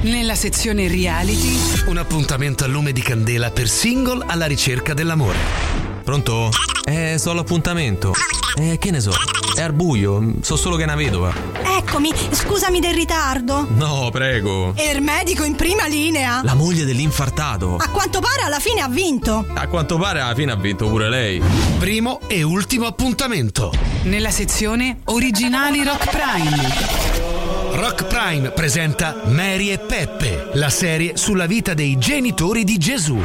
Nella 0.03 0.35
sezione 0.35 0.87
reality 0.87 1.57
Un 1.87 1.97
appuntamento 1.97 2.63
a 2.63 2.67
lume 2.67 2.93
di 2.93 3.01
candela 3.01 3.51
per 3.51 3.67
single 3.67 4.23
alla 4.25 4.45
ricerca 4.45 4.93
dell'amore. 4.93 5.96
Pronto? 6.07 6.51
Eh, 6.85 7.17
sto 7.17 7.31
all'appuntamento. 7.31 8.13
Eh, 8.55 8.77
che 8.77 8.91
ne 8.91 9.01
so? 9.01 9.11
È 9.53 9.61
al 9.61 9.73
buio, 9.73 10.35
so 10.39 10.55
solo 10.55 10.77
che 10.77 10.83
è 10.83 10.85
una 10.85 10.95
vedova. 10.95 11.33
Eccomi, 11.61 12.13
scusami 12.31 12.79
del 12.79 12.93
ritardo. 12.93 13.67
No, 13.71 14.07
prego. 14.09 14.71
Ermedico 14.77 15.43
in 15.43 15.55
prima 15.55 15.85
linea. 15.85 16.39
La 16.45 16.53
moglie 16.53 16.85
dell'infartato. 16.85 17.75
A 17.75 17.89
quanto 17.89 18.21
pare 18.21 18.43
alla 18.43 18.59
fine 18.59 18.79
ha 18.79 18.87
vinto. 18.87 19.45
A 19.53 19.67
quanto 19.67 19.97
pare 19.97 20.21
alla 20.21 20.33
fine 20.33 20.53
ha 20.53 20.55
vinto 20.55 20.87
pure 20.87 21.09
lei. 21.09 21.41
Primo 21.77 22.21
e 22.27 22.41
ultimo 22.41 22.85
appuntamento. 22.85 23.73
nella 24.03 24.31
sezione 24.31 24.99
originali 25.07 25.83
Rock 25.83 26.09
Prime. 26.09 27.75
Rock 27.81 28.05
Prime 28.05 28.51
presenta 28.51 29.23
Mary 29.25 29.71
e 29.71 29.77
Peppe, 29.77 30.51
la 30.53 30.69
serie 30.69 31.17
sulla 31.17 31.47
vita 31.47 31.73
dei 31.73 31.97
genitori 31.97 32.63
di 32.63 32.77
Gesù. 32.77 33.21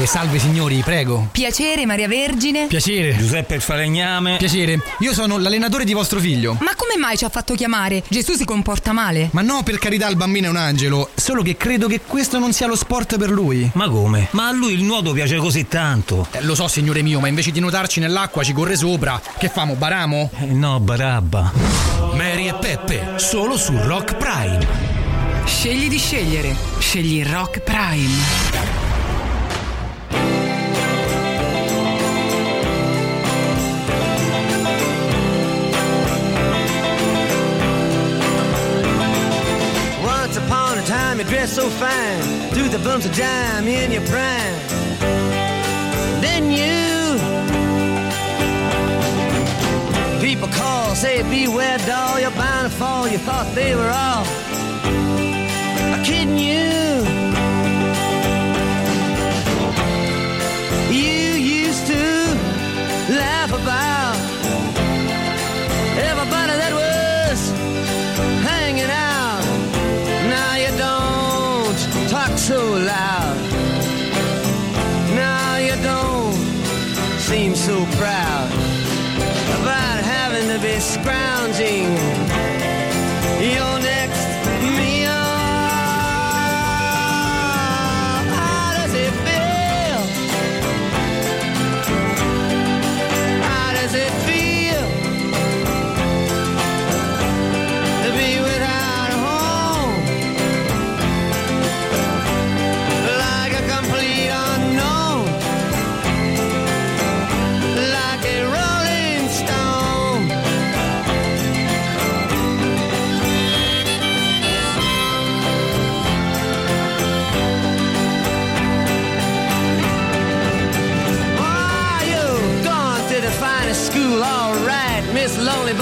Eh, 0.00 0.06
salve 0.06 0.38
signori, 0.38 0.80
prego. 0.82 1.28
Piacere, 1.30 1.84
Maria 1.84 2.08
Vergine. 2.08 2.66
Piacere. 2.66 3.14
Giuseppe 3.14 3.54
il 3.56 3.60
falegname. 3.60 4.36
Piacere. 4.38 4.80
Io 5.00 5.12
sono 5.12 5.36
l'allenatore 5.36 5.84
di 5.84 5.92
vostro 5.92 6.18
figlio. 6.18 6.56
Ma 6.60 6.74
come 6.74 6.96
mai 6.98 7.18
ci 7.18 7.24
ha 7.24 7.28
fatto 7.28 7.54
chiamare? 7.54 8.02
Gesù 8.08 8.32
si 8.32 8.46
comporta 8.46 8.92
male. 8.92 9.28
Ma 9.32 9.42
no, 9.42 9.62
per 9.62 9.78
carità, 9.78 10.08
il 10.08 10.16
bambino 10.16 10.46
è 10.46 10.50
un 10.50 10.56
angelo. 10.56 11.10
Solo 11.14 11.42
che 11.42 11.58
credo 11.58 11.88
che 11.88 12.00
questo 12.06 12.38
non 12.38 12.54
sia 12.54 12.66
lo 12.66 12.74
sport 12.74 13.18
per 13.18 13.30
lui. 13.30 13.70
Ma 13.74 13.88
come? 13.90 14.28
Ma 14.30 14.48
a 14.48 14.52
lui 14.52 14.72
il 14.72 14.82
nuoto 14.82 15.12
piace 15.12 15.36
così 15.36 15.68
tanto. 15.68 16.26
Eh, 16.32 16.42
lo 16.42 16.54
so, 16.54 16.68
signore 16.68 17.02
mio, 17.02 17.20
ma 17.20 17.28
invece 17.28 17.50
di 17.50 17.60
nuotarci 17.60 18.00
nell'acqua 18.00 18.42
ci 18.42 18.54
corre 18.54 18.76
sopra. 18.76 19.20
Che 19.38 19.48
famo, 19.50 19.74
baramo? 19.74 20.30
no, 20.48 20.80
barabba. 20.80 21.52
Mary 22.14 22.48
e 22.48 22.54
Peppe, 22.54 23.12
solo 23.16 23.58
su 23.58 23.76
Rock 23.76 24.16
Prime. 24.16 24.66
Scegli 25.44 25.88
di 25.88 25.98
scegliere. 25.98 26.56
Scegli 26.78 27.22
Rock 27.24 27.60
Prime. 27.60 28.81
Dressed 41.32 41.54
so 41.54 41.70
fine, 41.70 42.50
threw 42.50 42.68
the 42.68 42.78
bumps 42.84 43.06
of 43.06 43.16
dime 43.16 43.66
in 43.66 43.90
your 43.90 44.02
prime. 44.02 44.58
Then 46.20 46.50
you 46.50 47.16
people 50.20 50.48
call, 50.48 50.94
say 50.94 51.22
beware 51.22 51.78
doll, 51.86 52.20
you're 52.20 52.30
bound 52.32 52.70
to 52.70 52.76
fall. 52.76 53.08
You 53.08 53.16
thought 53.16 53.50
they 53.54 53.74
were 53.74 53.90
all 53.90 54.26
kidding 56.04 56.36
you. 56.36 56.71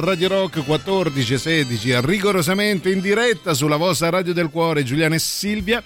Radio 0.00 0.28
Rock 0.28 0.64
14 0.64 1.38
16, 1.38 2.00
rigorosamente 2.00 2.90
in 2.90 3.00
diretta 3.00 3.52
sulla 3.54 3.76
vostra 3.76 4.08
Radio 4.08 4.32
del 4.32 4.48
Cuore, 4.48 4.82
Giuliano 4.82 5.14
e 5.14 5.18
Silvia. 5.18 5.82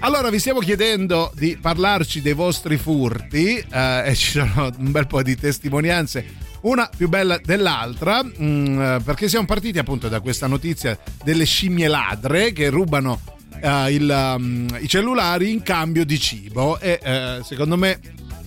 Allora, 0.00 0.30
vi 0.30 0.38
stiamo 0.38 0.60
chiedendo 0.60 1.32
di 1.34 1.58
parlarci 1.60 2.22
dei 2.22 2.34
vostri 2.34 2.76
furti 2.76 3.56
eh, 3.56 4.02
e 4.06 4.14
ci 4.14 4.30
sono 4.38 4.70
un 4.78 4.90
bel 4.92 5.06
po' 5.08 5.22
di 5.22 5.36
testimonianze, 5.36 6.24
una 6.62 6.88
più 6.96 7.08
bella 7.08 7.38
dell'altra, 7.42 8.22
mm, 8.22 8.80
eh, 8.80 9.00
perché 9.04 9.28
siamo 9.28 9.46
partiti 9.46 9.78
appunto 9.78 10.08
da 10.08 10.20
questa 10.20 10.46
notizia 10.46 10.96
delle 11.24 11.44
scimmie 11.44 11.88
ladre 11.88 12.52
che 12.52 12.70
rubano 12.70 13.20
eh, 13.60 13.92
il, 13.92 14.34
um, 14.36 14.66
i 14.80 14.88
cellulari 14.88 15.50
in 15.50 15.62
cambio 15.62 16.04
di 16.04 16.18
cibo 16.18 16.78
e 16.78 17.00
eh, 17.02 17.40
secondo 17.42 17.76
me 17.76 17.98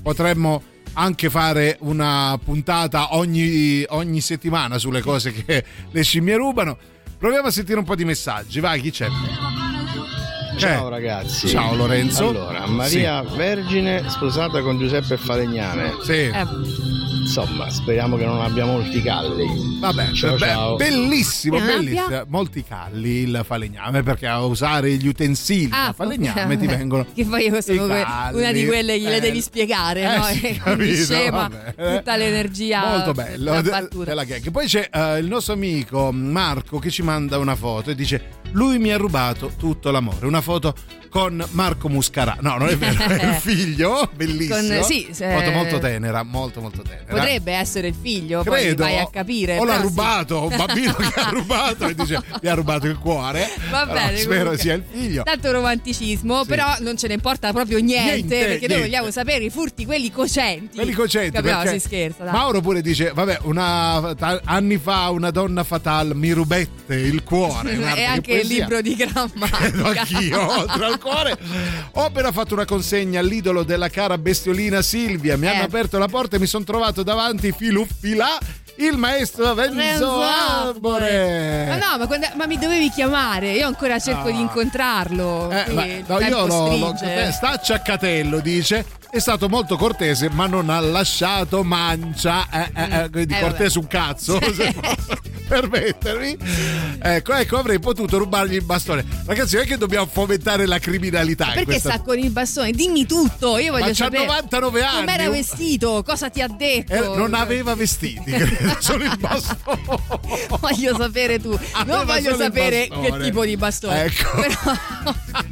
potremmo 0.01 0.63
anche 0.93 1.29
fare 1.29 1.77
una 1.81 2.39
puntata 2.43 3.15
ogni, 3.15 3.83
ogni 3.89 4.21
settimana 4.21 4.77
sulle 4.77 5.01
cose 5.01 5.31
che 5.31 5.63
le 5.89 6.03
scimmie 6.03 6.35
rubano. 6.35 6.77
Proviamo 7.17 7.47
a 7.47 7.51
sentire 7.51 7.77
un 7.79 7.85
po' 7.85 7.95
di 7.95 8.05
messaggi, 8.05 8.59
vai, 8.59 8.81
chi 8.81 8.91
c'è? 8.91 9.07
Ciao 10.61 10.85
Eh, 10.85 10.89
ragazzi. 10.91 11.47
Ciao 11.47 11.73
Lorenzo. 11.73 12.29
Allora, 12.29 12.67
Maria 12.67 13.23
Vergine 13.23 14.03
sposata 14.09 14.61
con 14.61 14.77
Giuseppe 14.77 15.17
Falegname. 15.17 15.95
Sì. 16.03 16.29
Insomma, 17.21 17.67
speriamo 17.71 18.15
che 18.15 18.25
non 18.25 18.39
abbia 18.41 18.65
molti 18.65 19.01
calli. 19.01 19.79
Vabbè, 19.79 20.11
ciao, 20.11 20.33
be- 20.33 20.37
ciao. 20.37 20.75
bellissimo, 20.75 21.59
bellissimo. 21.59 22.23
Molti 22.27 22.63
calli 22.63 23.09
il 23.23 23.41
falegname 23.43 24.03
perché 24.03 24.27
a 24.27 24.43
usare 24.45 24.91
gli 24.91 25.07
utensili 25.07 25.69
Ah, 25.71 25.87
da 25.87 25.93
falegname 25.93 26.57
ti 26.57 26.67
vengono. 26.67 27.07
Che 27.13 27.25
poi 27.25 27.45
io 27.47 27.59
sono 27.61 27.87
que- 27.87 28.03
calli. 28.03 28.37
una 28.37 28.51
di 28.51 28.65
quelle 28.67 28.99
che 28.99 29.07
Eh, 29.07 29.09
le 29.09 29.19
devi 29.19 29.41
spiegare, 29.41 30.01
eh, 30.03 30.17
no? 30.17 30.23
sì, 30.25 30.59
capito, 30.63 31.03
scema 31.03 31.47
vabbè. 31.47 31.97
tutta 31.97 32.15
l'energia. 32.17 32.85
Molto 32.87 33.13
bello 33.13 33.61
della 33.61 33.87
della 34.05 34.23
gag. 34.25 34.51
Poi 34.51 34.67
c'è 34.67 34.89
eh, 34.93 35.17
il 35.17 35.25
nostro 35.25 35.53
amico 35.53 36.11
Marco 36.11 36.77
che 36.77 36.91
ci 36.91 37.01
manda 37.01 37.39
una 37.39 37.55
foto 37.55 37.89
e 37.89 37.95
dice: 37.95 38.39
Lui 38.51 38.77
mi 38.79 38.91
ha 38.91 38.97
rubato 38.97 39.51
tutto 39.57 39.91
l'amore. 39.91 40.25
Una 40.25 40.41
foto 40.41 40.73
con 41.09 41.45
Marco 41.51 41.89
Muscarà. 41.89 42.37
No, 42.39 42.57
non 42.57 42.69
è 42.69 42.77
vero, 42.77 43.03
è 43.03 43.25
il 43.25 43.33
figlio, 43.41 44.09
bellissimo. 44.15 44.55
Con- 44.79 44.83
sì, 44.83 45.07
se- 45.11 45.29
Foto 45.29 45.51
molto 45.51 45.77
tenera, 45.79 46.23
molto 46.23 46.61
molto 46.61 46.81
tenera. 46.83 47.03
Potrebbe 47.05 47.51
essere 47.51 47.87
il 47.89 47.95
figlio, 48.01 48.43
Credo. 48.43 48.75
poi 48.83 48.91
vai 48.93 48.97
a 48.99 49.09
capire. 49.11 49.57
O 49.57 49.65
l'ha 49.65 49.75
sì. 49.75 49.81
rubato, 49.81 50.43
un 50.47 50.55
bambino 50.55 50.93
che 50.93 51.19
ha 51.19 51.29
rubato 51.29 51.87
e 51.87 51.95
dice 51.95 52.21
mi 52.41 52.47
ha 52.47 52.53
rubato 52.53 52.87
il 52.87 52.97
cuore. 52.97 53.49
Va 53.69 53.85
bene, 53.85 54.17
spero 54.17 54.37
comunque. 54.39 54.57
sia 54.59 54.73
il 54.75 54.83
figlio. 54.89 55.23
Tanto 55.23 55.51
romanticismo, 55.51 56.41
Sì. 56.43 56.47
però 56.47 56.75
non 56.79 56.95
ce 56.97 57.07
ne 57.07 57.13
importa 57.15 57.51
proprio 57.51 57.79
niente, 57.79 58.11
Niente, 58.11 58.27
perché 58.37 58.49
niente. 58.59 58.67
noi 58.75 58.81
vogliamo 58.83 59.11
sapere 59.11 59.43
i 59.43 59.49
furti, 59.49 59.85
quelli 59.85 60.11
cocenti. 60.11 60.75
Quelli 60.77 60.93
cocenti 60.93 61.31
Capito? 61.31 61.55
perché 61.57 61.79
si 61.79 61.79
scherza, 61.87 62.23
dai. 62.23 62.31
Mauro 62.33 62.61
pure 62.61 62.81
dice 62.81 63.11
vabbè 63.13 63.39
una, 63.43 64.15
anni 64.45 64.77
fa 64.77 65.09
una 65.09 65.29
donna 65.31 65.63
fatale 65.65 66.13
mi 66.13 66.31
rubette 66.31 66.95
il 66.95 67.21
cuore 67.23 67.71
e 67.75 67.93
che 67.93 68.03
anche 68.05 68.40
il 68.41 68.47
libro 68.47 68.81
di 68.81 68.95
grammatica. 68.95 69.87
Anch'io 70.01 70.59
oltre 70.59 70.85
al 70.85 70.99
cuore 70.99 71.37
ho 71.91 72.03
appena 72.05 72.31
fatto 72.31 72.53
una 72.53 72.65
consegna 72.65 73.19
all'idolo 73.19 73.63
della 73.63 73.89
cara 73.89 74.17
bestiolina 74.17 74.81
Silvia 74.81 75.37
mi 75.37 75.47
hanno 75.47 75.61
Eh. 75.61 75.65
aperto 75.65 75.97
la 75.97 76.07
porta 76.07 76.35
e 76.35 76.39
mi 76.39 76.45
sono 76.47 76.63
trovato 76.63 77.03
davanti 77.03 77.51
filufila 77.55 78.37
il 78.77 78.97
maestro 78.97 79.53
Venzo 79.53 79.75
Renzo 79.77 80.21
Arbore 80.21 81.65
Ma 81.67 81.75
no, 81.75 81.97
ma, 81.99 82.07
quando- 82.07 82.27
ma 82.35 82.47
mi 82.47 82.57
dovevi 82.57 82.89
chiamare, 82.89 83.51
io 83.51 83.67
ancora 83.67 83.99
cerco 83.99 84.27
Ah. 84.29 84.31
di 84.31 84.39
incontrarlo. 84.39 85.49
Eh, 85.51 85.71
ma- 85.71 85.85
no, 86.07 86.19
io 86.19 86.45
lo, 86.45 86.75
lo- 86.77 86.93
stringe. 86.95 87.27
eh, 87.27 87.31
sta 87.31 87.49
a 87.51 87.59
Ciaccatello 87.59 88.39
dice 88.39 88.85
è 89.11 89.19
stato 89.19 89.49
molto 89.49 89.75
cortese 89.75 90.29
ma 90.29 90.47
non 90.47 90.69
ha 90.69 90.79
lasciato 90.79 91.63
mancia 91.65 92.47
eh, 92.49 92.71
eh, 92.73 93.09
eh, 93.13 93.25
di 93.25 93.33
Eh, 93.33 93.39
cortese 93.41 93.77
un 93.77 93.87
cazzo 93.87 94.39
permettermi. 95.51 96.37
Ecco, 97.03 97.33
ecco, 97.33 97.57
avrei 97.57 97.77
potuto 97.79 98.17
rubargli 98.17 98.53
il 98.55 98.63
bastone. 98.63 99.03
Ragazzi, 99.25 99.55
non 99.55 99.65
è 99.65 99.67
che 99.67 99.77
dobbiamo 99.77 100.07
fomentare 100.09 100.65
la 100.65 100.79
criminalità. 100.79 101.47
in 101.47 101.51
Perché 101.55 101.65
questa- 101.65 101.89
sta 101.91 102.01
con 102.01 102.17
il 102.17 102.29
bastone? 102.29 102.71
Dimmi 102.71 103.05
tutto, 103.05 103.57
io 103.57 103.71
voglio 103.73 103.83
Ma 103.83 103.89
c'ha 103.89 103.95
sapere. 104.05 104.25
99 104.25 104.81
anni. 104.83 104.99
Com'era 105.05 105.29
vestito? 105.29 106.03
Cosa 106.05 106.29
ti 106.29 106.41
ha 106.41 106.47
detto? 106.47 106.93
Eh, 106.93 107.17
non 107.17 107.33
aveva 107.33 107.75
vestiti, 107.75 108.31
solo 108.79 109.03
il 109.03 109.17
bastone. 109.17 109.81
voglio 110.59 110.95
sapere 110.95 111.39
tu. 111.39 111.57
Aveva 111.71 111.97
non 111.97 112.05
voglio 112.05 112.35
sapere 112.35 112.87
che 112.87 113.17
tipo 113.21 113.45
di 113.45 113.57
bastone. 113.57 114.03
Ecco. 114.03 114.29
Però, 114.41 114.77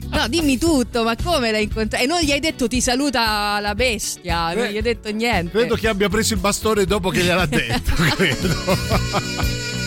no, 0.10 0.28
dimmi 0.28 0.58
tutto, 0.58 1.04
ma 1.04 1.16
come 1.22 1.52
l'hai 1.52 1.64
incontrato? 1.64 2.04
E 2.04 2.08
non 2.08 2.20
gli 2.22 2.32
hai 2.32 2.40
detto 2.40 2.68
ti 2.68 2.82
saluta 2.82 3.60
la 3.60 3.76
bestia, 3.76 4.54
non 4.54 4.66
Eh, 4.66 4.72
gli 4.72 4.76
hai 4.78 4.82
detto 4.82 5.12
niente. 5.12 5.52
Credo 5.52 5.76
che 5.76 5.88
abbia 5.88 6.10
preso 6.10 6.34
il 6.34 6.40
bastone 6.40 6.86
dopo 6.86 7.10
che 7.10 7.22
gliel'ha 7.22 7.46
detto, 7.46 7.94
credo. 8.16 9.78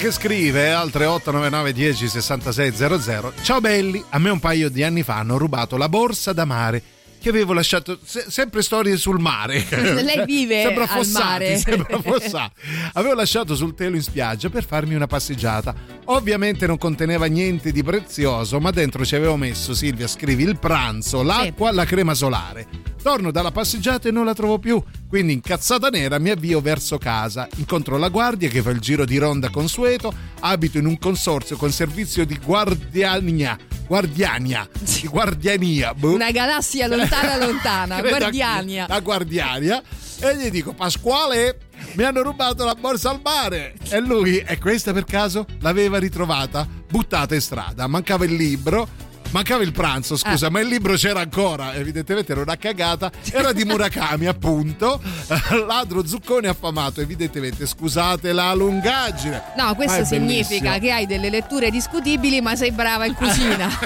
Che 0.00 0.10
scrive 0.12 0.72
al 0.72 0.90
3899 0.90 1.72
10 1.74 2.08
66 2.08 2.72
00 2.98 3.32
Ciao 3.42 3.60
belli, 3.60 4.02
a 4.08 4.18
me 4.18 4.30
un 4.30 4.40
paio 4.40 4.70
di 4.70 4.82
anni 4.82 5.02
fa 5.02 5.16
hanno 5.16 5.36
rubato 5.36 5.76
la 5.76 5.88
borsa 5.90 6.32
da 6.32 6.46
mare 6.46 6.82
che 7.20 7.28
avevo 7.28 7.52
lasciato 7.52 7.98
se- 8.02 8.24
sempre 8.28 8.62
storie 8.62 8.96
sul 8.96 9.18
mare. 9.20 9.66
Lei 9.68 10.24
vive 10.24 10.62
Sembra 10.64 10.84
al 10.84 10.88
Fossati, 10.88 11.22
mare. 11.24 11.58
sembra 11.58 12.00
Fossati. 12.00 12.52
Avevo 12.94 13.12
lasciato 13.14 13.54
sul 13.54 13.74
telo 13.74 13.96
in 13.96 14.02
spiaggia 14.02 14.48
per 14.48 14.64
farmi 14.64 14.94
una 14.94 15.06
passeggiata. 15.06 15.74
Ovviamente 16.12 16.66
non 16.66 16.76
conteneva 16.76 17.26
niente 17.26 17.70
di 17.70 17.84
prezioso, 17.84 18.58
ma 18.58 18.72
dentro 18.72 19.04
ci 19.04 19.14
avevo 19.14 19.36
messo, 19.36 19.74
Silvia, 19.74 20.08
scrivi 20.08 20.42
il 20.42 20.58
pranzo, 20.58 21.22
l'acqua, 21.22 21.70
la 21.70 21.84
crema 21.84 22.14
solare. 22.14 22.66
Torno 23.00 23.30
dalla 23.30 23.52
passeggiata 23.52 24.08
e 24.08 24.10
non 24.10 24.24
la 24.24 24.34
trovo 24.34 24.58
più, 24.58 24.82
quindi 25.08 25.34
incazzata 25.34 25.88
nera 25.88 26.18
mi 26.18 26.30
avvio 26.30 26.60
verso 26.60 26.98
casa. 26.98 27.46
Incontro 27.58 27.96
la 27.96 28.08
guardia 28.08 28.48
che 28.48 28.60
fa 28.60 28.70
il 28.70 28.80
giro 28.80 29.04
di 29.04 29.18
ronda 29.18 29.50
consueto, 29.50 30.12
abito 30.40 30.78
in 30.78 30.86
un 30.86 30.98
consorzio 30.98 31.56
con 31.56 31.70
servizio 31.70 32.26
di 32.26 32.36
guardiania. 32.44 33.56
Guardiania, 33.86 34.68
di 34.80 35.06
guardiania, 35.06 35.94
boh. 35.94 36.14
Una 36.14 36.32
galassia 36.32 36.88
lontana 36.88 37.36
lontana, 37.36 38.00
guardiania. 38.02 38.82
anch'io, 38.82 38.86
La 38.88 39.00
guardiania. 39.00 39.82
E 40.22 40.36
gli 40.36 40.50
dico, 40.50 40.74
Pasquale, 40.74 41.58
mi 41.94 42.02
hanno 42.02 42.20
rubato 42.20 42.64
la 42.64 42.74
borsa 42.74 43.08
al 43.08 43.20
mare. 43.22 43.74
E 43.88 44.00
lui, 44.00 44.36
e 44.38 44.58
questa 44.58 44.92
per 44.92 45.04
caso, 45.04 45.46
l'aveva 45.60 45.98
ritrovata, 45.98 46.68
buttata 46.88 47.34
in 47.34 47.40
strada. 47.40 47.86
Mancava 47.86 48.26
il 48.26 48.34
libro. 48.34 48.86
Mancava 49.30 49.62
il 49.62 49.72
pranzo, 49.72 50.16
scusa, 50.16 50.46
Ah. 50.46 50.50
ma 50.50 50.60
il 50.60 50.68
libro 50.68 50.94
c'era 50.94 51.20
ancora. 51.20 51.74
Evidentemente 51.74 52.32
era 52.32 52.40
una 52.42 52.56
cagata. 52.56 53.10
Era 53.32 53.52
di 53.52 53.64
Murakami, 53.64 54.26
appunto. 54.26 55.00
Ladro 55.66 56.06
zuccone 56.06 56.48
affamato, 56.48 57.00
evidentemente. 57.00 57.66
Scusate 57.66 58.32
la 58.32 58.52
lungaggine. 58.54 59.42
No, 59.56 59.74
questo 59.74 60.04
significa 60.04 60.70
bellissimo. 60.72 60.78
che 60.78 60.90
hai 60.92 61.06
delle 61.06 61.30
letture 61.30 61.70
discutibili, 61.70 62.40
ma 62.40 62.56
sei 62.56 62.72
brava 62.72 63.06
in 63.06 63.14
cucina. 63.14 63.68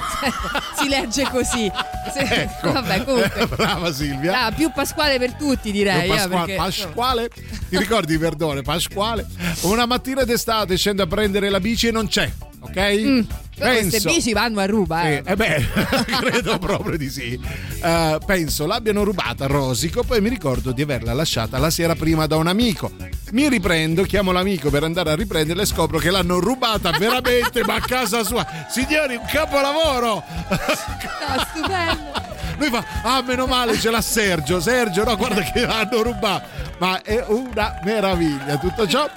Si 0.76 0.88
legge 0.88 1.22
così. 1.30 1.70
Se- 2.12 2.22
Ecco. 2.42 2.72
Vabbè, 2.72 3.04
comunque. 3.04 3.46
Brava 3.46 3.92
Silvia. 3.92 4.46
Ah, 4.46 4.52
più 4.52 4.70
Pasquale 4.72 5.18
per 5.18 5.34
tutti, 5.34 5.70
direi. 5.70 6.06
Io 6.08 6.14
eh, 6.14 6.16
Pasqua- 6.16 6.38
perché- 6.40 6.54
Pasquale, 6.56 7.28
ti 7.68 7.78
ricordi 7.78 8.16
Verdone? 8.16 8.62
Pasquale. 8.62 9.26
Una 9.62 9.86
mattina 9.86 10.24
d'estate 10.24 10.76
scendo 10.76 11.02
a 11.04 11.06
prendere 11.06 11.48
la 11.50 11.60
bici 11.60 11.86
e 11.86 11.90
non 11.92 12.08
c'è, 12.08 12.30
ok? 12.64 12.76
Mm. 12.76 13.20
Però 13.56 13.70
queste 13.70 14.00
Penso. 14.00 14.08
bici 14.08 14.32
vanno 14.32 14.58
a 14.58 14.66
ruba, 14.66 15.04
eh. 15.04 15.22
Eh, 15.24 15.32
eh 15.32 15.36
beh, 15.36 15.68
credo 16.18 16.58
proprio 16.58 16.98
di 16.98 17.08
sì. 17.08 17.38
Eh, 17.82 18.18
penso 18.26 18.66
l'abbiano 18.66 19.04
rubata 19.04 19.44
a 19.44 19.46
Rosico, 19.46 20.02
poi 20.02 20.20
mi 20.20 20.28
ricordo 20.28 20.72
di 20.72 20.82
averla 20.82 21.12
lasciata 21.12 21.58
la 21.58 21.70
sera 21.70 21.94
prima 21.94 22.26
da 22.26 22.36
un 22.36 22.48
amico. 22.48 22.90
Mi 23.30 23.48
riprendo, 23.48 24.02
chiamo 24.02 24.32
l'amico 24.32 24.70
per 24.70 24.82
andare 24.82 25.12
a 25.12 25.14
riprenderla 25.14 25.62
e 25.62 25.66
scopro 25.66 25.98
che 25.98 26.10
l'hanno 26.10 26.40
rubata 26.40 26.90
veramente, 26.98 27.64
ma 27.64 27.74
a 27.74 27.80
casa 27.80 28.24
sua. 28.24 28.44
Signori, 28.68 29.14
un 29.14 29.24
capolavoro! 29.30 30.22
No, 30.48 31.46
stupendo. 31.50 32.32
Lui 32.58 32.68
fa, 32.70 32.84
ah, 33.02 33.22
meno 33.22 33.46
male, 33.46 33.78
ce 33.78 33.90
l'ha 33.90 34.00
Sergio. 34.00 34.60
Sergio, 34.60 35.04
no, 35.04 35.16
guarda 35.16 35.42
che 35.42 35.60
l'hanno 35.60 36.02
rubato. 36.02 36.46
Ma 36.78 37.02
è 37.02 37.24
una 37.28 37.80
meraviglia. 37.84 38.56
Tutto 38.58 38.86
ciò, 38.86 39.08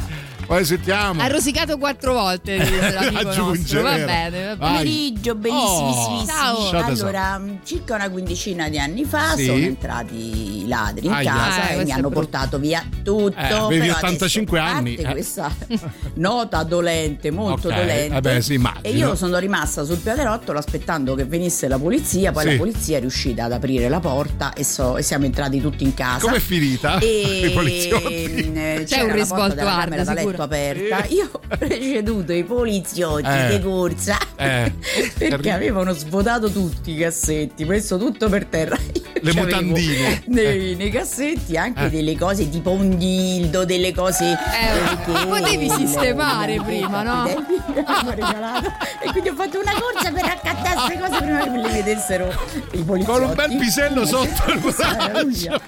poi 0.47 0.65
sentiamo. 0.65 1.21
Ha 1.21 1.27
rosicato 1.27 1.77
quattro 1.77 2.13
volte. 2.13 2.57
l'amico 2.91 3.29
Aggiunge. 3.29 3.81
Va 3.81 3.91
bene, 3.91 4.05
va 4.05 4.29
bene. 4.29 4.55
Vai. 4.55 4.57
Pomeriggio, 4.77 5.35
bellissimissimi. 5.35 6.21
Oh, 6.21 6.25
Ciao. 6.69 6.83
allora, 6.85 7.41
circa 7.63 7.95
una 7.95 8.09
quindicina 8.09 8.69
di 8.69 8.79
anni 8.79 9.03
fa 9.05 9.35
Sì. 9.35 9.45
sono 9.45 9.57
entrati 9.59 10.61
i 10.63 10.67
ladri 10.67 11.05
in 11.05 11.11
Aia. 11.13 11.33
casa 11.33 11.69
Eh, 11.69 11.73
e 11.79 11.83
mi 11.83 11.89
è 11.89 11.93
hanno 11.93 12.09
brutto. 12.09 12.13
portato 12.21 12.59
via 12.59 12.83
tutto. 13.03 13.37
Eh, 13.37 13.51
avevi 13.53 13.87
però 13.87 13.97
85 13.97 14.59
adesso, 14.59 14.73
a 14.73 14.77
anni, 14.77 14.95
eh. 14.95 15.11
questa 15.11 15.51
nota 16.15 16.63
dolente, 16.63 17.31
molto 17.31 17.67
Ok, 17.67 17.75
dolente. 17.75 18.15
eh 18.17 18.21
beh, 18.21 18.41
sì. 18.41 18.61
E 18.81 18.91
io 18.91 19.15
sono 19.15 19.37
rimasta 19.37 19.83
sul 19.83 19.97
pianerottolo 19.97 20.57
aspettando 20.59 21.13
che 21.15 21.25
venisse 21.25 21.67
la 21.67 21.77
polizia. 21.77 22.31
Poi 22.31 22.43
Sì. 22.43 22.51
la 22.51 22.57
polizia 22.57 22.97
è 22.97 22.99
riuscita 22.99 23.43
ad 23.45 23.51
aprire 23.51 23.89
la 23.89 23.99
porta 23.99 24.53
e, 24.53 24.63
so- 24.63 24.97
e 24.97 25.01
siamo 25.01 25.25
entrati 25.25 25.59
tutti 25.61 25.83
in 25.83 25.93
casa. 25.93 26.19
Com'è 26.19 26.39
finita? 26.39 26.99
E 26.99 27.47
I 27.47 27.51
poliziotti. 27.51 28.49
mh, 28.49 28.53
C'è 28.53 28.83
c'era 28.85 29.03
un 29.03 29.07
la 29.09 29.13
porta 29.13 29.13
risvolto 29.15 29.55
della 29.55 29.75
hard, 29.75 30.36
da 30.45 30.55
sicuro. 30.55 30.95
aperta. 30.95 31.05
Io 31.13 31.29
ho 31.31 31.41
preceduto 31.57 32.33
i 32.33 32.43
poliziotti 32.43 33.25
Eh. 33.27 33.57
di 33.57 33.61
corsa 33.63 34.17
Eh. 34.35 34.71
perché 35.17 35.51
avevano 35.51 35.93
svuotato 35.93 36.49
tutti 36.51 36.91
i 36.91 36.97
cassetti, 36.97 37.65
messo 37.65 37.97
tutto 37.97 38.29
per 38.29 38.45
terra. 38.45 38.77
Io 38.93 39.03
Le 39.21 39.33
Nei, 39.33 39.43
mutandine. 39.43 40.23
nei 40.27 40.77
Cioè, 40.79 40.89
cassetti 40.91 41.57
anche 41.57 41.85
Eh. 41.85 41.89
delle 41.89 42.15
cose 42.15 42.47
tipo 42.49 42.69
un 42.71 42.97
dildo, 42.97 43.65
delle 43.65 43.91
cose. 43.93 44.31
Eh, 44.31 45.05
che- 45.05 45.25
potevi 45.27 45.69
sistemare 45.69 46.53
delle- 46.53 46.63
prima, 46.63 47.01
no? 47.01 47.25
E 47.77 49.11
quindi 49.11 49.29
ho 49.29 49.35
fatto 49.35 49.59
una 49.59 49.73
corsa 49.79 50.11
per 50.11 50.23
raccattare 50.23 50.75
queste 50.75 50.99
cose 50.99 51.21
prima 51.23 51.39
che 51.43 51.49
me 51.49 51.61
le 51.61 51.69
vedessero 51.69 52.27
i 52.73 52.83
poliziotti. 52.83 53.19
Con 53.19 53.29
un 53.29 53.35
bel 53.35 53.57
pisello 53.57 54.05
sotto 54.05 54.51
il 54.51 54.59
braccio. 54.59 55.61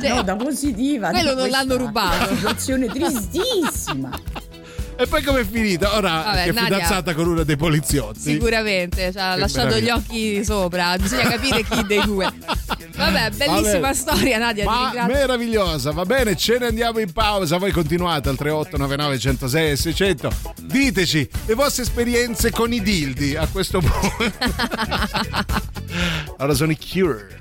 Cioè, 0.00 0.08
nota 0.14 0.36
positiva. 0.36 1.10
di 1.10 1.14
quello 1.20 1.34
non 1.34 1.48
l'hanno 1.48 1.76
rubato. 1.76 2.34
Situazione 2.34 2.86
tristissima. 2.88 4.01
E 4.94 5.06
poi 5.06 5.22
com'è 5.22 5.44
finita? 5.44 5.96
Ora 5.96 6.22
Vabbè, 6.22 6.42
è 6.44 6.52
Nadia- 6.52 6.64
fidanzata 6.64 7.14
con 7.14 7.26
uno 7.26 7.42
dei 7.44 7.56
poliziotti. 7.56 8.20
Sicuramente, 8.20 9.10
ci 9.10 9.18
ha 9.18 9.32
Che 9.34 9.40
lasciato 9.40 9.78
gli 9.78 9.84
meraviglia. 9.84 9.96
occhi 9.96 10.44
sopra, 10.44 10.96
bisogna 10.98 11.28
capire 11.28 11.64
chi 11.64 11.84
dei 11.86 12.02
due. 12.04 12.30
Vabbè, 12.94 13.30
bellissima 13.30 13.80
Vabbè. 13.80 13.94
storia 13.94 14.38
Nadia, 14.38 14.64
Ma 14.64 14.92
meravigliosa, 15.06 15.90
va 15.92 16.04
bene, 16.04 16.36
ce 16.36 16.58
ne 16.58 16.66
andiamo 16.66 16.98
in 17.00 17.10
pausa. 17.10 17.56
Voi 17.56 17.72
continuate 17.72 18.28
al 18.28 18.36
3899 18.36 19.18
106 19.18 19.70
e 19.70 19.76
600. 19.76 20.30
Diteci 20.60 21.28
le 21.46 21.54
vostre 21.54 21.82
esperienze 21.84 22.50
con 22.52 22.72
i 22.72 22.80
dildi 22.82 23.34
a 23.34 23.48
questo 23.50 23.80
punto. 23.80 24.30
allora 26.36 26.54
sono 26.54 26.70
i 26.70 26.78
Cure. 26.78 27.40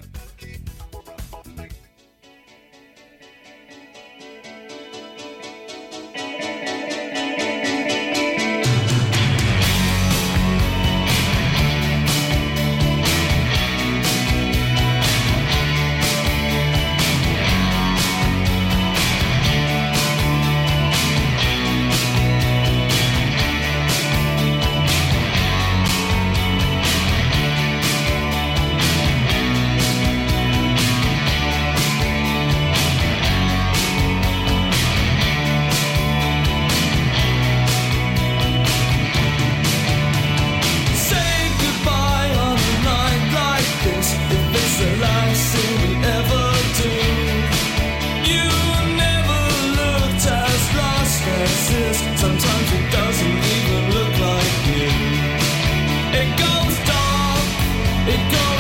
It 58.04 58.32
goes 58.32 58.51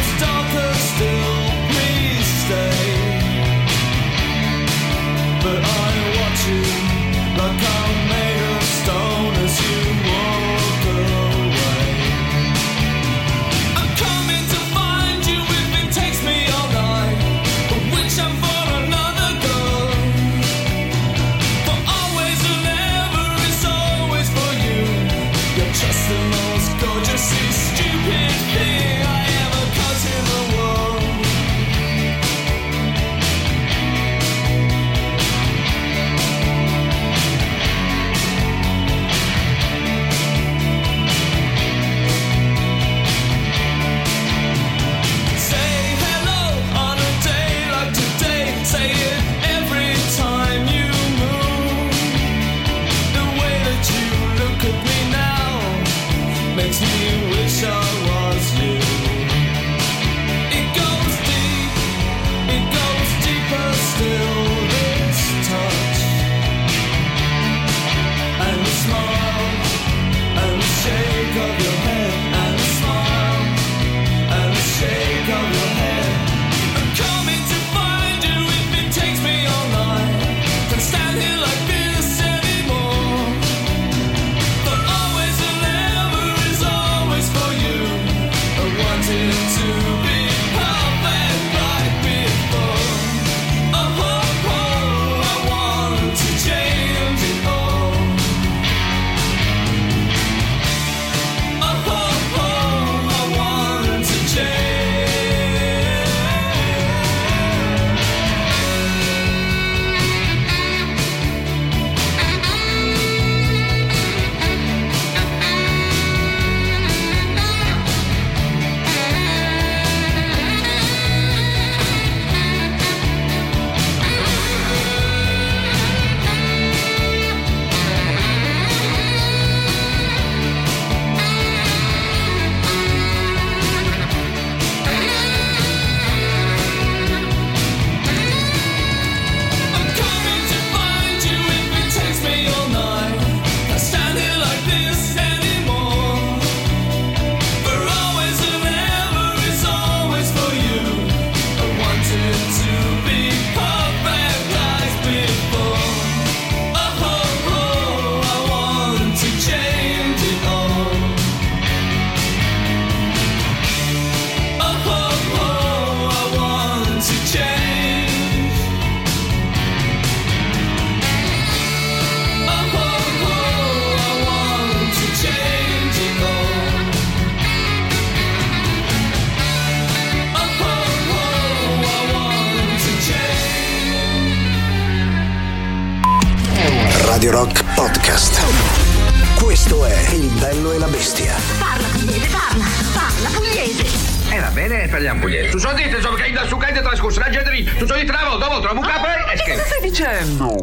dicendo? 200.02 200.57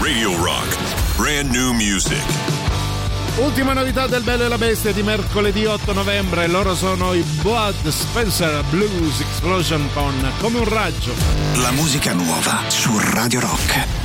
Radio 0.00 0.36
Rock. 0.42 1.16
Brand 1.16 1.48
new 1.54 1.72
music. 1.72 2.20
Ultima 3.36 3.72
novità 3.72 4.08
del 4.08 4.22
Bello 4.22 4.44
e 4.44 4.48
la 4.48 4.58
Bestia 4.58 4.92
di 4.92 5.02
mercoledì 5.02 5.64
8 5.64 5.92
novembre, 5.92 6.48
loro 6.48 6.74
sono 6.74 7.14
i 7.14 7.22
Bud 7.40 7.88
Spencer 7.88 8.64
Blues 8.70 9.20
Explosion 9.20 9.88
con 9.92 10.12
Come 10.40 10.58
un 10.58 10.68
raggio. 10.68 11.14
La 11.56 11.70
musica 11.70 12.12
nuova 12.14 12.62
su 12.68 12.90
Radio 12.98 13.40
Rock. 13.40 14.03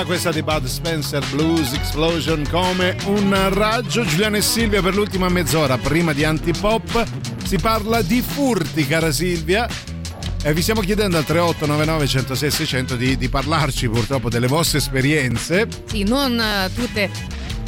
Novità 0.00 0.04
questa 0.04 0.32
di 0.32 0.42
Bud 0.42 0.66
Spencer 0.66 1.24
Blues 1.30 1.72
Explosion 1.72 2.46
come 2.50 2.96
un 3.06 3.34
raggio. 3.52 4.04
Giuliano 4.04 4.36
e 4.36 4.42
Silvia 4.42 4.82
per 4.82 4.94
l'ultima 4.94 5.28
mezz'ora 5.28 5.76
prima 5.78 6.12
di 6.12 6.24
Antipop 6.24 7.04
si 7.44 7.56
parla 7.58 8.02
di 8.02 8.22
furti, 8.22 8.86
cara 8.86 9.10
Silvia. 9.12 9.68
E 10.42 10.54
vi 10.54 10.62
stiamo 10.62 10.80
chiedendo 10.80 11.16
al 11.16 11.24
3899 11.24 12.06
106 12.06 12.50
600 12.50 12.96
di, 12.96 13.16
di 13.16 13.28
parlarci 13.28 13.88
purtroppo 13.88 14.28
delle 14.28 14.46
vostre 14.46 14.78
esperienze. 14.78 15.68
Sì, 15.86 16.02
non 16.04 16.38
eh, 16.40 16.70
tutte 16.74 17.10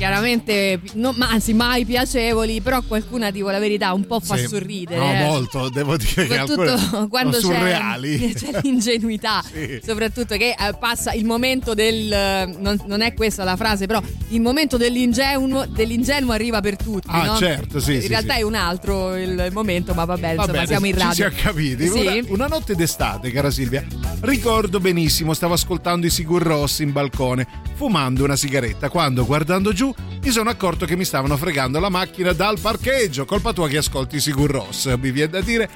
chiaramente, 0.03 0.81
no, 0.95 1.13
ma 1.17 1.29
anzi 1.29 1.55
mai 1.55 1.85
piacevoli, 1.85 2.61
però 2.61 2.83
qualcuna, 2.83 3.31
dico 3.31 3.51
la 3.51 3.61
verità, 3.61 3.93
un 3.93 4.05
po' 4.05 4.19
fa 4.19 4.37
Sì. 4.37 4.49
sorridere. 4.49 4.99
No, 4.99 5.13
eh. 5.13 5.25
molto, 5.25 5.69
devo 5.69 5.97
dire 5.97 6.27
che 6.27 6.39
Soprattutto 6.45 6.63
alcune 6.73 7.07
quando 7.09 7.39
sono 7.39 7.53
c'è, 7.53 7.59
surreali. 7.61 8.33
c'è 8.35 8.51
l'ingenuità, 8.63 9.45
Sì. 9.53 9.81
soprattutto 9.85 10.37
che 10.37 10.57
eh, 10.59 10.75
passa 10.77 11.13
il 11.13 11.25
momento 11.25 11.75
del. 11.75 12.53
Non, 12.59 12.83
non 12.87 13.01
è 13.01 13.15
questa 13.15 13.45
la 13.45 13.55
frase, 13.55 13.87
però 13.87 14.03
il 14.31 14.41
momento 14.41 14.77
dell'ingenuo, 14.77 15.67
dell'ingenuo 15.67 16.33
arriva 16.33 16.61
per 16.61 16.75
tutti. 16.75 17.07
Ah, 17.09 17.25
no? 17.27 17.37
certo, 17.37 17.79
sì, 17.79 17.95
In 17.95 18.01
sì, 18.01 18.09
realtà 18.09 18.35
è 18.35 18.43
un 18.43 18.57
altro 18.57 19.15
il 19.17 19.51
momento, 19.53 19.95
ma 19.95 20.05
vabbè, 20.05 20.21
Va 20.21 20.43
insomma, 20.43 20.53
bene, 20.53 20.67
siamo 20.67 20.87
in 20.87 20.93
radio. 20.99 21.11
Ci 21.11 21.15
siamo 21.15 21.35
capiti. 21.41 21.87
Sì. 21.87 22.01
Una, 22.01 22.15
una 22.31 22.47
notte 22.49 22.75
d'estate, 22.75 23.31
cara 23.31 23.53
Silvia, 23.53 23.87
ricordo 24.23 24.81
benissimo, 24.81 25.33
stavo 25.33 25.55
ascoltando 25.55 26.07
i 26.07 26.11
Sigur 26.11 26.43
Ross 26.43 26.81
in 26.81 26.91
balcone, 26.91 27.47
fumando 27.77 28.25
una 28.25 28.35
sigaretta, 28.35 28.89
quando 28.89 29.25
guardando 29.25 29.73
giù 29.73 29.92
mi 30.23 30.31
sono 30.31 30.51
accorto 30.51 30.87
che 30.87 30.97
mi 30.97 31.05
stavano 31.05 31.37
fregando 31.37 31.79
la 31.81 31.89
macchina 31.89 32.33
dal 32.33 32.59
parcheggio. 32.61 33.25
Colpa 33.25 33.53
tua 33.53 33.69
che 33.69 33.79
ascolti 33.79 34.21
Sigur 34.21 34.51
Ross, 34.51 34.95
mi 34.97 35.11
viene 35.11 35.31
da 35.31 35.41
dire. 35.41 35.69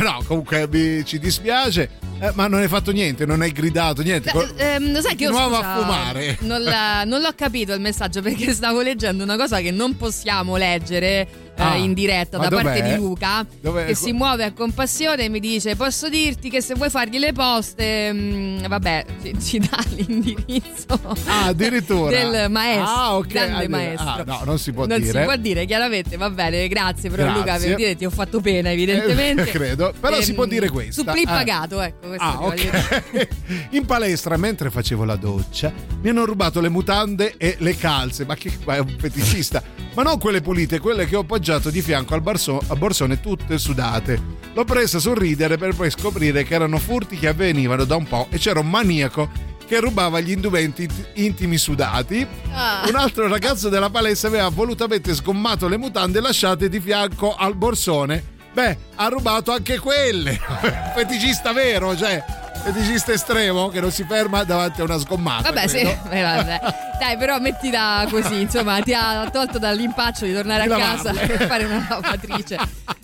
No, 0.00 0.22
comunque 0.26 0.68
mi- 0.70 1.04
ci 1.04 1.18
dispiace, 1.18 1.90
eh, 2.20 2.30
ma 2.34 2.46
non 2.46 2.60
hai 2.60 2.68
fatto 2.68 2.92
niente, 2.92 3.26
non 3.26 3.40
hai 3.42 3.50
gridato 3.50 4.02
niente. 4.02 4.30
Col- 4.30 4.52
Ehm, 4.56 5.00
sai 5.00 5.16
che 5.16 5.24
io 5.24 5.30
scusa, 5.32 5.58
a 5.74 5.80
fumare. 5.80 6.36
Non, 6.42 6.62
la- 6.62 7.02
non 7.04 7.20
l'ho 7.20 7.32
capito 7.34 7.72
il 7.72 7.80
messaggio 7.80 8.22
perché 8.22 8.52
stavo 8.52 8.80
leggendo 8.80 9.24
una 9.24 9.36
cosa 9.36 9.58
che 9.60 9.72
non 9.72 9.96
possiamo 9.96 10.56
leggere 10.56 11.26
eh, 11.58 11.62
Ah, 11.62 11.74
in 11.76 11.92
diretta 11.92 12.38
da 12.38 12.48
parte 12.48 12.82
di 12.82 12.94
Luca 12.94 13.44
Dov'è? 13.60 13.86
che 13.86 13.94
si 13.94 14.12
muove 14.12 14.44
a 14.44 14.52
compassione 14.52 15.24
e 15.24 15.28
mi 15.28 15.40
dice 15.40 15.74
posso 15.76 16.08
dirti 16.08 16.48
che 16.50 16.60
se 16.62 16.74
vuoi 16.74 16.88
fargli 16.90 17.18
le 17.18 17.32
poste 17.32 18.12
mm, 18.12 18.66
vabbè 18.66 19.04
ci, 19.22 19.36
ci 19.40 19.58
dà 19.58 19.78
l'indirizzo 19.96 20.98
Ah, 21.26 21.46
addirittura. 21.46 22.10
del 22.10 22.50
maestro 22.50 22.84
Ah, 22.86 23.16
ok. 23.16 23.26
grande 23.26 23.64
Ah, 23.64 23.68
maestro 23.68 24.08
ah, 24.08 24.22
no, 24.24 24.40
non 24.44 24.58
si 24.58 24.72
può 24.72 24.86
non 24.86 25.00
dire. 25.00 25.18
si 25.18 25.24
può 25.24 25.36
dire 25.36 25.64
chiaramente 25.66 26.16
va 26.16 26.30
bene 26.30 26.68
grazie 26.68 27.10
però 27.10 27.24
Grazie. 27.24 27.40
Luca 27.40 27.56
per 27.58 27.74
dire 27.74 27.96
ti 27.96 28.04
ho 28.04 28.10
fatto 28.10 28.40
pena 28.40 28.70
evidentemente 28.70 29.42
Eh, 29.42 29.46
credo, 29.50 29.92
però 29.98 30.20
si 30.20 30.34
può 30.34 30.44
Ehm, 30.44 30.50
dire 30.50 30.68
questa. 30.70 31.02
suppli 31.02 31.22
Eh. 31.22 31.26
pagato 31.26 31.80
ecco 31.80 32.06
questo 32.08 32.24
Ah, 32.24 32.30
ti 32.32 32.36
voglio 32.38 32.54
dire. 32.62 32.78
ok. 33.12 33.28
In 33.76 33.84
palestra, 33.86 34.36
mentre 34.36 34.70
facevo 34.70 35.04
la 35.04 35.16
doccia, 35.16 35.72
mi 36.00 36.08
hanno 36.10 36.24
rubato 36.24 36.60
le 36.60 36.68
mutande 36.68 37.34
e 37.36 37.56
le 37.58 37.76
calze. 37.76 38.24
Ma 38.24 38.34
che 38.34 38.52
ma 38.64 38.76
è 38.76 38.78
un 38.78 38.94
feticista? 38.98 39.62
Ma 39.94 40.02
non 40.02 40.18
quelle 40.18 40.40
pulite, 40.40 40.78
quelle 40.78 41.06
che 41.06 41.16
ho 41.16 41.20
appoggiato 41.20 41.46
di 41.56 41.80
fianco 41.80 42.12
al, 42.12 42.20
barso- 42.20 42.62
al 42.66 42.76
borsone 42.76 43.20
tutte 43.20 43.56
sudate. 43.56 44.20
L'ho 44.52 44.64
presa 44.64 44.98
a 44.98 45.00
sorridere 45.00 45.56
per 45.56 45.74
poi 45.74 45.90
scoprire 45.90 46.44
che 46.44 46.54
erano 46.54 46.78
furti 46.78 47.18
che 47.18 47.28
avvenivano 47.28 47.84
da 47.84 47.96
un 47.96 48.06
po' 48.06 48.26
e 48.28 48.36
c'era 48.36 48.60
un 48.60 48.68
maniaco 48.68 49.30
che 49.66 49.80
rubava 49.80 50.20
gli 50.20 50.30
indumenti 50.30 50.82
int- 50.82 51.08
intimi 51.14 51.56
sudati. 51.56 52.26
Ah. 52.52 52.84
Un 52.86 52.94
altro 52.94 53.26
ragazzo 53.28 53.70
della 53.70 53.88
palestra 53.88 54.28
aveva 54.28 54.48
volutamente 54.50 55.14
sgommato 55.14 55.68
le 55.68 55.78
mutande 55.78 56.20
lasciate 56.20 56.68
di 56.68 56.80
fianco 56.80 57.34
al 57.34 57.54
borsone. 57.54 58.36
Beh, 58.52 58.76
ha 58.96 59.08
rubato 59.08 59.52
anche 59.52 59.78
quelle. 59.78 60.38
Feticista 60.94 61.52
vero, 61.52 61.96
cioè, 61.96 62.22
feticista 62.62 63.12
estremo 63.12 63.68
che 63.68 63.80
non 63.80 63.90
si 63.90 64.04
ferma 64.08 64.44
davanti 64.44 64.80
a 64.80 64.84
una 64.84 64.98
sgommata. 64.98 65.50
Vabbè, 65.52 65.66
sì, 65.68 65.78
credo. 65.78 65.98
eh, 66.10 66.22
vabbè. 66.22 66.60
Dai, 66.98 67.16
però 67.16 67.38
mettila 67.38 68.06
così, 68.10 68.40
insomma, 68.40 68.80
ti 68.80 68.92
ha 68.92 69.28
tolto 69.30 69.58
dall'impaccio 69.58 70.24
di 70.24 70.32
tornare 70.34 70.64
Di 70.66 70.72
a 70.72 70.76
casa 70.76 71.12
per 71.12 71.46
fare 71.46 71.64
una 71.64 71.86
lavatrice. 71.88 72.56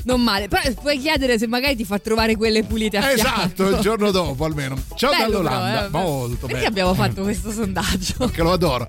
Non 0.04 0.20
male. 0.20 0.48
Però 0.48 0.60
puoi 0.80 0.98
chiedere 0.98 1.38
se 1.38 1.46
magari 1.46 1.76
ti 1.76 1.84
fa 1.84 1.98
trovare 1.98 2.36
quelle 2.36 2.64
pulite 2.64 2.98
a 2.98 3.10
Esatto, 3.10 3.50
fianco. 3.54 3.76
il 3.76 3.80
giorno 3.82 4.10
dopo 4.10 4.44
almeno. 4.44 4.76
Ciao 4.96 5.10
Bello 5.10 5.30
dall'Olanda. 5.42 5.82
però, 5.82 5.86
eh, 5.86 5.88
Molto 5.90 6.46
Perché 6.46 6.54
bello. 6.54 6.68
abbiamo 6.68 6.94
fatto 6.94 7.22
questo 7.22 7.50
sondaggio? 7.52 8.28
Che 8.28 8.42
lo 8.42 8.52
adoro. 8.52 8.88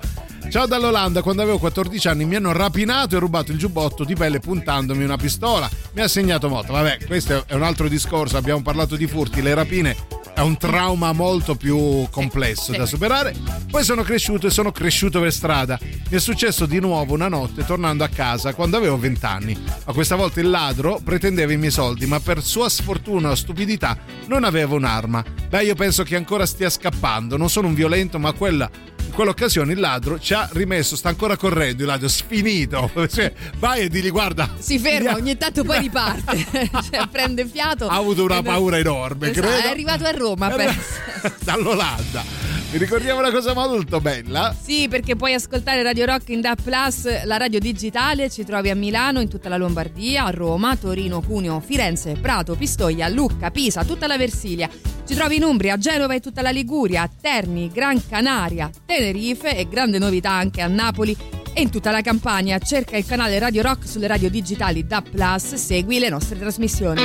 Ciao 0.49 0.65
dall'Olanda, 0.67 1.21
quando 1.21 1.41
avevo 1.41 1.57
14 1.57 2.07
anni 2.07 2.25
mi 2.25 2.35
hanno 2.35 2.51
rapinato 2.51 3.15
e 3.15 3.19
rubato 3.19 3.51
il 3.51 3.57
giubbotto 3.57 4.03
di 4.03 4.13
pelle 4.15 4.39
puntandomi 4.39 5.03
una 5.03 5.17
pistola. 5.17 5.69
Mi 5.93 6.01
ha 6.01 6.07
segnato 6.07 6.49
molto. 6.49 6.73
Vabbè, 6.73 7.05
questo 7.05 7.45
è 7.47 7.53
un 7.53 7.63
altro 7.63 7.87
discorso. 7.87 8.37
Abbiamo 8.37 8.61
parlato 8.61 8.95
di 8.95 9.07
furti, 9.07 9.41
le 9.41 9.53
rapine 9.53 9.95
è 10.35 10.41
un 10.41 10.57
trauma 10.57 11.13
molto 11.13 11.55
più 11.55 12.07
complesso 12.11 12.73
da 12.73 12.85
superare. 12.85 13.33
Poi 13.71 13.83
sono 13.85 14.03
cresciuto 14.03 14.47
e 14.47 14.49
sono 14.49 14.73
cresciuto 14.73 15.21
per 15.21 15.31
strada. 15.31 15.79
Mi 15.81 16.17
è 16.17 16.19
successo 16.19 16.65
di 16.65 16.79
nuovo 16.81 17.13
una 17.13 17.29
notte 17.29 17.65
tornando 17.65 18.03
a 18.03 18.09
casa 18.09 18.53
quando 18.53 18.75
avevo 18.75 18.97
20 18.97 19.25
anni. 19.25 19.57
Ma 19.85 19.93
questa 19.93 20.15
volta 20.15 20.41
il 20.41 20.49
ladro 20.49 20.99
pretendeva 21.01 21.53
i 21.53 21.57
miei 21.57 21.71
soldi, 21.71 22.05
ma 22.05 22.19
per 22.19 22.43
sua 22.43 22.67
sfortuna 22.67 23.29
o 23.29 23.35
stupidità 23.35 23.97
non 24.27 24.43
aveva 24.43 24.75
un'arma. 24.75 25.23
Beh, 25.47 25.63
io 25.63 25.75
penso 25.75 26.03
che 26.03 26.17
ancora 26.17 26.45
stia 26.45 26.69
scappando. 26.69 27.37
Non 27.37 27.49
sono 27.49 27.67
un 27.67 27.73
violento, 27.73 28.19
ma 28.19 28.33
quella 28.33 28.69
quell'occasione 29.15 29.73
il 29.73 29.79
ladro 29.79 30.19
ci 30.19 30.33
ha 30.33 30.47
rimesso, 30.51 30.95
sta 30.95 31.09
ancora 31.09 31.35
correndo 31.37 31.81
il 31.81 31.87
ladro, 31.87 32.07
sfinito. 32.07 32.91
Cioè, 33.15 33.31
vai 33.57 33.81
e 33.83 33.89
digli 33.89 34.09
guarda. 34.11 34.49
Si 34.57 34.77
ferma, 34.77 35.13
ogni 35.13 35.37
tanto 35.37 35.63
poi 35.63 35.79
riparte. 35.87 36.45
cioè, 36.91 37.07
prende 37.09 37.45
fiato. 37.47 37.87
Ha 37.87 37.95
avuto 37.95 38.23
una 38.25 38.41
paura 38.43 38.77
enorme, 38.77 39.31
Esatto, 39.31 39.47
credo. 39.47 39.63
È 39.65 39.69
arrivato 39.69 40.03
a 40.05 40.11
Roma, 40.11 40.53
Era- 40.53 40.55
penso. 40.65 41.33
Dall'Olanda. 41.43 42.54
Ricordiamo 42.77 43.21
una 43.21 43.31
cosa 43.31 43.53
molto 43.53 44.01
bella? 44.01 44.53
Sì, 44.61 44.89
perché 44.89 45.15
puoi 45.15 45.33
ascoltare 45.33 45.81
Radio 45.81 46.05
Rock 46.05 46.27
in 46.27 46.41
DAP 46.41 46.61
Plus, 46.61 47.23
la 47.23 47.37
radio 47.37 47.57
digitale, 47.57 48.29
ci 48.29 48.43
trovi 48.43 48.69
a 48.69 48.75
Milano, 48.75 49.21
in 49.21 49.29
tutta 49.29 49.47
la 49.47 49.55
Lombardia, 49.55 50.25
a 50.25 50.29
Roma, 50.29 50.75
Torino, 50.75 51.21
Cuneo, 51.21 51.61
Firenze, 51.61 52.17
Prato, 52.19 52.55
Pistoia, 52.55 53.07
Lucca, 53.07 53.49
Pisa, 53.49 53.85
tutta 53.85 54.07
la 54.07 54.17
Versilia. 54.17 54.69
Ci 55.07 55.15
trovi 55.15 55.37
in 55.37 55.43
Umbria, 55.43 55.77
Genova 55.77 56.15
e 56.15 56.19
tutta 56.19 56.41
la 56.41 56.49
Liguria, 56.49 57.09
Terni, 57.21 57.71
Gran 57.71 58.05
Canaria, 58.05 58.69
Tenerife 58.85 59.55
e 59.55 59.69
grande 59.69 59.97
novità 59.97 60.31
anche 60.31 60.61
a 60.61 60.67
Napoli 60.67 61.15
e 61.53 61.61
in 61.61 61.69
tutta 61.69 61.91
la 61.91 62.01
Campania. 62.01 62.59
Cerca 62.59 62.97
il 62.97 63.05
canale 63.05 63.39
Radio 63.39 63.61
Rock 63.61 63.87
sulle 63.87 64.07
radio 64.07 64.29
digitali 64.29 64.85
DAP 64.85 65.11
Plus, 65.11 65.53
segui 65.53 65.99
le 65.99 66.09
nostre 66.09 66.37
trasmissioni. 66.37 67.03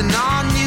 And 0.00 0.14
on 0.14 0.54
me. 0.54 0.59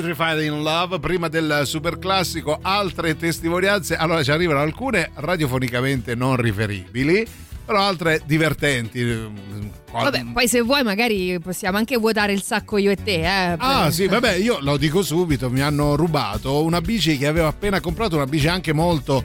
Petrified 0.00 0.40
in 0.44 0.62
Love, 0.62 1.00
prima 1.00 1.26
del 1.26 1.62
super 1.64 1.98
classico, 1.98 2.60
altre 2.62 3.16
testimonianze. 3.16 3.96
Allora 3.96 4.22
ci 4.22 4.30
arrivano 4.30 4.60
alcune 4.60 5.10
radiofonicamente 5.14 6.14
non 6.14 6.36
riferibili, 6.36 7.26
però 7.64 7.80
altre 7.80 8.22
divertenti. 8.24 9.02
Vabbè, 9.90 10.26
poi 10.32 10.46
se 10.46 10.60
vuoi 10.60 10.84
magari 10.84 11.40
possiamo 11.40 11.78
anche 11.78 11.96
vuotare 11.96 12.32
il 12.32 12.42
sacco 12.42 12.76
io 12.76 12.92
e 12.92 12.96
te, 12.96 13.22
eh. 13.22 13.56
Ah 13.58 13.82
per- 13.84 13.92
sì, 13.92 14.06
vabbè, 14.06 14.34
io 14.34 14.58
lo 14.60 14.76
dico 14.76 15.02
subito, 15.02 15.50
mi 15.50 15.62
hanno 15.62 15.96
rubato 15.96 16.62
una 16.62 16.80
bici 16.80 17.18
che 17.18 17.26
avevo 17.26 17.48
appena 17.48 17.80
comprato, 17.80 18.14
una 18.14 18.26
bici 18.26 18.46
anche 18.46 18.72
molto 18.72 19.24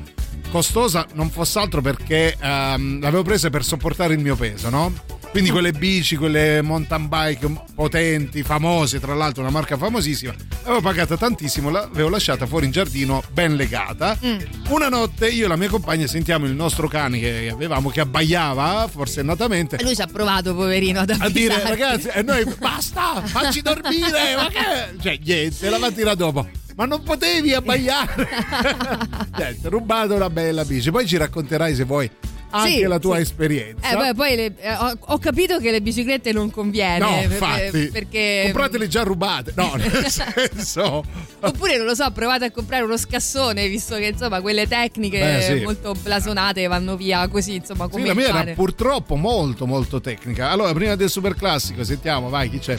costosa, 0.49 1.05
non 1.13 1.29
fosse 1.29 1.59
altro 1.59 1.81
perché 1.81 2.35
ehm, 2.39 2.99
l'avevo 2.99 3.21
presa 3.21 3.51
per 3.51 3.63
sopportare 3.63 4.15
il 4.15 4.19
mio 4.19 4.35
peso, 4.35 4.71
no? 4.71 4.91
Quindi 5.33 5.49
quelle 5.49 5.71
bici, 5.71 6.15
quelle 6.15 6.61
mountain 6.61 7.07
bike 7.07 7.49
potenti, 7.73 8.43
famose, 8.43 8.99
tra 8.99 9.15
l'altro 9.15 9.41
una 9.41 9.49
marca 9.49 9.77
famosissima, 9.77 10.31
l'avevo 10.61 10.81
pagata 10.81 11.17
tantissimo, 11.17 11.71
l'avevo 11.71 12.07
lasciata 12.09 12.45
fuori 12.45 12.67
in 12.67 12.71
giardino 12.71 13.23
ben 13.31 13.55
legata. 13.55 14.15
Mm. 14.23 14.37
Una 14.67 14.89
notte 14.89 15.29
io 15.29 15.45
e 15.45 15.47
la 15.47 15.55
mia 15.55 15.69
compagna 15.69 16.05
sentiamo 16.05 16.45
il 16.45 16.53
nostro 16.53 16.87
cane 16.87 17.17
che 17.19 17.49
avevamo 17.51 17.89
che 17.89 18.01
abbaiava 18.01 18.87
forsennatamente. 18.87 19.77
E 19.77 19.83
lui 19.83 19.95
ci 19.95 20.03
ha 20.03 20.05
provato, 20.05 20.53
poverino, 20.53 20.99
ad 20.99 21.15
a 21.17 21.29
dire 21.29 21.63
ragazzi 21.63 22.09
e 22.09 22.21
noi 22.21 22.45
basta 22.59 23.19
facci 23.23 23.63
dormire 23.63 24.35
ma 24.37 24.47
che 24.49 25.01
cioè 25.01 25.19
niente 25.19 25.67
la 25.67 25.79
mattina 25.79 26.13
dopo. 26.13 26.47
Ma 26.75 26.85
non 26.85 27.01
potevi 27.01 27.53
abbaiare? 27.53 28.29
Niente 29.35 29.67
rubato 29.69 30.13
una 30.13 30.29
bella 30.29 30.63
bici. 30.63 30.91
Poi 30.91 31.07
ci 31.07 31.17
racconterai 31.17 31.73
se 31.73 31.85
vuoi 31.85 32.09
anche 32.55 32.69
Sì, 32.71 32.81
la 32.83 32.99
tua 32.99 33.15
sì. 33.15 33.21
esperienza 33.21 33.89
Eh, 33.91 33.95
beh, 33.97 34.13
poi 34.13 34.35
le- 34.35 34.53
eh, 34.59 34.73
ho, 34.75 34.95
ho 34.99 35.17
capito 35.17 35.57
che 35.59 35.71
le 35.71 35.81
biciclette 35.81 36.31
non 36.31 36.51
conviene. 36.51 36.99
no 36.99 37.11
per- 37.15 37.31
infatti 37.31 37.89
perché. 37.91 38.41
compratele 38.45 38.87
già 38.87 39.01
rubate 39.03 39.53
no 39.55 39.73
nel 39.77 40.05
senso 40.07 41.03
Oppure, 41.39 41.77
non 41.77 41.87
lo 41.87 41.95
so, 41.95 42.09
provate 42.11 42.45
a 42.45 42.51
comprare 42.51 42.83
uno 42.83 42.95
scassone, 42.95 43.67
visto 43.67 43.95
che 43.95 44.05
insomma 44.05 44.39
quelle 44.41 44.67
tecniche 44.67 45.19
Beh, 45.19 45.41
sì. 45.57 45.63
molto 45.63 45.93
blasonate 46.01 46.65
vanno 46.67 46.95
via 46.95 47.27
così, 47.27 47.55
insomma, 47.55 47.87
come 47.87 48.03
sì, 48.03 48.07
la 48.07 48.13
mia 48.13 48.27
era 48.27 48.53
purtroppo 48.53 49.15
molto 49.15 49.65
molto 49.65 49.99
tecnica 49.99 50.49
allora 50.49 50.71
prima 50.73 50.95
del 50.95 51.09
super 51.09 51.35
classico 51.35 51.83
sentiamo 51.83 52.29
vai 52.29 52.49
chi 52.49 52.59
c'è 52.59 52.77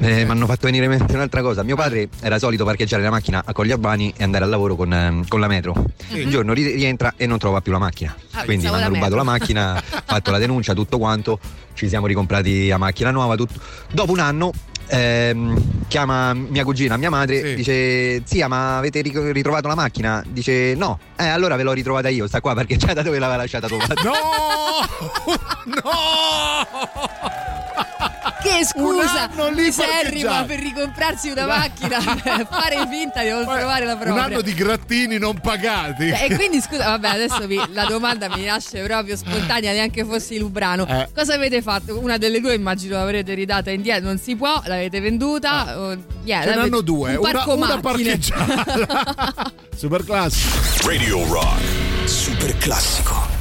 Eh, 0.00 0.24
mi 0.24 0.30
hanno 0.30 0.46
fatto 0.46 0.66
venire 0.66 0.84
in 0.84 0.90
mente 0.90 1.12
un'altra 1.14 1.42
cosa. 1.42 1.64
Mio 1.64 1.74
padre 1.74 2.08
era 2.20 2.38
solito 2.38 2.64
parcheggiare 2.64 3.02
la 3.02 3.10
macchina 3.10 3.42
a 3.44 3.52
Colli 3.52 3.72
Albani 3.72 4.12
e 4.16 4.22
andare 4.22 4.44
al 4.44 4.50
lavoro 4.50 4.76
con, 4.76 4.92
ehm, 4.92 5.26
con 5.26 5.40
la 5.40 5.48
metro. 5.48 5.72
Un 6.24 6.30
giorno 6.30 6.52
ri- 6.52 6.72
rientra 6.74 7.14
e 7.16 7.26
non 7.26 7.38
trova 7.38 7.60
più 7.60 7.72
la 7.72 7.78
macchina. 7.78 8.14
Ah, 8.32 8.44
Quindi 8.44 8.66
mi 8.66 8.70
hanno 8.74 8.80
la 8.80 8.86
rubato 8.86 9.16
la 9.16 9.24
macchina, 9.24 9.82
fatto 10.06 10.30
la 10.30 10.38
denuncia, 10.38 10.72
tutto 10.72 10.98
quanto. 10.98 11.40
Ci 11.74 11.88
siamo 11.88 12.06
ricomprati 12.06 12.68
la 12.68 12.78
macchina 12.78 13.10
nuova. 13.10 13.34
tutto. 13.34 13.54
Dopo 13.90 14.12
un 14.12 14.20
anno. 14.20 14.52
ehm, 14.86 15.86
chiama 15.88 16.32
mia 16.32 16.62
cugina, 16.64 16.96
mia 16.96 17.10
madre, 17.10 17.54
dice: 17.56 18.22
Zia, 18.24 18.46
ma 18.46 18.78
avete 18.78 19.00
ritrovato 19.02 19.66
la 19.66 19.74
macchina? 19.74 20.22
Dice: 20.28 20.74
No, 20.76 20.98
eh, 21.16 21.26
allora 21.26 21.56
ve 21.56 21.64
l'ho 21.64 21.72
ritrovata 21.72 22.08
io, 22.08 22.28
sta 22.28 22.40
qua 22.40 22.54
perché 22.54 22.76
c'è 22.76 22.94
da 22.94 23.02
dove 23.02 23.18
l'aveva 23.18 23.38
lasciata 23.38 23.66
tua. 23.66 23.78
Che 23.78 23.84
scusa 23.96 25.40
anno 25.64 25.82
lì 29.54 29.62
miserrima 29.64 29.92
parcheggiato. 30.30 30.44
per 30.46 30.58
ricomprarsi 30.60 31.30
una 31.30 31.46
macchina, 31.46 31.98
fare 32.48 32.86
finta 32.90 33.22
di 33.22 33.30
non 33.30 33.44
trovare 33.44 33.84
la 33.84 33.92
un 33.94 33.98
propria. 33.98 34.24
anno 34.24 34.40
di 34.40 34.54
grattini 34.54 35.18
non 35.18 35.38
pagati 35.40 36.08
Cioè, 36.08 36.26
E 36.30 36.34
quindi 36.36 36.60
scusa, 36.60 36.84
vabbè, 36.84 37.08
adesso 37.14 37.46
vi- 37.46 37.60
la 37.72 37.84
domanda 37.84 38.28
mi 38.34 38.44
nasce 38.44 38.82
proprio 38.82 39.16
spontanea, 39.16 39.72
neanche 39.72 40.04
fossi 40.04 40.38
Lubrano. 40.38 40.86
Eh. 40.86 41.08
Cosa 41.14 41.34
avete 41.34 41.62
fatto? 41.62 41.98
Una 41.98 42.16
delle 42.16 42.40
due 42.40 42.54
immagino 42.54 42.96
l'avrete 42.96 43.34
ridata 43.34 43.70
indietro, 43.70 44.06
non 44.06 44.18
si 44.18 44.36
può, 44.36 44.60
l'avete 44.66 45.00
venduta. 45.00 45.78
o- 45.78 45.96
yeah, 46.24 46.38
Ah. 46.38 46.42
ce 46.42 46.48
l'avete- 46.48 46.54
n'hanno 46.56 46.80
due 46.80 47.10
un 47.16 47.18
una, 47.18 47.30
parco 47.32 47.54
una 47.54 47.78
parcheggiata 47.80 49.52
super 49.76 50.04
classico 50.04 50.56
Radio 50.86 51.24
Rock. 51.26 52.06
Super 52.08 52.56
classico. 52.58 53.37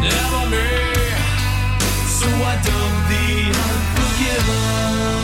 never 0.00 0.50
me. 0.50 0.68
So 2.18 2.26
I 2.26 2.54
dump 2.64 2.94
the 3.10 3.24
unforgiven. 3.64 5.17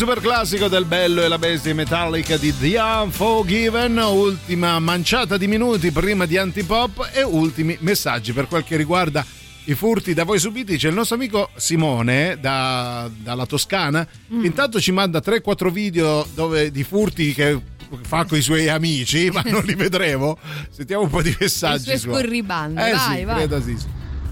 Super 0.00 0.20
classico 0.20 0.68
del 0.68 0.86
Bello 0.86 1.22
e 1.22 1.28
la 1.28 1.36
Bestia 1.36 1.74
Metallica 1.74 2.38
di 2.38 2.56
The 2.58 2.78
Unforgiven, 2.78 3.98
ultima 3.98 4.78
manciata 4.78 5.36
di 5.36 5.46
minuti 5.46 5.90
prima 5.90 6.24
di 6.24 6.38
Antipop 6.38 7.10
e 7.12 7.22
ultimi 7.22 7.76
messaggi 7.80 8.32
per 8.32 8.48
quel 8.48 8.64
che 8.64 8.76
riguarda 8.78 9.22
i 9.64 9.74
furti 9.74 10.14
da 10.14 10.24
voi 10.24 10.38
subiti. 10.38 10.78
C'è 10.78 10.88
il 10.88 10.94
nostro 10.94 11.16
amico 11.16 11.50
Simone 11.54 12.38
da- 12.40 13.10
dalla 13.14 13.44
Toscana, 13.44 14.06
Mm. 14.32 14.42
intanto 14.46 14.80
ci 14.80 14.90
manda 14.90 15.20
3-4 15.20 15.70
video 15.70 16.26
dove, 16.34 16.70
di 16.70 16.82
furti 16.82 17.34
che 17.34 17.60
fa 18.00 18.24
con 18.24 18.38
i 18.38 18.42
suoi 18.42 18.70
amici, 18.70 19.28
ma 19.30 19.42
non 19.44 19.62
li 19.64 19.74
vedremo. 19.74 20.38
Sentiamo 20.70 21.02
un 21.02 21.10
po' 21.10 21.20
di 21.20 21.36
messaggi 21.38 21.84
sue 21.84 21.98
suoi. 21.98 22.14
scorribande. 22.14 22.88
Eh 22.88 22.92
vai, 22.94 23.18
sì, 23.18 23.24
vai. 23.24 23.36
credo 23.36 23.60
sì. 23.62 23.76
sì. 23.78 23.86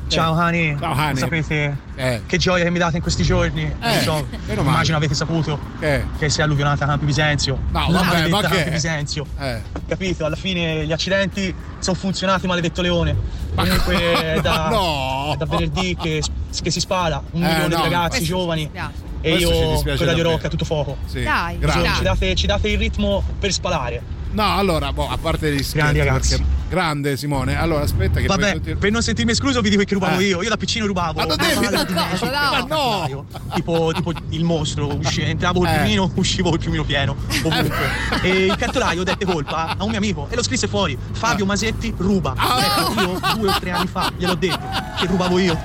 Ciao 0.09 0.35
Hani, 0.35 0.77
Ciao, 0.79 0.93
Hani. 0.95 1.19
sapete 1.19 1.77
Eh. 1.97 2.23
che 2.27 2.39
gioia 2.39 2.65
che 2.65 2.71
mi 2.71 2.79
date 2.79 2.97
in 2.97 3.03
questi 3.03 3.23
giorni? 3.23 3.63
Eh, 3.81 4.01
so, 4.01 4.27
immagino 4.49 4.97
avete 4.97 5.15
saputo 5.15 5.59
Eh. 5.81 6.05
che 6.19 6.29
si 6.31 6.41
è 6.41 6.43
alluvionata 6.43 6.87
Campi 6.87 7.05
Bisenzio. 7.05 7.59
No, 7.71 7.87
vabbè, 7.91 8.29
ma 8.29 8.41
che- 8.43 8.71
Bisenzio. 8.71 9.27
Eh. 9.39 9.61
Capito? 9.87 10.25
Alla 10.25 10.37
fine 10.37 10.87
gli 10.87 10.93
accidenti 10.93 11.55
sono 11.79 11.97
funzionati, 11.97 12.47
maledetto 12.47 12.81
leone. 12.83 13.15
Comunque 13.55 14.35
è 14.35 14.41
da, 14.41 14.69
no. 14.71 15.33
è 15.35 15.37
da 15.37 15.45
venerdì 15.47 15.97
che, 16.01 16.23
che 16.63 16.71
si 16.71 16.81
spara 16.81 17.23
un 17.33 17.43
Eh, 17.45 17.47
milione 17.47 17.69
no. 17.69 17.77
di 17.77 17.83
ragazzi 17.83 18.25
giovani. 18.25 18.71
E 19.21 19.31
Questo 19.31 19.51
io 19.53 19.59
con 19.75 19.83
Radio 19.85 20.07
davvero. 20.07 20.31
Rock 20.31 20.45
a 20.45 20.49
tutto 20.49 20.65
fuoco. 20.65 20.97
Sì. 21.07 21.23
Dai, 21.25 21.59
grazie. 21.59 21.83
dai. 21.83 21.95
Ci 21.97 22.03
date, 22.03 22.35
ci 22.37 22.47
date 22.47 22.69
il 22.69 22.79
ritmo 22.79 23.23
per 23.39 23.53
spalare. 23.53 24.01
No, 24.31 24.57
allora, 24.57 24.93
boh, 24.93 25.09
a 25.09 25.17
parte 25.17 25.51
gli 25.53 25.63
scherzi, 25.63 25.77
Grandi 25.77 25.99
ragazzi. 25.99 26.37
perché- 26.37 26.45
grande 26.69 27.17
Simone. 27.17 27.59
Allora, 27.59 27.83
aspetta 27.85 28.21
che 28.21 28.27
poi 28.27 28.37
Vabbè, 28.37 28.53
continu- 28.53 28.79
per 28.79 28.91
non 28.91 29.03
sentirmi 29.03 29.33
escluso 29.33 29.61
vi 29.63 29.71
dico 29.71 29.83
che 29.85 29.95
rubavo 29.95 30.21
Eh. 30.21 30.25
io. 30.25 30.43
Io 30.43 30.49
da 30.51 30.57
piccino 30.59 30.87
rubavo. 30.87 31.19
Ma 31.21 31.25
non 31.25 31.37
devi- 31.37 31.67
Ma 32.31 32.65
no? 32.69 33.25
Tipo, 33.55 33.91
tipo 33.95 34.13
il 34.31 34.45
mostro, 34.45 34.95
usci- 34.97 35.23
entravo 35.23 35.63
il 35.65 35.71
Eh. 35.71 35.77
piumino, 35.79 36.11
uscivo 36.15 36.53
il 36.53 36.59
piumino 36.59 36.85
pieno. 36.85 37.17
Ovunque. 37.43 37.77
e 38.23 38.45
il 38.47 38.57
cartolaio 38.57 39.03
dette 39.05 39.25
colpa 39.25 39.75
a 39.79 39.83
un 39.85 39.89
mio 39.91 39.99
amico 39.99 40.27
e 40.31 40.35
lo 40.37 40.43
scrisse 40.43 40.67
fuori. 40.69 40.97
Fabio 41.13 41.47
Masetti 41.47 41.95
ruba. 41.97 42.35
Ah. 42.37 42.61
Ecco, 42.91 43.01
io 43.01 43.21
due 43.37 43.49
o 43.49 43.59
tre 43.59 43.71
anni 43.71 43.87
fa 43.87 44.11
gliel'ho 44.17 44.35
detto 44.35 44.59
che 44.99 45.07
rubavo 45.07 45.39
io. 45.39 45.57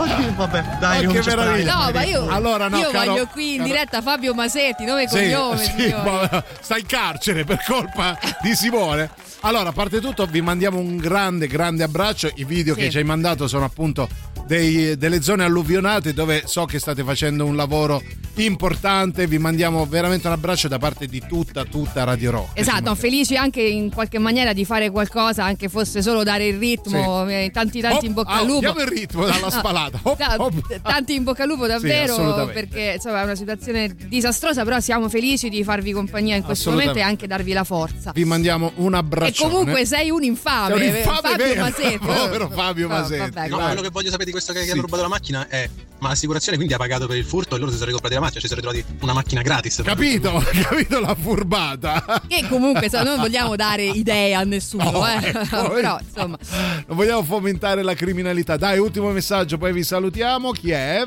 Oddio, 0.00 0.34
vabbè, 0.34 0.64
dai, 0.80 1.06
Oh, 1.06 1.12
che 1.12 1.22
meraviglia. 1.24 1.74
No, 1.74 1.90
ma 1.92 2.02
io, 2.04 2.26
Allora, 2.28 2.68
no, 2.68 2.76
io 2.78 2.90
caro- 2.90 3.12
voglio 3.12 3.26
qui 3.26 3.50
in 3.52 3.56
caro- 3.58 3.68
diretta 3.68 4.02
Fabio 4.02 4.34
Masetti, 4.34 4.84
nome 4.84 5.02
e 5.04 5.08
Sì, 5.08 5.14
cognome, 5.16 5.56
sì, 5.58 5.88
ma 5.92 6.44
sta 6.60 6.76
in 6.76 6.86
carcere 6.86 7.44
per 7.44 7.62
colpa 7.66 8.18
di 8.42 8.54
Simone. 8.54 9.10
Allora, 9.42 9.70
a 9.70 9.72
parte 9.72 10.00
tutto, 10.00 10.26
vi 10.26 10.42
mandiamo 10.42 10.78
un 10.78 10.96
grande, 10.98 11.46
grande 11.46 11.82
abbraccio. 11.82 12.30
I 12.34 12.44
video 12.44 12.74
Sì. 12.74 12.80
che 12.80 12.90
ci 12.90 12.98
hai 12.98 13.04
mandato 13.04 13.48
sono 13.48 13.64
appunto 13.64 14.06
dei- 14.46 14.96
delle 14.98 15.22
zone 15.22 15.44
alluvionate 15.44 16.12
dove 16.12 16.42
so 16.46 16.66
che 16.66 16.78
state 16.78 17.02
facendo 17.02 17.46
un 17.46 17.56
lavoro 17.56 18.02
importante. 18.44 19.26
Vi 19.26 19.38
mandiamo 19.38 19.86
veramente 19.86 20.26
un 20.26 20.34
abbraccio 20.34 20.68
da 20.68 20.78
parte 20.78 21.06
di 21.06 21.22
tutta, 21.26 21.64
tutta 21.64 22.04
Radio 22.04 22.30
Rock. 22.32 22.58
Esatto, 22.58 22.94
felici 22.94 23.36
anche 23.36 23.62
in 23.62 23.90
qualche 23.90 24.18
maniera 24.18 24.52
di 24.52 24.64
fare 24.66 24.90
qualcosa, 24.90 25.44
anche 25.44 25.68
fosse 25.70 26.02
solo 26.02 26.22
dare 26.22 26.46
il 26.46 26.58
ritmo. 26.58 27.26
eh, 27.28 27.50
Tanti, 27.52 27.80
tanti 27.80 27.96
Hop, 27.96 28.02
in 28.04 28.12
bocca 28.12 28.30
ah, 28.32 28.38
al 28.40 28.46
lupo. 28.46 28.60
diamo 28.60 28.80
il 28.80 28.86
ritmo 28.88 29.24
dalla 29.24 29.38
No, 29.40 29.50
spalata. 29.98 30.42
Hop, 30.42 30.52
hop. 30.54 30.80
Tanti 30.82 31.14
in 31.14 31.24
bocca 31.24 31.42
al 31.42 31.48
lupo, 31.48 31.66
davvero. 31.66 32.12
assolutamente. 32.12 32.52
perché 32.52 32.92
insomma 32.96 33.20
è 33.20 33.24
una 33.24 33.34
situazione 33.34 33.94
disastrosa, 33.96 34.64
però 34.64 34.80
siamo 34.80 35.08
felici 35.08 35.48
di 35.48 35.62
farvi 35.64 35.92
compagnia 35.92 36.36
in 36.36 36.42
questo 36.42 36.70
momento 36.70 36.98
e 36.98 37.02
anche 37.02 37.26
darvi 37.26 37.52
la 37.52 37.64
forza. 37.64 38.12
Vi 38.12 38.24
mandiamo 38.24 38.72
un 38.76 38.94
E 38.94 38.96
abbraccio. 38.98 39.48
comunque 39.48 39.84
sei 39.86 40.10
un 40.10 40.22
infame, 40.22 40.76
Sei 40.78 40.88
un 40.88 40.96
infame, 40.96 41.20
Fabio 41.28 41.44
vero. 41.44 41.60
Masetti. 41.62 41.98
Povero 42.06 42.48
Fabio 42.50 42.88
No, 42.88 42.94
Masetti. 42.94 43.30
vabbè, 43.34 43.48
No, 43.48 43.56
quello 43.58 43.80
che 43.82 43.90
voglio 43.90 44.08
sapere 44.10 44.24
di 44.26 44.30
questo 44.32 44.52
che 44.52 44.62
Sì. 44.64 44.70
hanno 44.70 44.80
rubato 44.82 45.02
la 45.02 45.08
macchina 45.08 45.46
è 45.48 45.68
ma 46.00 46.08
l'assicurazione 46.08 46.56
quindi 46.56 46.74
ha 46.74 46.78
pagato 46.78 47.06
per 47.06 47.16
il 47.16 47.24
furto 47.24 47.54
e 47.56 47.58
loro 47.58 47.70
si 47.70 47.76
sono 47.76 47.86
ricomprati 47.86 48.14
la 48.16 48.20
macchina, 48.22 48.40
ci 48.40 48.48
sono 48.48 48.60
ritrovati 48.60 48.84
una 49.02 49.12
macchina 49.12 49.42
gratis. 49.42 49.82
Capito? 49.84 50.42
Capito 50.68 51.00
la 51.00 51.14
furbata? 51.14 52.22
Che 52.26 52.46
comunque 52.48 52.88
se 52.88 53.02
non 53.02 53.18
vogliamo 53.18 53.56
dare 53.56 53.84
idee 53.84 54.34
a 54.34 54.42
nessuno, 54.44 54.90
No, 54.90 55.06
eh. 55.06 55.28
ecco, 55.28 55.70
però 55.72 55.98
insomma. 56.00 56.38
Non 56.86 56.96
vogliamo 56.96 57.22
fomentare 57.22 57.82
la 57.82 57.94
criminalità. 57.94 58.56
Dai, 58.56 58.78
ultimo 58.78 59.10
messaggio, 59.10 59.58
poi 59.58 59.72
vi 59.72 59.82
salutiamo. 59.82 60.50
Chi 60.52 60.70
è? 60.70 61.06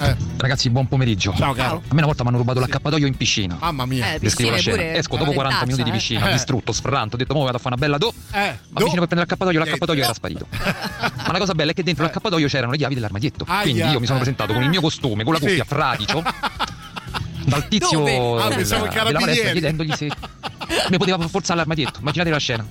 Eh, 0.00 0.16
Ragazzi, 0.36 0.70
buon 0.70 0.86
pomeriggio. 0.88 1.32
Ciao, 1.36 1.52
caro. 1.54 1.76
A 1.76 1.80
me 1.90 1.98
una 1.98 2.06
volta 2.06 2.22
mi 2.22 2.28
hanno 2.30 2.38
rubato 2.38 2.60
l'accappatoio 2.60 3.06
in 3.06 3.16
piscina. 3.16 3.56
mamma 3.60 3.86
mia. 3.86 4.14
Eh, 4.14 4.18
Descrivo 4.18 4.50
la 4.50 4.56
scena. 4.58 4.82
Esco 4.94 5.16
dopo 5.16 5.32
40 5.32 5.56
spaventaccia, 5.58 5.64
minuti 5.66 5.82
di 5.84 5.88
eh. 5.90 5.92
piscina, 5.92 6.28
Eh. 6.28 6.32
distrutto, 6.32 6.72
sfranto. 6.72 7.14
Ho 7.14 7.18
detto, 7.18 7.34
mo 7.34 7.44
vado 7.44 7.56
a 7.56 7.60
fare 7.60 7.74
una 7.74 7.84
bella 7.84 7.98
do. 7.98 8.08
Eh, 8.32 8.58
Ma 8.70 8.80
vicino 8.82 9.00
per 9.00 9.08
prendere 9.08 9.20
l'accappatoio, 9.20 9.58
l'accappatoio 9.58 10.02
era 10.02 10.12
sparito. 10.14 10.46
Ma 10.50 11.32
la 11.32 11.38
cosa 11.38 11.54
bella 11.54 11.70
è 11.70 11.74
che 11.74 11.82
dentro 11.82 12.04
l'accappatoio 12.04 12.46
c'erano 12.48 12.72
le 12.72 12.78
chiavi 12.78 12.94
dell'armadietto. 12.94 13.44
Aia. 13.48 13.62
Quindi 13.62 13.80
io 13.82 14.00
mi 14.00 14.06
sono 14.06 14.18
presentato 14.18 14.52
con 14.52 14.62
il 14.62 14.68
mio 14.68 14.80
costume, 14.80 15.24
con 15.24 15.32
la 15.32 15.38
Sì. 15.38 15.46
cuffia, 15.46 15.64
fradicio, 15.64 16.22
dal 17.46 17.68
tizio 17.68 17.98
Dove? 17.98 18.16
Ah, 18.42 18.48
del- 18.48 18.56
pensavo 18.56 18.88
della 18.88 19.18
palestra 19.20 19.50
chiedendogli 19.52 19.92
se 19.94 20.10
mi 20.88 20.98
poteva 20.98 21.18
forzare 21.28 21.58
l'armadietto. 21.58 22.00
Immaginate 22.00 22.30
la 22.30 22.38
scena. 22.38 22.66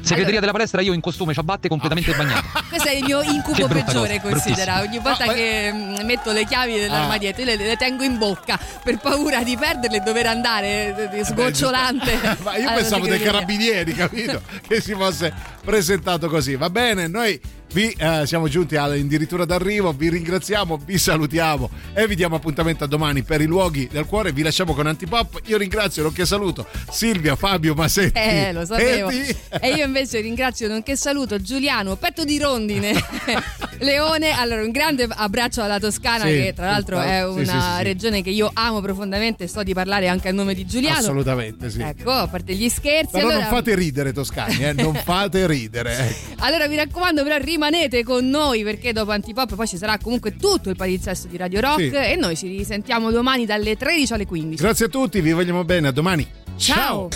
Segreteria 0.00 0.40
della 0.40 0.52
palestra, 0.52 0.80
io 0.80 0.92
in 0.92 1.00
costume, 1.00 1.34
ciabatte, 1.34 1.68
completamente 1.68 2.12
bagnato. 2.14 2.46
Questo 2.68 2.88
è 2.88 2.94
il 2.94 3.04
mio 3.04 3.22
incubo 3.22 3.66
peggiore, 3.68 4.20
cosa, 4.20 4.34
considera. 4.34 4.80
Ogni 4.80 4.98
volta 4.98 5.24
Ah, 5.24 5.26
ma- 5.26 5.32
che 5.32 5.70
mm, 5.72 5.96
metto 6.04 6.32
le 6.32 6.44
chiavi 6.44 6.78
dell'armadietto, 6.78 7.40
io 7.40 7.46
le, 7.46 7.56
le 7.56 7.76
tengo 7.76 8.02
in 8.02 8.18
bocca 8.18 8.58
per 8.82 8.98
paura 8.98 9.42
di 9.42 9.56
perderle 9.56 9.98
e 9.98 10.00
dover 10.00 10.26
andare 10.26 11.10
eh, 11.12 11.24
sgocciolante. 11.24 12.38
Ma 12.42 12.56
io 12.56 12.72
pensavo 12.72 13.06
dei 13.06 13.20
carabinieri, 13.20 13.92
capito? 13.94 14.40
che 14.66 14.80
si 14.80 14.92
fosse 14.94 15.32
presentato 15.64 16.28
così. 16.28 16.56
Va 16.56 16.70
bene, 16.70 17.06
noi 17.06 17.40
vi 17.72 17.94
eh, 17.96 18.26
siamo 18.26 18.48
giunti 18.48 18.74
all'addirittura 18.74 19.44
d'arrivo, 19.44 19.92
vi 19.92 20.08
ringraziamo, 20.08 20.80
vi 20.84 20.98
salutiamo 20.98 21.70
e 21.94 22.06
vi 22.08 22.16
diamo 22.16 22.34
appuntamento 22.34 22.82
a 22.84 22.86
domani 22.88 23.22
per 23.22 23.40
i 23.40 23.46
luoghi 23.46 23.88
del 23.90 24.06
cuore. 24.06 24.32
Vi 24.32 24.42
lasciamo 24.42 24.74
con 24.74 24.86
Antipop. 24.86 25.40
Io 25.46 25.56
ringrazio, 25.56 26.02
nonché 26.02 26.26
saluto 26.26 26.66
Silvia, 26.90 27.36
Fabio, 27.36 27.74
Masetti. 27.74 28.18
Eh, 28.18 28.52
lo 28.52 28.64
sapevo. 28.64 29.10
Edi. 29.10 29.36
E 29.60 29.72
io 29.74 29.84
invece 29.84 30.20
ringrazio, 30.20 30.66
nonché 30.66 30.96
saluto 30.96 31.40
Giuliano, 31.40 31.94
petto 31.94 32.24
di 32.24 32.38
rondine, 32.38 32.92
Leone. 33.78 34.32
Allora, 34.32 34.62
un 34.62 34.70
grande 34.70 35.06
abbraccio 35.08 35.62
alla 35.62 35.78
Toscana, 35.78 36.24
Sì, 36.24 36.32
che 36.32 36.52
tra 36.54 36.66
l'altro 36.66 37.00
è 37.00 37.24
una 37.24 37.44
sì, 37.44 37.76
sì, 37.76 37.82
regione 37.84 38.22
che 38.22 38.30
io 38.30 38.50
amo 38.52 38.80
profondamente. 38.80 39.46
Sto 39.46 39.62
di 39.62 39.74
parlare 39.74 40.08
anche 40.08 40.28
a 40.28 40.32
nome 40.32 40.54
di 40.54 40.66
Giuliano. 40.66 40.98
Assolutamente 40.98 41.70
sì. 41.70 41.80
Ecco, 41.80 42.10
a 42.10 42.26
parte 42.26 42.54
gli 42.54 42.68
scherzi. 42.68 43.12
Però 43.12 43.28
allora, 43.28 43.42
non 43.42 43.48
fate 43.48 43.74
ridere 43.76 44.12
toscani, 44.12 44.64
eh? 44.64 44.72
non 44.72 44.94
fate 44.94 45.46
ridere. 45.46 45.96
ecco. 46.08 46.42
allora 46.44 46.66
mi 46.66 46.74
raccomando, 46.74 47.22
però 47.22 47.36
rimanete 47.60 48.02
con 48.04 48.26
noi 48.26 48.62
perché 48.62 48.94
dopo 48.94 49.10
Antipop 49.10 49.54
poi 49.54 49.66
ci 49.66 49.76
sarà 49.76 49.98
comunque 49.98 50.34
tutto 50.34 50.70
il 50.70 50.76
palinsesto 50.76 51.28
di 51.28 51.36
Radio 51.36 51.60
Rock 51.60 51.80
sì. 51.82 51.94
e 51.94 52.16
noi 52.16 52.34
ci 52.34 52.48
risentiamo 52.48 53.10
domani 53.10 53.44
dalle 53.44 53.76
13 53.76 54.14
alle 54.14 54.24
15. 54.24 54.62
Grazie 54.62 54.86
a 54.86 54.88
tutti, 54.88 55.20
vi 55.20 55.32
vogliamo 55.32 55.62
bene, 55.62 55.88
a 55.88 55.90
domani. 55.90 56.26
Ciao! 56.56 57.08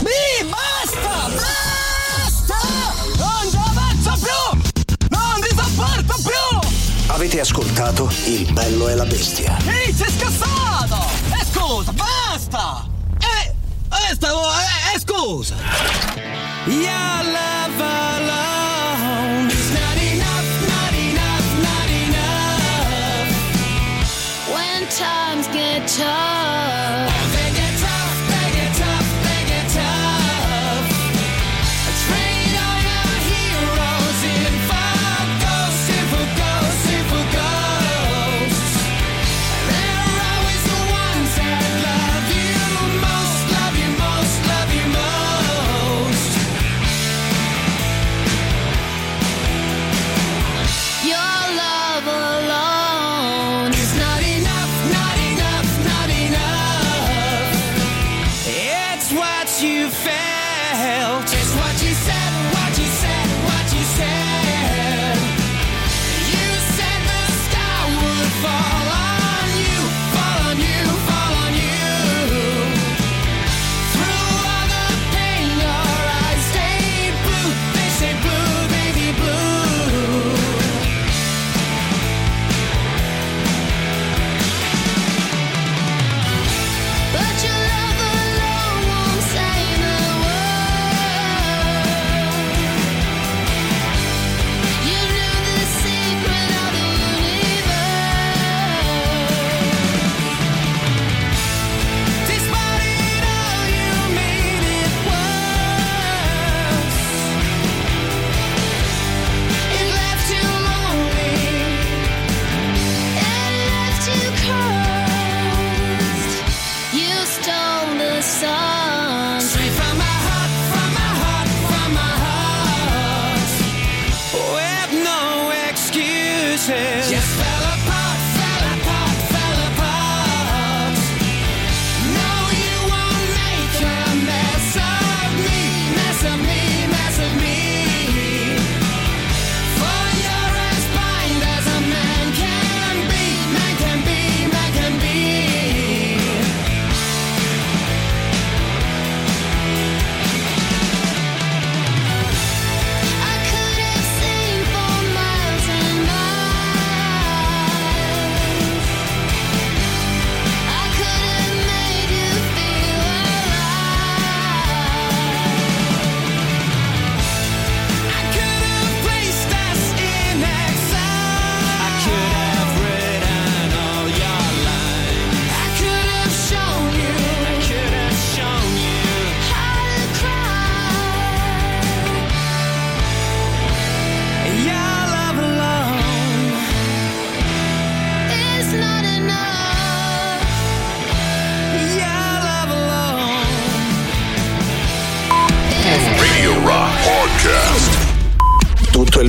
Mi 0.00 0.48
basta! 0.48 1.28
Basta! 1.28 2.56
Non 3.16 3.48
ce 3.48 3.56
la 3.56 3.72
faccio 4.02 4.26
più! 4.26 5.06
Non 5.08 5.40
vi 5.40 5.48
sopporto 5.56 6.22
più! 6.22 6.68
Avete 7.06 7.38
ascoltato 7.38 8.10
Il 8.26 8.52
bello 8.52 8.88
e 8.88 8.96
la 8.96 9.06
bestia? 9.06 9.56
Ehi, 9.68 9.92
sei 9.92 10.10
scassato! 10.10 10.96
E 11.30 11.44
scusa, 11.52 11.92
basta! 11.92 12.88
E... 13.20 13.54
e 14.10 14.14
stavo... 14.14 14.40
e, 14.40 14.96
e 14.96 14.98
scusa! 14.98 15.54
Yalla! 16.66 17.97
time 25.88 26.37